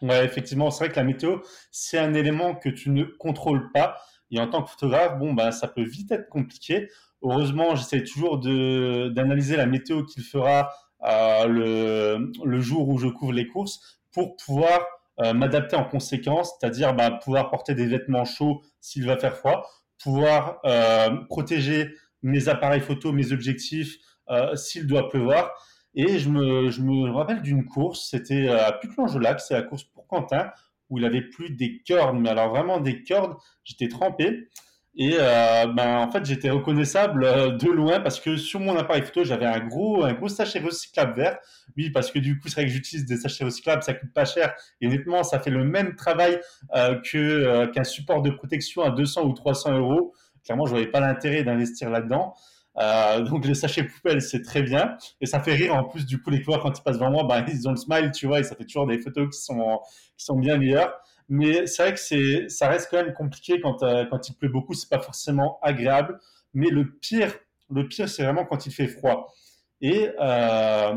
Ouais, 0.01 0.24
effectivement, 0.24 0.70
c'est 0.70 0.84
vrai 0.84 0.93
que 0.93 0.99
la 0.99 1.05
météo, 1.05 1.38
c'est 1.70 1.99
un 1.99 2.14
élément 2.14 2.55
que 2.55 2.68
tu 2.68 2.90
ne 2.90 3.05
contrôles 3.05 3.70
pas. 3.72 3.99
Et 4.30 4.40
en 4.40 4.49
tant 4.49 4.62
que 4.62 4.70
photographe, 4.70 5.18
bon, 5.18 5.34
ben, 5.34 5.51
ça 5.53 5.68
peut 5.68 5.82
vite 5.82 6.11
être 6.11 6.28
compliqué. 6.28 6.88
Heureusement, 7.22 7.76
j'essaie 7.76 8.03
toujours 8.03 8.38
d'analyser 8.38 9.57
la 9.57 9.66
météo 9.66 10.05
qu'il 10.05 10.22
fera 10.24 10.72
euh, 11.05 11.47
le, 11.47 12.32
le 12.45 12.61
jour 12.61 12.88
où 12.88 12.99
je 12.99 13.09
couvre 13.09 13.32
les 13.32 13.47
courses 13.47 14.01
pour 14.12 14.36
pouvoir 14.36 14.80
euh, 15.20 15.34
m'adapter 15.34 15.76
en 15.76 15.84
conséquence, 15.84 16.55
c'est-à-dire 16.59 16.95
bah, 16.95 17.11
pouvoir 17.11 17.51
porter 17.51 17.74
des 17.74 17.86
vêtements 17.86 18.24
chauds 18.24 18.62
s'il 18.80 19.07
va 19.07 19.18
faire 19.18 19.36
froid, 19.36 19.68
pouvoir 20.03 20.59
euh, 20.64 21.11
protéger 21.28 21.95
mes 22.22 22.49
appareils 22.49 22.80
photo, 22.80 23.12
mes 23.12 23.32
objectifs 23.32 23.99
euh, 24.30 24.57
s'il 24.57 24.86
doit 24.86 25.11
pleuvoir. 25.11 25.53
Et 25.95 26.18
je 26.18 26.28
me, 26.28 26.70
je 26.70 26.80
me 26.80 27.11
rappelle 27.11 27.43
d'une 27.43 27.64
course, 27.64 28.09
c'était 28.11 28.49
à 28.49 28.72
Puclange-Lac, 28.72 29.40
c'est 29.40 29.55
la 29.55 29.62
course 29.62 29.84
pour 29.84 30.07
Quentin, 30.07 30.51
où 30.88 30.99
il 30.99 31.05
avait 31.05 31.22
plus 31.22 31.51
des 31.51 31.82
cordes, 31.86 32.18
mais 32.18 32.30
alors 32.30 32.51
vraiment 32.51 32.80
des 32.80 33.03
cordes, 33.03 33.36
j'étais 33.64 33.88
trempé. 33.88 34.49
Et 34.95 35.14
euh, 35.18 35.66
ben, 35.68 35.99
en 36.01 36.11
fait, 36.11 36.24
j'étais 36.26 36.51
reconnaissable 36.51 37.24
euh, 37.24 37.51
de 37.53 37.70
loin 37.70 38.01
parce 38.01 38.20
que 38.20 38.36
sur 38.36 38.61
mon 38.61 38.76
appareil 38.76 39.03
photo, 39.03 39.24
j'avais 39.24 39.47
un 39.47 39.61
gros, 39.61 40.05
un 40.05 40.12
gros 40.12 40.28
sachet 40.28 40.61
recyclable 40.61 41.14
vert. 41.14 41.38
Oui, 41.78 41.88
parce 41.88 42.11
que 42.11 42.18
du 42.18 42.38
coup, 42.38 42.49
c'est 42.49 42.57
vrai 42.57 42.66
que 42.66 42.70
j'utilise 42.70 43.07
des 43.07 43.16
sachets 43.16 43.45
recyclables, 43.45 43.82
ça 43.82 43.95
coûte 43.95 44.12
pas 44.12 44.26
cher. 44.26 44.55
Et 44.82 44.86
honnêtement, 44.86 45.22
ça 45.22 45.40
fait 45.40 45.51
le 45.51 45.64
même 45.64 45.97
travail 45.97 46.38
euh, 46.76 47.01
que 47.01 47.66
qu'un 47.72 47.84
support 47.84 48.20
de 48.20 48.30
protection 48.30 48.82
à 48.82 48.90
200 48.90 49.24
ou 49.24 49.32
300 49.32 49.78
euros. 49.78 50.12
Clairement, 50.45 50.66
je 50.66 50.72
voyais 50.72 50.88
pas 50.88 51.01
l'intérêt 51.01 51.43
d'investir 51.43 51.88
là-dedans. 51.88 52.34
Euh, 52.79 53.20
donc 53.23 53.47
les 53.47 53.55
sachets 53.55 53.85
poubelles, 53.85 54.23
c'est 54.23 54.43
très 54.43 54.62
bien. 54.62 54.97
Et 55.20 55.27
ça 55.27 55.41
fait 55.41 55.55
rire 55.55 55.75
en 55.75 55.85
plus, 55.85 56.07
du 56.07 56.20
coup, 56.20 56.31
les 56.31 56.43
coureurs, 56.43 56.62
quand 56.62 56.79
ils 56.79 56.83
passent 56.83 56.99
devant 56.99 57.11
moi, 57.11 57.25
ben, 57.25 57.45
ils 57.49 57.68
ont 57.68 57.73
le 57.73 57.77
smile, 57.77 58.11
tu 58.12 58.27
vois, 58.27 58.41
et 58.41 58.45
ça 58.45 58.57
fait 58.57 58.64
toujours 58.64 58.87
des 58.87 58.99
photos 58.99 59.35
qui 59.35 59.43
sont, 59.43 59.81
qui 60.16 60.25
sont 60.25 60.39
bien 60.39 60.57
meilleures. 60.57 60.93
Mais 61.29 61.66
c'est 61.66 61.83
vrai 61.83 61.95
que 61.95 62.01
c'est, 62.01 62.49
ça 62.49 62.68
reste 62.68 62.89
quand 62.91 63.03
même 63.03 63.14
compliqué 63.14 63.61
quand, 63.61 63.83
euh, 63.83 64.05
il 64.29 64.35
pleut 64.35 64.49
beaucoup, 64.49 64.75
c'est 64.75 64.89
pas 64.89 65.01
forcément 65.01 65.59
agréable. 65.62 66.18
Mais 66.55 66.68
le 66.68 66.93
pire, 66.99 67.35
le 67.70 67.89
pire, 67.89 68.09
c'est 68.09 68.25
vraiment 68.25 68.45
quand 68.45 68.66
il 68.66 68.73
fait 68.73 68.89
froid. 68.89 69.33
Et 69.81 70.11
euh, 70.20 70.95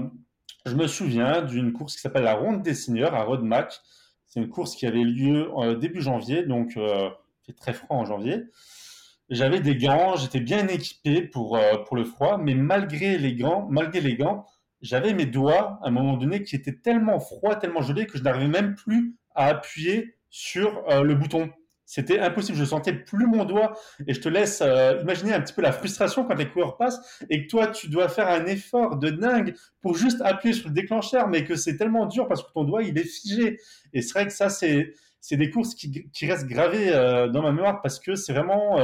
je 0.65 0.75
me 0.75 0.87
souviens 0.87 1.41
d'une 1.41 1.73
course 1.73 1.95
qui 1.95 2.01
s'appelle 2.01 2.23
la 2.23 2.35
Ronde 2.35 2.61
des 2.61 2.73
Seigneurs 2.73 3.13
à 3.13 3.23
Rodmac. 3.23 3.79
C'est 4.25 4.39
une 4.39 4.49
course 4.49 4.75
qui 4.75 4.85
avait 4.85 5.03
lieu 5.03 5.49
début 5.79 6.01
janvier, 6.01 6.43
donc 6.43 6.73
il 6.75 7.11
fait 7.45 7.53
très 7.53 7.73
froid 7.73 7.95
en 7.97 8.05
janvier. 8.05 8.43
J'avais 9.29 9.59
des 9.59 9.75
gants, 9.75 10.15
j'étais 10.15 10.39
bien 10.39 10.67
équipé 10.67 11.21
pour, 11.21 11.59
pour 11.87 11.95
le 11.95 12.05
froid, 12.05 12.37
mais 12.37 12.53
malgré 12.53 13.17
les 13.17 13.35
gants, 13.35 13.67
malgré 13.71 13.99
les 13.99 14.15
gants, 14.15 14.45
j'avais 14.81 15.13
mes 15.13 15.25
doigts 15.25 15.79
à 15.81 15.87
un 15.87 15.91
moment 15.91 16.17
donné 16.17 16.43
qui 16.43 16.55
étaient 16.55 16.75
tellement 16.75 17.19
froids, 17.19 17.55
tellement 17.55 17.81
gelés 17.81 18.05
que 18.05 18.17
je 18.17 18.23
n'arrivais 18.23 18.47
même 18.47 18.75
plus 18.75 19.15
à 19.33 19.47
appuyer 19.47 20.15
sur 20.29 20.83
euh, 20.89 21.01
le 21.01 21.15
bouton. 21.15 21.49
C'était 21.87 22.19
impossible, 22.19 22.57
je 22.57 22.65
sentais 22.65 22.93
plus 22.93 23.27
mon 23.27 23.45
doigt 23.45 23.77
et 24.07 24.13
je 24.13 24.19
te 24.19 24.27
laisse 24.27 24.61
euh, 24.61 24.99
imaginer 25.01 25.33
un 25.33 25.41
petit 25.41 25.53
peu 25.53 25.61
la 25.61 25.71
frustration 25.71 26.25
quand 26.25 26.33
les 26.33 26.49
coureurs 26.49 26.77
passent 26.77 26.99
et 27.29 27.43
que 27.43 27.49
toi 27.49 27.67
tu 27.67 27.89
dois 27.89 28.09
faire 28.09 28.27
un 28.27 28.45
effort 28.47 28.97
de 28.97 29.11
dingue 29.11 29.55
pour 29.81 29.95
juste 29.95 30.19
appuyer 30.21 30.55
sur 30.55 30.69
le 30.69 30.73
déclencheur 30.73 31.27
mais 31.27 31.43
que 31.43 31.55
c'est 31.55 31.77
tellement 31.77 32.07
dur 32.07 32.27
parce 32.27 32.41
que 32.41 32.51
ton 32.53 32.63
doigt 32.63 32.81
il 32.81 32.97
est 32.97 33.03
figé 33.03 33.59
et 33.93 34.01
c'est 34.01 34.13
vrai 34.13 34.25
que 34.25 34.33
ça 34.33 34.49
c'est 34.49 34.93
c'est 35.21 35.37
des 35.37 35.51
courses 35.51 35.75
qui, 35.75 36.09
qui 36.11 36.25
restent 36.25 36.47
gravées 36.47 36.89
euh, 36.91 37.27
dans 37.27 37.43
ma 37.43 37.51
mémoire 37.51 37.83
parce 37.83 37.99
que 37.99 38.15
c'est 38.15 38.33
vraiment 38.33 38.79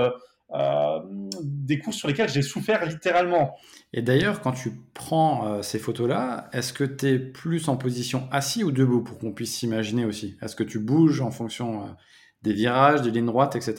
des 1.41 1.79
courses 1.79 1.97
sur 1.97 2.07
lesquelles 2.07 2.29
j'ai 2.29 2.41
souffert 2.41 2.85
littéralement. 2.85 3.55
Et 3.93 4.01
d'ailleurs, 4.01 4.41
quand 4.41 4.51
tu 4.51 4.73
prends 4.93 5.47
euh, 5.47 5.61
ces 5.61 5.79
photos-là, 5.79 6.49
est-ce 6.53 6.73
que 6.73 6.83
tu 6.83 7.07
es 7.07 7.19
plus 7.19 7.69
en 7.69 7.77
position 7.77 8.27
assis 8.31 8.63
ou 8.63 8.71
debout 8.71 9.01
pour 9.01 9.17
qu'on 9.17 9.31
puisse 9.31 9.55
s'imaginer 9.55 10.05
aussi? 10.05 10.37
Est-ce 10.41 10.55
que 10.55 10.63
tu 10.63 10.79
bouges 10.79 11.21
en 11.21 11.31
fonction 11.31 11.83
euh, 11.83 11.87
des 12.41 12.53
virages, 12.53 13.01
des 13.01 13.11
lignes 13.11 13.25
droites, 13.25 13.55
etc. 13.55 13.75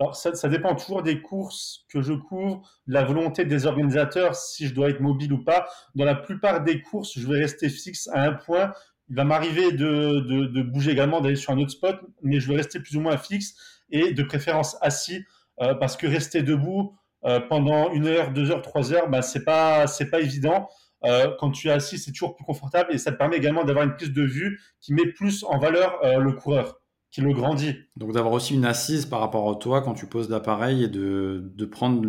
Alors, 0.00 0.14
ça, 0.14 0.34
ça, 0.34 0.48
dépend 0.48 0.74
toujours 0.76 1.02
des 1.02 1.20
courses 1.20 1.84
que 1.90 2.02
je 2.02 2.12
couvre, 2.12 2.62
de 2.86 2.92
la 2.92 3.04
volonté 3.04 3.44
des 3.44 3.66
organisateurs, 3.66 4.36
si 4.36 4.68
je 4.68 4.74
dois 4.74 4.90
être 4.90 5.00
mobile 5.00 5.32
ou 5.32 5.42
pas. 5.42 5.66
Dans 5.94 6.04
la 6.04 6.14
plupart 6.14 6.62
des 6.62 6.82
courses, 6.82 7.18
je 7.18 7.26
vais 7.26 7.38
rester 7.38 7.68
fixe 7.68 8.08
à 8.12 8.22
un 8.22 8.32
point. 8.32 8.72
Il 9.08 9.16
va 9.16 9.24
m'arriver 9.24 9.72
de, 9.72 10.20
de, 10.20 10.46
de, 10.46 10.62
bouger 10.62 10.92
également, 10.92 11.20
d'aller 11.20 11.36
sur 11.36 11.52
un 11.52 11.58
autre 11.58 11.70
spot, 11.70 11.98
mais 12.22 12.38
je 12.38 12.48
vais 12.48 12.56
rester 12.56 12.78
plus 12.78 12.96
ou 12.96 13.00
moins 13.00 13.16
fixe 13.16 13.54
et 13.90 14.12
de 14.12 14.22
préférence 14.22 14.76
assis 14.82 15.24
euh, 15.60 15.74
parce 15.74 15.96
que 15.96 16.06
rester 16.06 16.42
debout 16.42 16.96
euh, 17.24 17.40
pendant 17.40 17.90
une 17.92 18.06
heure, 18.06 18.30
deux 18.30 18.50
heures, 18.50 18.62
trois 18.62 18.92
heures, 18.92 19.08
bah, 19.08 19.22
c'est 19.22 19.44
pas 19.44 19.86
c'est 19.86 20.10
pas 20.10 20.20
évident. 20.20 20.68
Euh, 21.04 21.32
quand 21.38 21.50
tu 21.50 21.68
es 21.68 21.70
assis, 21.70 21.98
c'est 21.98 22.12
toujours 22.12 22.34
plus 22.34 22.44
confortable 22.44 22.92
et 22.92 22.98
ça 22.98 23.12
te 23.12 23.16
permet 23.16 23.36
également 23.36 23.64
d'avoir 23.64 23.84
une 23.84 23.94
prise 23.94 24.12
de 24.12 24.22
vue 24.22 24.60
qui 24.80 24.92
met 24.94 25.06
plus 25.06 25.44
en 25.44 25.58
valeur 25.58 26.00
le 26.18 26.32
coureur, 26.32 26.80
qui 27.10 27.20
le 27.20 27.32
grandit. 27.32 27.76
Donc 27.96 28.12
d'avoir 28.12 28.32
aussi 28.32 28.54
une 28.54 28.64
assise 28.64 29.06
par 29.06 29.20
rapport 29.20 29.48
à 29.48 29.54
toi 29.56 29.80
quand 29.82 29.94
tu 29.94 30.06
poses 30.06 30.28
l'appareil 30.28 30.84
et 30.84 30.88
de, 30.88 31.52
de 31.54 31.64
prendre 31.66 32.02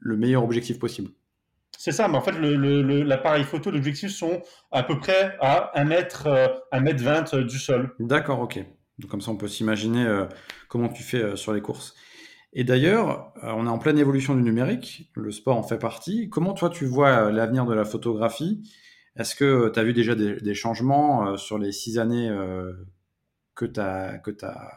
le 0.00 0.16
meilleur 0.16 0.44
objectif 0.44 0.78
possible. 0.78 1.10
C'est 1.76 1.92
ça, 1.92 2.08
mais 2.08 2.16
en 2.16 2.20
fait, 2.20 2.32
l'appareil 2.32 3.44
photo, 3.44 3.70
l'objectif 3.70 4.10
sont 4.10 4.42
à 4.72 4.82
peu 4.82 4.98
près 4.98 5.36
à 5.40 5.76
1 5.78 5.84
mètre, 5.84 6.28
1 6.72 6.80
mètre 6.80 7.02
20 7.02 7.36
du 7.36 7.58
sol. 7.58 7.94
D'accord, 8.00 8.40
ok. 8.40 8.64
Donc 8.98 9.10
comme 9.10 9.20
ça, 9.20 9.30
on 9.30 9.36
peut 9.36 9.48
s'imaginer 9.48 10.04
comment 10.68 10.88
tu 10.88 11.02
fais 11.02 11.36
sur 11.36 11.52
les 11.52 11.60
courses. 11.60 11.94
Et 12.52 12.64
d'ailleurs, 12.64 13.32
euh, 13.44 13.52
on 13.54 13.66
est 13.66 13.70
en 13.70 13.78
pleine 13.78 13.98
évolution 13.98 14.34
du 14.34 14.42
numérique, 14.42 15.10
le 15.14 15.30
sport 15.30 15.56
en 15.56 15.62
fait 15.62 15.78
partie. 15.78 16.30
Comment 16.30 16.54
toi 16.54 16.70
tu 16.70 16.86
vois 16.86 17.26
euh, 17.26 17.32
l'avenir 17.32 17.66
de 17.66 17.74
la 17.74 17.84
photographie? 17.84 18.62
Est-ce 19.16 19.34
que 19.34 19.68
tu 19.68 19.78
as 19.78 19.84
vu 19.84 19.92
déjà 19.92 20.14
des, 20.14 20.54
changements 20.54 21.28
euh, 21.28 21.36
sur 21.36 21.58
les 21.58 21.72
six 21.72 21.98
années 21.98 22.30
que 23.54 23.66
tu 23.66 23.80
as, 23.80 24.18
que 24.18 24.30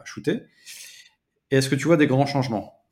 shooté 0.04 0.42
Et 1.50 1.56
est-ce 1.56 1.68
que 1.68 1.76
tu 1.76 1.86
vois 1.86 1.96
des 1.96 2.08
grands 2.08 2.26
changements? 2.26 2.84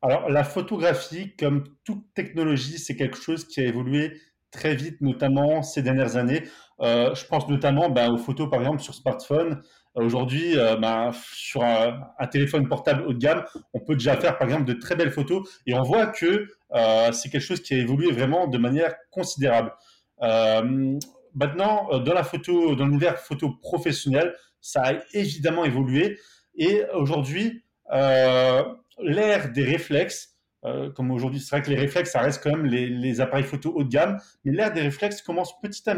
Alors, 0.00 0.30
la 0.30 0.42
photographie, 0.42 1.36
comme 1.36 1.64
toute 1.84 2.02
technologie, 2.14 2.78
c'est 2.78 2.96
quelque 2.96 3.18
chose 3.18 3.46
qui 3.46 3.60
a 3.60 3.64
évolué 3.64 4.18
très 4.50 4.74
vite, 4.74 5.02
notamment 5.02 5.62
ces 5.62 5.82
dernières 5.82 6.16
années. 6.16 6.44
je 6.80 7.26
pense 7.26 7.46
notamment 7.48 7.90
bah, 7.90 8.10
aux 8.10 8.18
photos, 8.18 8.48
par 8.48 8.60
exemple, 8.60 8.80
sur 8.80 8.94
smartphone. 8.94 9.62
Aujourd'hui, 9.96 10.58
euh, 10.58 10.76
ben, 10.76 11.10
sur 11.32 11.64
un, 11.64 12.26
téléphone 12.30 12.68
portable 12.68 13.04
haut 13.06 13.14
de 13.14 13.18
gamme, 13.18 13.44
on 13.72 13.80
peut 13.80 13.94
déjà 13.94 14.14
faire 14.18 14.36
par 14.36 14.46
exemple 14.46 14.66
de 14.66 14.74
très 14.74 14.94
belles 14.94 15.10
photos 15.10 15.48
et 15.66 15.72
on 15.72 15.82
voit 15.82 16.08
que 16.08 16.48
euh, 16.74 17.12
c'est 17.12 17.30
quelque 17.30 17.40
chose 17.40 17.62
qui 17.62 17.72
a 17.72 17.78
évolué 17.78 18.12
vraiment 18.12 18.46
de 18.46 18.58
manière 18.58 18.94
considérable. 19.10 19.72
Euh, 20.20 20.98
maintenant, 21.34 21.98
dans 22.00 22.12
la 22.12 22.24
photo, 22.24 22.74
dans 22.74 22.84
l'univers 22.84 23.18
photo 23.18 23.50
professionnel, 23.62 24.34
ça 24.60 24.82
a 24.82 24.92
évidemment 25.14 25.64
évolué 25.64 26.18
et 26.56 26.82
aujourd'hui, 26.92 27.64
l'ère 27.90 29.52
des 29.52 29.64
réflexes, 29.64 30.36
comme 30.94 31.10
aujourd'hui, 31.10 31.40
c'est 31.40 31.56
vrai 31.56 31.62
que 31.62 31.70
les 31.70 31.76
réflexes, 31.76 32.10
ça 32.10 32.20
reste 32.20 32.42
quand 32.42 32.50
même 32.50 32.66
les, 32.66 33.20
appareils 33.20 33.44
photo 33.44 33.72
haut 33.74 33.84
de 33.84 33.88
gamme, 33.88 34.18
mais 34.44 34.52
l'ère 34.52 34.72
des 34.72 34.80
réflexes 34.82 35.22
commence 35.22 35.58
petit, 35.60 35.88
à 35.88 35.94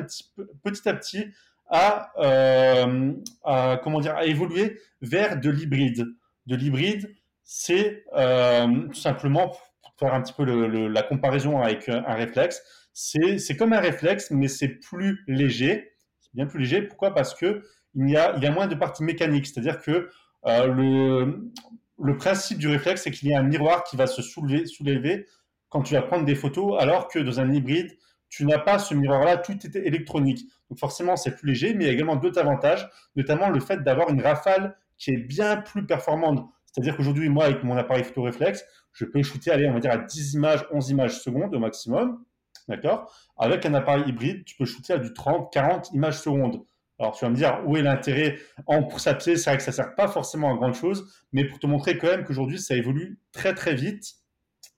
petit 0.94 1.26
euh, 1.72 3.12
à, 3.44 3.80
comment 3.82 4.00
dire, 4.00 4.16
à 4.16 4.24
évoluer 4.26 4.80
vers 5.02 5.38
de 5.40 5.50
l'hybride. 5.50 6.06
De 6.46 6.56
l'hybride, 6.56 7.14
c'est 7.44 8.04
euh, 8.16 8.66
tout 8.88 8.94
simplement, 8.94 9.48
pour 9.48 9.94
faire 9.98 10.14
un 10.14 10.22
petit 10.22 10.32
peu 10.32 10.44
la 10.44 11.02
comparaison 11.02 11.60
avec 11.60 11.88
un 11.88 12.14
réflexe, 12.14 12.62
c'est 12.92 13.56
comme 13.56 13.72
un 13.72 13.80
réflexe, 13.80 14.30
mais 14.30 14.48
c'est 14.48 14.68
plus 14.68 15.22
léger. 15.28 15.92
C'est 16.20 16.34
bien 16.34 16.46
plus 16.46 16.60
léger. 16.60 16.82
Pourquoi? 16.82 17.14
Parce 17.14 17.34
que 17.34 17.62
il 17.94 18.10
y, 18.10 18.16
a, 18.16 18.34
il 18.36 18.42
y 18.42 18.46
a 18.46 18.50
moins 18.50 18.66
de 18.66 18.74
parties 18.74 19.04
mécaniques. 19.04 19.46
C'est-à-dire 19.46 19.80
que 19.80 20.10
euh, 20.46 20.66
le, 20.66 21.50
le 21.98 22.16
principe 22.16 22.58
du 22.58 22.68
réflexe, 22.68 23.02
c'est 23.02 23.10
qu'il 23.10 23.28
y 23.28 23.34
a 23.34 23.40
un 23.40 23.44
miroir 23.44 23.84
qui 23.84 23.96
va 23.96 24.06
se 24.06 24.22
soulever, 24.22 24.66
soulever 24.66 25.26
quand 25.68 25.82
tu 25.82 25.94
vas 25.94 26.02
prendre 26.02 26.24
des 26.24 26.34
photos, 26.34 26.80
alors 26.80 27.08
que 27.08 27.18
dans 27.18 27.40
un 27.40 27.52
hybride, 27.52 27.96
tu 28.28 28.44
n'as 28.44 28.58
pas 28.58 28.78
ce 28.78 28.94
miroir-là, 28.94 29.38
tout 29.38 29.58
est 29.64 29.76
électronique. 29.76 30.46
Donc 30.68 30.78
forcément, 30.78 31.16
c'est 31.16 31.34
plus 31.34 31.48
léger, 31.48 31.74
mais 31.74 31.84
il 31.84 31.86
y 31.86 31.90
a 31.90 31.92
également 31.92 32.16
d'autres 32.16 32.38
avantages, 32.38 32.88
notamment 33.16 33.48
le 33.50 33.60
fait 33.60 33.82
d'avoir 33.82 34.10
une 34.10 34.20
rafale 34.20 34.76
qui 34.96 35.12
est 35.12 35.16
bien 35.16 35.56
plus 35.56 35.86
performante. 35.86 36.46
C'est-à-dire 36.66 36.96
qu'aujourd'hui, 36.96 37.28
moi, 37.28 37.46
avec 37.46 37.62
mon 37.64 37.76
appareil 37.76 38.04
photo 38.04 38.22
réflexe, 38.22 38.64
je 38.92 39.04
peux 39.04 39.22
shooter, 39.22 39.50
allez, 39.50 39.68
on 39.68 39.74
va 39.74 39.80
dire 39.80 39.92
à 39.92 39.98
10 39.98 40.34
images, 40.34 40.66
11 40.70 40.90
images 40.90 41.20
secondes 41.20 41.54
au 41.54 41.58
maximum. 41.58 42.24
D'accord? 42.68 43.10
Avec 43.38 43.64
un 43.64 43.72
appareil 43.74 44.04
hybride, 44.06 44.44
tu 44.44 44.54
peux 44.56 44.66
shooter 44.66 44.92
à 44.92 44.98
du 44.98 45.12
30, 45.14 45.50
40 45.52 45.92
images 45.92 46.18
secondes. 46.18 46.62
Alors 46.98 47.16
tu 47.16 47.24
vas 47.24 47.30
me 47.30 47.36
dire 47.36 47.62
où 47.64 47.76
est 47.76 47.82
l'intérêt? 47.82 48.38
En 48.66 48.82
course 48.82 49.06
à 49.06 49.14
pied 49.14 49.36
C'est 49.36 49.50
vrai 49.50 49.56
que 49.56 49.62
ça 49.62 49.72
sert 49.72 49.94
pas 49.94 50.08
forcément 50.08 50.52
à 50.52 50.56
grand 50.56 50.72
chose, 50.72 51.08
mais 51.32 51.44
pour 51.44 51.58
te 51.60 51.66
montrer 51.66 51.96
quand 51.96 52.08
même 52.08 52.24
qu'aujourd'hui 52.24 52.58
ça 52.58 52.74
évolue 52.74 53.20
très 53.32 53.54
très 53.54 53.74
vite. 53.74 54.16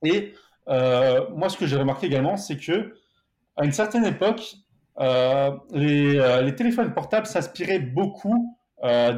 Et 0.05 0.35
euh, 0.69 1.29
moi, 1.31 1.49
ce 1.49 1.57
que 1.57 1.67
j'ai 1.67 1.77
remarqué 1.77 2.07
également, 2.07 2.37
c'est 2.37 2.59
que 2.59 2.95
à 3.57 3.65
une 3.65 3.73
certaine 3.73 4.05
époque, 4.05 4.55
euh, 4.99 5.51
les, 5.73 6.19
euh, 6.19 6.43
les, 6.43 6.55
téléphones 6.55 6.93
portables 6.93 7.27
s'inspiraient 7.27 7.79
beaucoup 7.79 8.57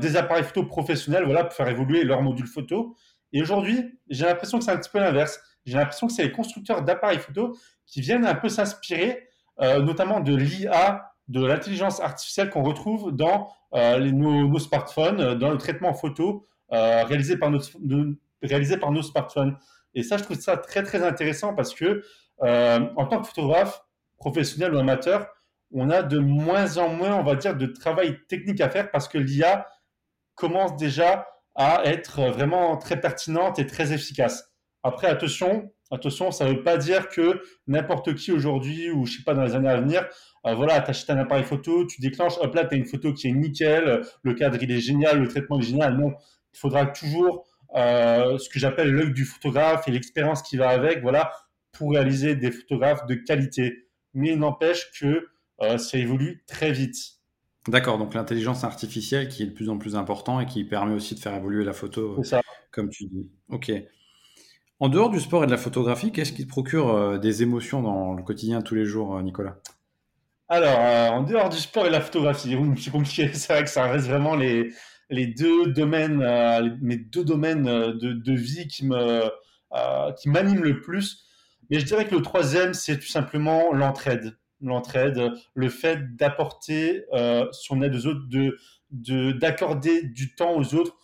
des 0.00 0.16
appareils 0.16 0.42
photo 0.42 0.64
professionnels, 0.64 1.24
voilà, 1.24 1.44
pour 1.44 1.52
faire 1.52 1.68
évoluer 1.68 2.02
leur 2.02 2.20
module 2.20 2.48
photo. 2.48 2.96
Et 3.32 3.40
aujourd'hui, 3.40 3.96
j'ai 4.10 4.24
l'impression 4.26 4.58
que 4.58 4.64
c'est 4.64 4.72
un 4.72 4.76
petit 4.76 4.90
peu 4.90 4.98
l'inverse. 4.98 5.40
J'ai 5.64 5.78
l'impression 5.78 6.08
que 6.08 6.12
c'est 6.12 6.24
les 6.24 6.32
constructeurs 6.32 6.82
d'appareils 6.82 7.20
photo 7.20 7.56
qui 7.86 8.00
viennent 8.00 8.26
un 8.26 8.34
peu 8.34 8.48
s'inspirer, 8.48 9.28
notamment 9.60 10.18
de 10.18 10.34
l'IA 10.34 11.12
de 11.28 11.44
l'intelligence 11.44 12.00
artificielle 12.00 12.50
qu'on 12.50 12.62
retrouve 12.62 13.12
dans 13.12 13.48
euh, 13.74 13.98
nos, 14.10 14.58
smartphones, 14.58 15.20
euh, 15.20 15.34
dans 15.34 15.50
le 15.50 15.58
traitement 15.58 15.94
photo 15.94 16.44
euh, 16.72 17.04
réalisé, 17.04 17.36
par 17.36 17.50
nos, 17.50 17.60
réalisé 18.42 18.76
par 18.76 18.90
nos 18.90 19.02
smartphones. 19.02 19.56
Et 19.94 20.02
ça, 20.02 20.16
je 20.16 20.24
trouve 20.24 20.38
ça 20.38 20.56
très, 20.56 20.82
très 20.82 21.02
intéressant 21.02 21.54
parce 21.54 21.74
que 21.74 22.02
en 22.40 23.06
tant 23.06 23.20
que 23.20 23.28
photographe 23.28 23.84
professionnel 24.22 24.74
ou 24.74 24.78
amateur, 24.78 25.26
on 25.72 25.90
a 25.90 26.02
de 26.02 26.18
moins 26.18 26.76
en 26.78 26.88
moins, 26.88 27.16
on 27.16 27.24
va 27.24 27.34
dire, 27.34 27.56
de 27.56 27.66
travail 27.66 28.18
technique 28.28 28.60
à 28.60 28.70
faire 28.70 28.90
parce 28.90 29.08
que 29.08 29.18
l'IA 29.18 29.66
commence 30.34 30.76
déjà 30.76 31.26
à 31.54 31.82
être 31.84 32.30
vraiment 32.30 32.76
très 32.76 33.00
pertinente 33.00 33.58
et 33.58 33.66
très 33.66 33.92
efficace. 33.92 34.44
Après, 34.84 35.08
attention, 35.08 35.72
attention, 35.90 36.30
ça 36.30 36.44
ne 36.44 36.54
veut 36.54 36.62
pas 36.62 36.76
dire 36.76 37.08
que 37.08 37.42
n'importe 37.66 38.14
qui 38.14 38.32
aujourd'hui 38.32 38.90
ou 38.90 39.06
je 39.06 39.18
sais 39.18 39.24
pas 39.24 39.34
dans 39.34 39.44
les 39.44 39.54
années 39.54 39.68
à 39.68 39.80
venir 39.80 40.06
euh, 40.46 40.54
voilà, 40.54 40.80
tu 40.80 40.90
achètes 40.90 41.10
un 41.10 41.18
appareil 41.18 41.44
photo, 41.44 41.86
tu 41.86 42.00
déclenches, 42.00 42.36
hop 42.40 42.54
là, 42.54 42.64
tu 42.64 42.74
as 42.74 42.78
une 42.78 42.86
photo 42.86 43.12
qui 43.12 43.28
est 43.28 43.32
nickel, 43.32 44.02
le 44.22 44.34
cadre 44.34 44.58
il 44.60 44.70
est 44.72 44.80
génial, 44.80 45.20
le 45.20 45.28
traitement 45.28 45.58
est 45.60 45.62
génial. 45.62 45.96
Non, 45.96 46.12
il 46.52 46.58
faudra 46.58 46.86
toujours 46.86 47.46
euh, 47.76 48.38
ce 48.38 48.48
que 48.48 48.58
j'appelle 48.58 48.90
l'œil 48.90 49.12
du 49.12 49.24
photographe 49.24 49.86
et 49.86 49.92
l'expérience 49.92 50.42
qui 50.42 50.56
va 50.56 50.70
avec, 50.70 51.00
voilà, 51.00 51.32
pour 51.72 51.92
réaliser 51.92 52.34
des 52.34 52.50
photographes 52.50 53.06
de 53.06 53.14
qualité. 53.14 53.88
Mais 54.14 54.30
il 54.30 54.38
n'empêche 54.38 54.90
que 54.98 55.28
euh, 55.60 55.78
ça 55.78 55.98
évolue 55.98 56.44
très 56.46 56.72
vite. 56.72 56.96
D'accord, 57.68 57.98
donc 57.98 58.14
l'intelligence 58.14 58.64
artificielle 58.64 59.28
qui 59.28 59.44
est 59.44 59.46
de 59.46 59.52
plus 59.52 59.68
en 59.68 59.78
plus 59.78 59.94
important 59.94 60.40
et 60.40 60.46
qui 60.46 60.64
permet 60.64 60.94
aussi 60.94 61.14
de 61.14 61.20
faire 61.20 61.34
évoluer 61.34 61.64
la 61.64 61.72
photo, 61.72 62.22
ça. 62.24 62.42
comme 62.72 62.90
tu 62.90 63.06
dis. 63.06 63.30
Ok. 63.48 63.70
En 64.80 64.88
dehors 64.88 65.10
du 65.10 65.20
sport 65.20 65.44
et 65.44 65.46
de 65.46 65.52
la 65.52 65.58
photographie, 65.58 66.10
qu'est-ce 66.10 66.32
qui 66.32 66.42
te 66.42 66.48
procure 66.48 67.20
des 67.20 67.42
émotions 67.44 67.82
dans 67.82 68.14
le 68.14 68.22
quotidien 68.24 68.62
tous 68.62 68.74
les 68.74 68.84
jours, 68.84 69.22
Nicolas? 69.22 69.58
Alors, 70.52 70.78
euh, 70.80 71.08
en 71.08 71.22
dehors 71.22 71.48
du 71.48 71.56
sport 71.56 71.86
et 71.86 71.90
la 71.90 72.02
photographie, 72.02 72.54
c'est 72.76 72.90
compliqué. 72.90 73.32
C'est 73.32 73.54
vrai 73.54 73.64
que 73.64 73.70
ça 73.70 73.90
reste 73.90 74.06
vraiment 74.06 74.36
les, 74.36 74.70
les 75.08 75.26
deux 75.26 75.72
domaines, 75.72 76.22
euh, 76.22 76.68
mes 76.82 76.98
deux 76.98 77.24
domaines 77.24 77.66
euh, 77.66 77.94
de, 77.94 78.12
de 78.12 78.32
vie 78.34 78.68
qui 78.68 78.84
me 78.86 79.22
qui 80.18 80.28
m'animent 80.28 80.64
le 80.64 80.82
plus. 80.82 81.24
Mais 81.72 81.80
je 81.80 81.86
dirais 81.86 82.04
que 82.06 82.14
le 82.14 82.20
troisième, 82.22 82.74
c'est 82.74 82.98
tout 82.98 83.08
simplement 83.08 83.72
l'entraide. 83.72 84.36
L'entraide, 84.60 85.32
le 85.54 85.68
fait 85.68 86.14
d'apporter 86.16 87.04
son 87.50 87.82
aide 87.82 87.96
aux 87.96 88.06
autres, 88.06 88.28
de 88.28 89.32
d'accorder 89.32 90.02
du 90.02 90.34
temps 90.34 90.54
aux 90.54 90.74
autres, 90.74 90.94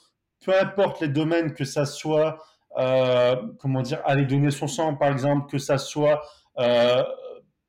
peu 0.44 0.56
importe 0.56 1.00
les 1.00 1.08
domaines, 1.08 1.54
que 1.54 1.64
ça 1.64 1.86
soit, 1.86 2.38
comment 3.58 3.82
dire, 3.82 4.00
aller 4.04 4.26
donner 4.26 4.50
son 4.50 4.68
sang, 4.68 4.94
par 4.94 5.10
exemple, 5.10 5.50
que 5.50 5.58
ça 5.58 5.78
soit 5.78 6.22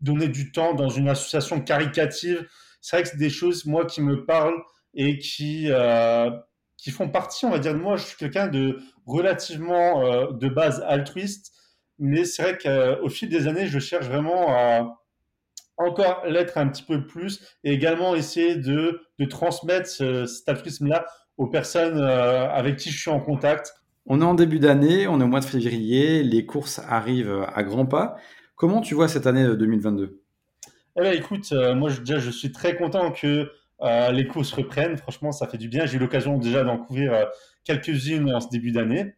donner 0.02 0.28
du 0.28 0.52
temps 0.52 0.74
dans 0.74 0.90
une 0.90 1.10
association 1.10 1.62
caricative. 1.62 2.48
C'est 2.82 2.96
vrai 2.96 3.04
que 3.04 3.10
c'est 3.10 3.18
des 3.18 3.30
choses, 3.30 3.66
moi, 3.66 3.86
qui 3.86 4.02
me 4.02 4.26
parlent 4.26 4.62
et 4.94 5.18
qui, 5.18 5.68
euh, 5.70 6.30
qui 6.78 6.92
font 6.92 7.10
partie, 7.10 7.46
on 7.46 7.50
va 7.50 7.60
dire, 7.60 7.74
de 7.74 7.80
moi. 7.80 7.98
Je 7.98 8.06
suis 8.06 8.18
quelqu'un 8.18 8.48
de 8.48 8.80
relativement 9.06 10.06
euh, 10.06 10.32
de 10.32 10.48
base 10.48 10.82
altruiste, 10.88 11.54
mais 12.00 12.26
c'est 12.26 12.42
vrai 12.44 12.58
qu'au 12.58 13.10
fil 13.10 13.30
des 13.30 13.48
années, 13.48 13.68
je 13.68 13.80
cherche 13.80 14.08
vraiment 14.08 14.48
à 14.50 14.96
encore 15.78 16.24
l'être 16.28 16.58
un 16.58 16.68
petit 16.68 16.84
peu 16.84 17.06
plus 17.06 17.42
et 17.64 17.72
également 17.72 18.16
essayer 18.16 18.56
de, 18.56 19.02
de 19.18 19.26
transmettre 19.26 19.88
cet 19.88 20.50
altruisme-là 20.50 21.06
aux 21.38 21.48
personnes 21.48 21.98
euh, 21.98 22.50
avec 22.50 22.76
qui 22.78 22.90
je 22.90 23.00
suis 23.00 23.12
en 23.12 23.22
contact. 23.22 23.74
On 24.06 24.22
est 24.22 24.26
en 24.26 24.34
début 24.34 24.60
d'année, 24.60 25.08
on 25.08 25.22
est 25.22 25.24
au 25.24 25.28
mois 25.28 25.40
de 25.40 25.46
février, 25.46 26.24
les 26.24 26.46
courses 26.46 26.82
arrivent 26.90 27.46
à 27.54 27.64
grands 27.64 27.86
pas. 27.86 28.18
Comment 28.56 28.82
tu 28.82 28.94
vois 28.94 29.08
cette 29.08 29.26
année 29.28 29.46
2022 29.46 30.20
eh 31.00 31.02
ben, 31.02 31.14
écoute, 31.14 31.50
euh, 31.54 31.76
moi 31.76 31.90
je, 31.90 32.00
déjà 32.00 32.20
je 32.20 32.30
suis 32.30 32.52
très 32.52 32.76
content 32.76 33.12
que 33.12 33.50
euh, 33.82 34.12
les 34.12 34.28
courses 34.28 34.52
reprennent. 34.52 34.98
Franchement, 34.98 35.32
ça 35.32 35.48
fait 35.48 35.58
du 35.58 35.70
bien. 35.70 35.86
J'ai 35.86 35.96
eu 35.96 36.00
l'occasion 36.00 36.38
déjà 36.38 36.66
d'en 36.66 36.78
couvrir 36.78 37.14
euh, 37.14 37.26
quelques-unes 37.64 38.34
en 38.34 38.42
ce 38.42 38.50
début 38.50 38.72
d'année. 38.72 39.16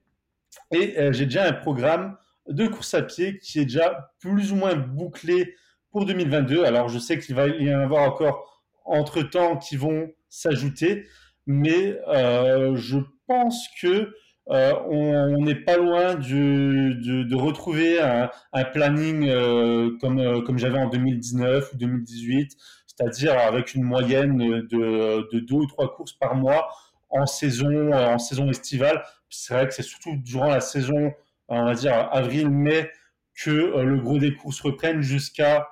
Et 0.71 0.95
j'ai 1.11 1.25
déjà 1.25 1.47
un 1.47 1.53
programme 1.53 2.17
de 2.51 2.67
course 2.67 2.93
à 2.93 3.01
pied 3.01 3.37
qui 3.39 3.59
est 3.59 3.65
déjà 3.65 4.11
plus 4.19 4.51
ou 4.51 4.55
moins 4.55 4.75
bouclé 4.75 5.55
pour 5.91 6.05
2022. 6.05 6.63
Alors 6.63 6.89
je 6.89 6.99
sais 6.99 7.19
qu'il 7.19 7.35
va 7.35 7.47
y 7.47 7.73
en 7.73 7.79
avoir 7.79 8.03
encore 8.03 8.63
entre-temps 8.85 9.57
qui 9.57 9.77
vont 9.77 10.09
s'ajouter, 10.29 11.05
mais 11.45 11.97
je 12.07 12.99
pense 13.27 13.67
que 13.81 14.13
euh, 14.49 14.73
on 14.89 15.41
n'est 15.43 15.55
pas 15.55 15.77
loin 15.77 16.15
de, 16.15 17.35
retrouver 17.35 18.01
un, 18.01 18.29
planning 18.73 19.29
euh, 19.29 19.91
comme, 20.01 20.19
euh, 20.19 20.41
comme 20.41 20.57
j'avais 20.57 20.79
en 20.79 20.89
2019 20.89 21.73
ou 21.73 21.77
2018, 21.77 22.57
c'est-à-dire 22.87 23.37
avec 23.37 23.75
une 23.75 23.83
moyenne 23.83 24.37
de, 24.37 25.39
deux 25.39 25.55
ou 25.55 25.65
trois 25.67 25.95
courses 25.95 26.13
par 26.13 26.35
mois 26.35 26.67
en 27.09 27.25
saison, 27.25 27.93
en 27.93 28.17
saison 28.17 28.49
estivale. 28.49 29.03
C'est 29.29 29.53
vrai 29.53 29.67
que 29.67 29.73
c'est 29.73 29.83
surtout 29.83 30.17
durant 30.17 30.47
la 30.47 30.61
saison, 30.61 31.13
on 31.51 31.65
va 31.65 31.73
dire 31.73 31.93
avril-mai, 32.11 32.91
que 33.33 33.51
le 33.51 33.97
gros 33.97 34.17
des 34.17 34.35
courses 34.35 34.61
reprennent 34.61 35.01
jusqu'à 35.01 35.67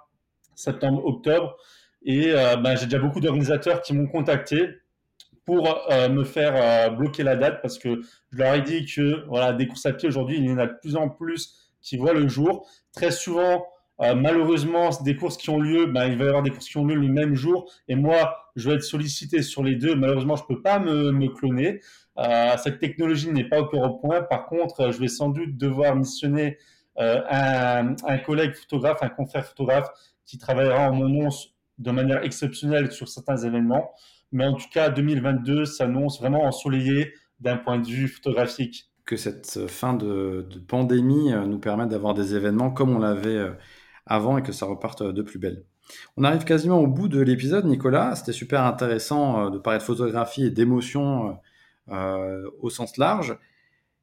septembre-octobre. 0.55 1.57
Et 2.03 2.32
ben, 2.32 2.75
j'ai 2.77 2.86
déjà 2.86 2.99
beaucoup 2.99 3.19
d'organisateurs 3.19 3.82
qui 3.82 3.93
m'ont 3.93 4.07
contacté 4.07 4.80
pour 5.49 5.91
euh, 5.91 6.09
me 6.09 6.23
faire 6.25 6.53
euh, 6.55 6.91
bloquer 6.91 7.23
la 7.23 7.36
date 7.36 7.63
parce 7.63 7.80
que 7.80 8.01
je 8.32 8.38
leur 8.38 8.53
ai 8.53 8.61
dit 8.61 8.86
que 8.86 9.25
voilà, 9.25 9.51
des 9.51 9.65
courses 9.65 9.88
à 9.88 9.93
pied 9.93 10.07
aujourd'hui, 10.07 10.38
il 10.38 10.45
y 10.45 10.51
en 10.51 10.59
a 10.59 10.67
de 10.67 10.75
plus 10.80 10.95
en 10.95 11.09
plus 11.09 11.55
qui 11.82 11.97
voient 11.97 12.13
le 12.13 12.27
jour. 12.27 12.69
Très 12.93 13.09
souvent, 13.09 13.65
euh, 14.02 14.16
malheureusement, 14.16 14.89
des 15.04 15.16
courses 15.16 15.38
qui 15.38 15.50
ont 15.50 15.60
lieu, 15.60 15.86
ben, 15.86 16.08
il 16.08 16.18
va 16.18 16.26
y 16.26 16.28
avoir 16.28 16.43
des 16.43 16.52
courses 16.52 16.68
qui 16.68 16.78
ont 16.78 16.86
lieu 16.86 16.95
le 16.95 17.08
même 17.08 17.36
jour. 17.36 17.72
Et 17.88 17.95
moi, 17.95 18.38
je 18.56 18.70
vais 18.70 18.76
être 18.76 18.84
sollicité 18.84 19.41
sur 19.41 19.64
les 19.64 19.76
deux. 19.76 19.95
Malheureusement, 19.95 20.36
je 20.36 20.43
ne 20.43 20.47
peux 20.47 20.62
pas 20.62 20.80
me, 20.80 21.12
me 21.12 21.28
cloner. 21.28 21.82
cette 22.58 22.80
technologie 22.80 23.32
n'est 23.32 23.47
pas 23.47 23.62
encore 23.62 23.84
au 23.84 23.97
point. 24.00 24.22
Par 24.22 24.45
contre, 24.45 24.91
je 24.91 25.00
vais 25.00 25.08
sans 25.08 25.30
doute 25.30 25.58
devoir 25.58 25.95
missionner 25.95 26.58
un, 26.97 27.95
un, 28.06 28.18
collègue 28.18 28.54
photographe, 28.56 29.00
un 29.02 29.10
confrère 29.10 29.45
photographe 29.45 29.89
qui 30.26 30.38
travaillera 30.38 30.89
en 30.89 30.93
mon 30.93 31.08
nom 31.08 31.30
de 31.78 31.91
manière 31.91 32.24
exceptionnelle 32.24 32.91
sur 32.91 33.08
certains 33.08 33.38
événements. 33.38 33.91
Mais 34.32 34.45
en 34.45 34.54
tout 34.54 34.70
cas, 34.72 34.89
2022 34.89 35.66
s'annonce 35.66 36.20
vraiment 36.20 36.43
ensoleillé 36.43 37.14
d'un 37.39 37.58
point 37.58 37.80
de 37.80 37.88
vue 37.88 38.08
photographique. 38.08 38.91
Que 39.06 39.16
cette 39.16 39.68
fin 39.68 39.93
de, 39.93 40.47
pandémie 40.68 41.34
euh, 41.34 41.45
nous 41.45 41.58
permette 41.58 41.89
d'avoir 41.89 42.14
des 42.14 42.36
événements 42.36 42.70
comme 42.70 42.95
on 42.95 43.00
l'avait 43.00 43.30
euh, 43.30 43.52
avant 44.10 44.38
et 44.38 44.43
que 44.43 44.51
ça 44.51 44.66
reparte 44.66 45.03
de 45.03 45.22
plus 45.22 45.39
belle. 45.39 45.64
On 46.18 46.24
arrive 46.24 46.43
quasiment 46.43 46.80
au 46.80 46.88
bout 46.88 47.07
de 47.07 47.22
l'épisode, 47.22 47.66
Nicolas. 47.66 48.16
C'était 48.16 48.34
super 48.34 48.64
intéressant 48.64 49.45
euh, 49.45 49.49
de 49.49 49.57
parler 49.57 49.80
de 49.80 49.84
photographie 49.84 50.45
et 50.45 50.51
d'émotion 50.51 51.39
au 52.62 52.70
sens 52.70 52.97
large. 52.97 53.36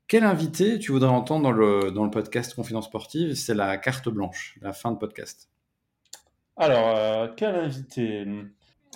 Quel 0.08 0.24
invité 0.24 0.80
tu 0.80 0.90
voudrais 0.90 1.10
entendre 1.10 1.44
dans 1.44 1.52
le, 1.52 1.92
dans 1.92 2.04
le 2.04 2.10
podcast 2.10 2.52
Confidence 2.52 2.86
Sportive? 2.86 3.34
C'est 3.34 3.54
la 3.54 3.76
carte 3.76 4.08
blanche, 4.08 4.58
la 4.60 4.72
fin 4.72 4.90
de 4.90 4.96
podcast. 4.96 5.50
Alors, 6.56 7.32
quel 7.36 7.54
invité? 7.54 8.26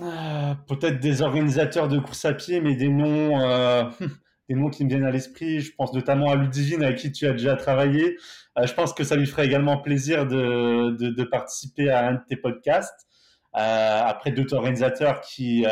Euh, 0.02 0.54
peut-être 0.66 1.00
des 1.00 1.20
organisateurs 1.20 1.88
de 1.88 1.98
course 1.98 2.24
à 2.24 2.32
pied, 2.32 2.60
mais 2.60 2.74
des 2.74 2.88
noms, 2.88 3.38
euh, 3.40 3.84
des 4.50 4.60
noms 4.60 4.68
qui 4.68 4.84
me 4.84 4.88
viennent 4.88 5.04
à 5.04 5.10
l'esprit. 5.10 5.60
Je 5.60 5.72
pense 5.74 5.92
notamment 5.94 6.30
à 6.30 6.36
Ludivine 6.36 6.82
avec 6.82 6.98
qui 6.98 7.12
tu 7.12 7.26
as 7.26 7.32
déjà 7.32 7.56
travaillé. 7.56 8.16
je 8.62 8.72
pense 8.74 8.92
que 8.92 9.04
ça 9.04 9.16
lui 9.16 9.26
ferait 9.26 9.46
également 9.46 9.78
plaisir 9.78 10.26
de, 10.26 11.24
participer 11.24 11.88
à 11.90 12.08
un 12.08 12.14
de 12.14 12.20
tes 12.28 12.36
podcasts. 12.36 13.06
après 13.52 14.32
d'autres 14.32 14.56
organisateurs 14.56 15.20
qui, 15.20 15.64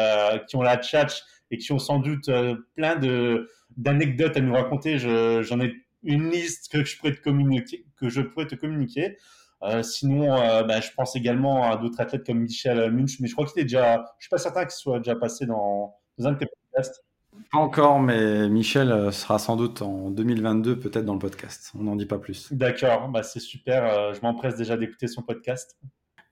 qui 0.49 0.57
ont 0.57 0.62
la 0.62 0.76
tchatch 0.76 1.22
et 1.51 1.59
qui 1.59 1.72
ont 1.72 1.79
sans 1.79 1.99
doute 1.99 2.31
plein 2.74 2.97
de 2.97 3.51
d'anecdotes 3.76 4.37
à 4.37 4.41
nous 4.41 4.55
raconter. 4.55 4.99
J'en 4.99 5.61
ai 5.61 5.74
une 6.03 6.31
liste 6.31 6.70
que 6.70 6.85
je 6.85 6.97
pourrais 6.97 7.14
te 7.14 8.55
communiquer. 8.55 9.18
Euh, 9.62 9.83
sinon, 9.83 10.41
euh, 10.41 10.62
bah, 10.62 10.81
je 10.81 10.91
pense 10.97 11.16
également 11.16 11.70
à 11.70 11.76
d'autres 11.76 12.01
athlètes 12.01 12.24
comme 12.24 12.41
Michel 12.41 12.91
Munch, 12.93 13.18
mais 13.20 13.26
je 13.29 13.33
crois 13.33 13.47
qu'il 13.47 13.61
est 13.61 13.64
déjà. 13.64 14.05
Je 14.18 14.24
suis 14.24 14.31
pas 14.31 14.39
certain 14.39 14.62
qu'il 14.62 14.72
soit 14.72 14.99
déjà 14.99 15.16
passé 15.16 15.47
dans, 15.47 15.99
un 16.20 16.33
de 16.33 16.39
tes 16.39 16.47
podcasts. 16.47 17.05
Pas 17.53 17.59
encore, 17.59 18.01
mais 18.01 18.49
Michel 18.49 18.91
euh, 18.93 19.11
sera 19.11 19.39
sans 19.39 19.57
doute 19.57 19.82
en 19.82 20.11
2022 20.11 20.78
peut-être 20.78 21.05
dans 21.05 21.14
le 21.14 21.18
podcast. 21.18 21.72
On 21.78 21.84
n'en 21.84 21.97
dit 21.97 22.07
pas 22.07 22.18
plus. 22.18 22.53
D'accord, 22.53 23.09
bah 23.09 23.22
c'est 23.22 23.41
super. 23.41 24.14
je 24.14 24.20
m'empresse 24.20 24.57
déjà 24.57 24.76
d'écouter 24.76 25.07
son 25.07 25.22
podcast. 25.22 25.76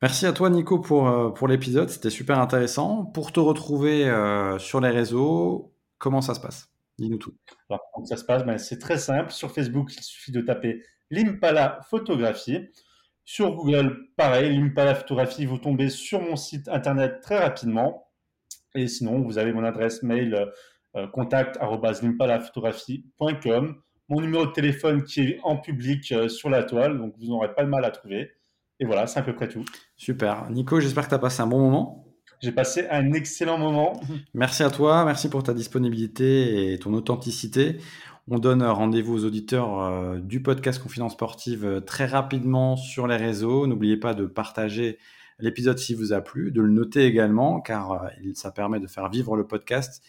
Merci 0.02 0.26
à 0.26 0.32
toi 0.32 0.50
Nico 0.50 0.78
pour, 0.78 1.32
pour 1.34 1.48
l'épisode, 1.48 1.88
c'était 1.88 2.10
super 2.10 2.38
intéressant. 2.38 3.04
Pour 3.04 3.32
te 3.32 3.40
retrouver 3.40 4.04
sur 4.58 4.80
les 4.80 4.90
réseaux, 4.90 5.72
comment 5.98 6.20
ça 6.20 6.34
se 6.34 6.40
passe? 6.40 6.70
Dis-nous 6.98 7.18
tout. 7.18 7.34
Alors, 7.68 7.82
comment 7.92 8.06
ça 8.06 8.16
se 8.16 8.24
passe? 8.24 8.44
Ben, 8.44 8.58
C'est 8.58 8.78
très 8.78 8.98
simple. 8.98 9.30
Sur 9.30 9.52
Facebook, 9.52 9.94
il 9.94 10.02
suffit 10.02 10.32
de 10.32 10.40
taper 10.40 10.82
l'Impala 11.10 11.80
Photographie. 11.88 12.68
Sur 13.24 13.54
Google, 13.54 14.08
pareil, 14.16 14.56
l'Impala 14.56 14.94
Photographie, 14.94 15.46
vous 15.46 15.58
tombez 15.58 15.90
sur 15.90 16.20
mon 16.22 16.36
site 16.36 16.68
internet 16.68 17.20
très 17.20 17.38
rapidement. 17.38 18.08
Et 18.74 18.88
sinon, 18.88 19.20
vous 19.20 19.38
avez 19.38 19.52
mon 19.52 19.64
adresse 19.64 20.02
mail 20.02 20.34
euh, 20.34 20.46
contact.limpalaphotographie.com, 21.12 23.76
mon 24.08 24.20
numéro 24.20 24.46
de 24.46 24.52
téléphone 24.52 25.02
qui 25.04 25.22
est 25.22 25.40
en 25.42 25.56
public 25.56 26.12
euh, 26.12 26.28
sur 26.28 26.50
la 26.50 26.62
toile, 26.62 26.98
donc 26.98 27.14
vous 27.18 27.26
n'aurez 27.26 27.52
pas 27.54 27.64
de 27.64 27.68
mal 27.68 27.84
à 27.84 27.90
trouver. 27.90 28.30
Et 28.78 28.84
voilà, 28.84 29.06
c'est 29.06 29.18
à 29.18 29.22
peu 29.22 29.34
près 29.34 29.48
tout. 29.48 29.64
Super. 29.96 30.50
Nico, 30.50 30.80
j'espère 30.80 31.04
que 31.04 31.10
tu 31.10 31.14
as 31.14 31.18
passé 31.18 31.40
un 31.40 31.46
bon 31.46 31.58
moment. 31.58 32.04
J'ai 32.42 32.52
passé 32.52 32.86
un 32.90 33.12
excellent 33.12 33.58
moment. 33.58 34.00
Merci 34.34 34.62
à 34.62 34.70
toi, 34.70 35.06
merci 35.06 35.30
pour 35.30 35.42
ta 35.42 35.54
disponibilité 35.54 36.72
et 36.72 36.78
ton 36.78 36.92
authenticité. 36.92 37.78
On 38.28 38.38
donne 38.38 38.64
rendez-vous 38.64 39.14
aux 39.14 39.24
auditeurs 39.24 39.80
euh, 39.80 40.18
du 40.18 40.42
podcast 40.42 40.82
Confidence 40.82 41.12
Sportive 41.12 41.64
euh, 41.64 41.80
très 41.80 42.06
rapidement 42.06 42.76
sur 42.76 43.06
les 43.06 43.14
réseaux. 43.14 43.68
N'oubliez 43.68 43.96
pas 43.96 44.14
de 44.14 44.26
partager 44.26 44.98
l'épisode 45.38 45.78
s'il 45.78 45.96
vous 45.96 46.12
a 46.12 46.20
plu, 46.20 46.50
de 46.50 46.60
le 46.60 46.70
noter 46.70 47.04
également, 47.04 47.60
car 47.60 47.92
euh, 47.92 48.08
ça 48.34 48.50
permet 48.50 48.80
de 48.80 48.88
faire 48.88 49.08
vivre 49.08 49.36
le 49.36 49.46
podcast, 49.46 50.02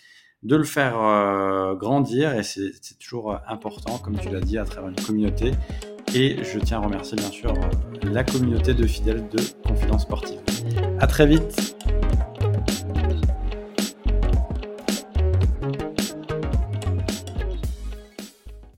de 0.43 0.55
le 0.55 0.63
faire 0.63 1.75
grandir, 1.75 2.33
et 2.33 2.43
c'est 2.43 2.71
toujours 2.99 3.37
important, 3.47 3.97
comme 3.97 4.17
tu 4.17 4.29
l'as 4.29 4.39
dit, 4.39 4.57
à 4.57 4.65
travers 4.65 4.89
une 4.89 4.95
communauté. 4.95 5.51
Et 6.15 6.37
je 6.43 6.59
tiens 6.59 6.77
à 6.77 6.85
remercier 6.85 7.17
bien 7.17 7.29
sûr 7.29 7.53
la 8.03 8.23
communauté 8.23 8.73
de 8.73 8.87
fidèles 8.87 9.27
de 9.29 9.39
Confidence 9.67 10.03
Sportive. 10.03 10.39
À 10.99 11.07
très 11.07 11.27
vite 11.27 11.76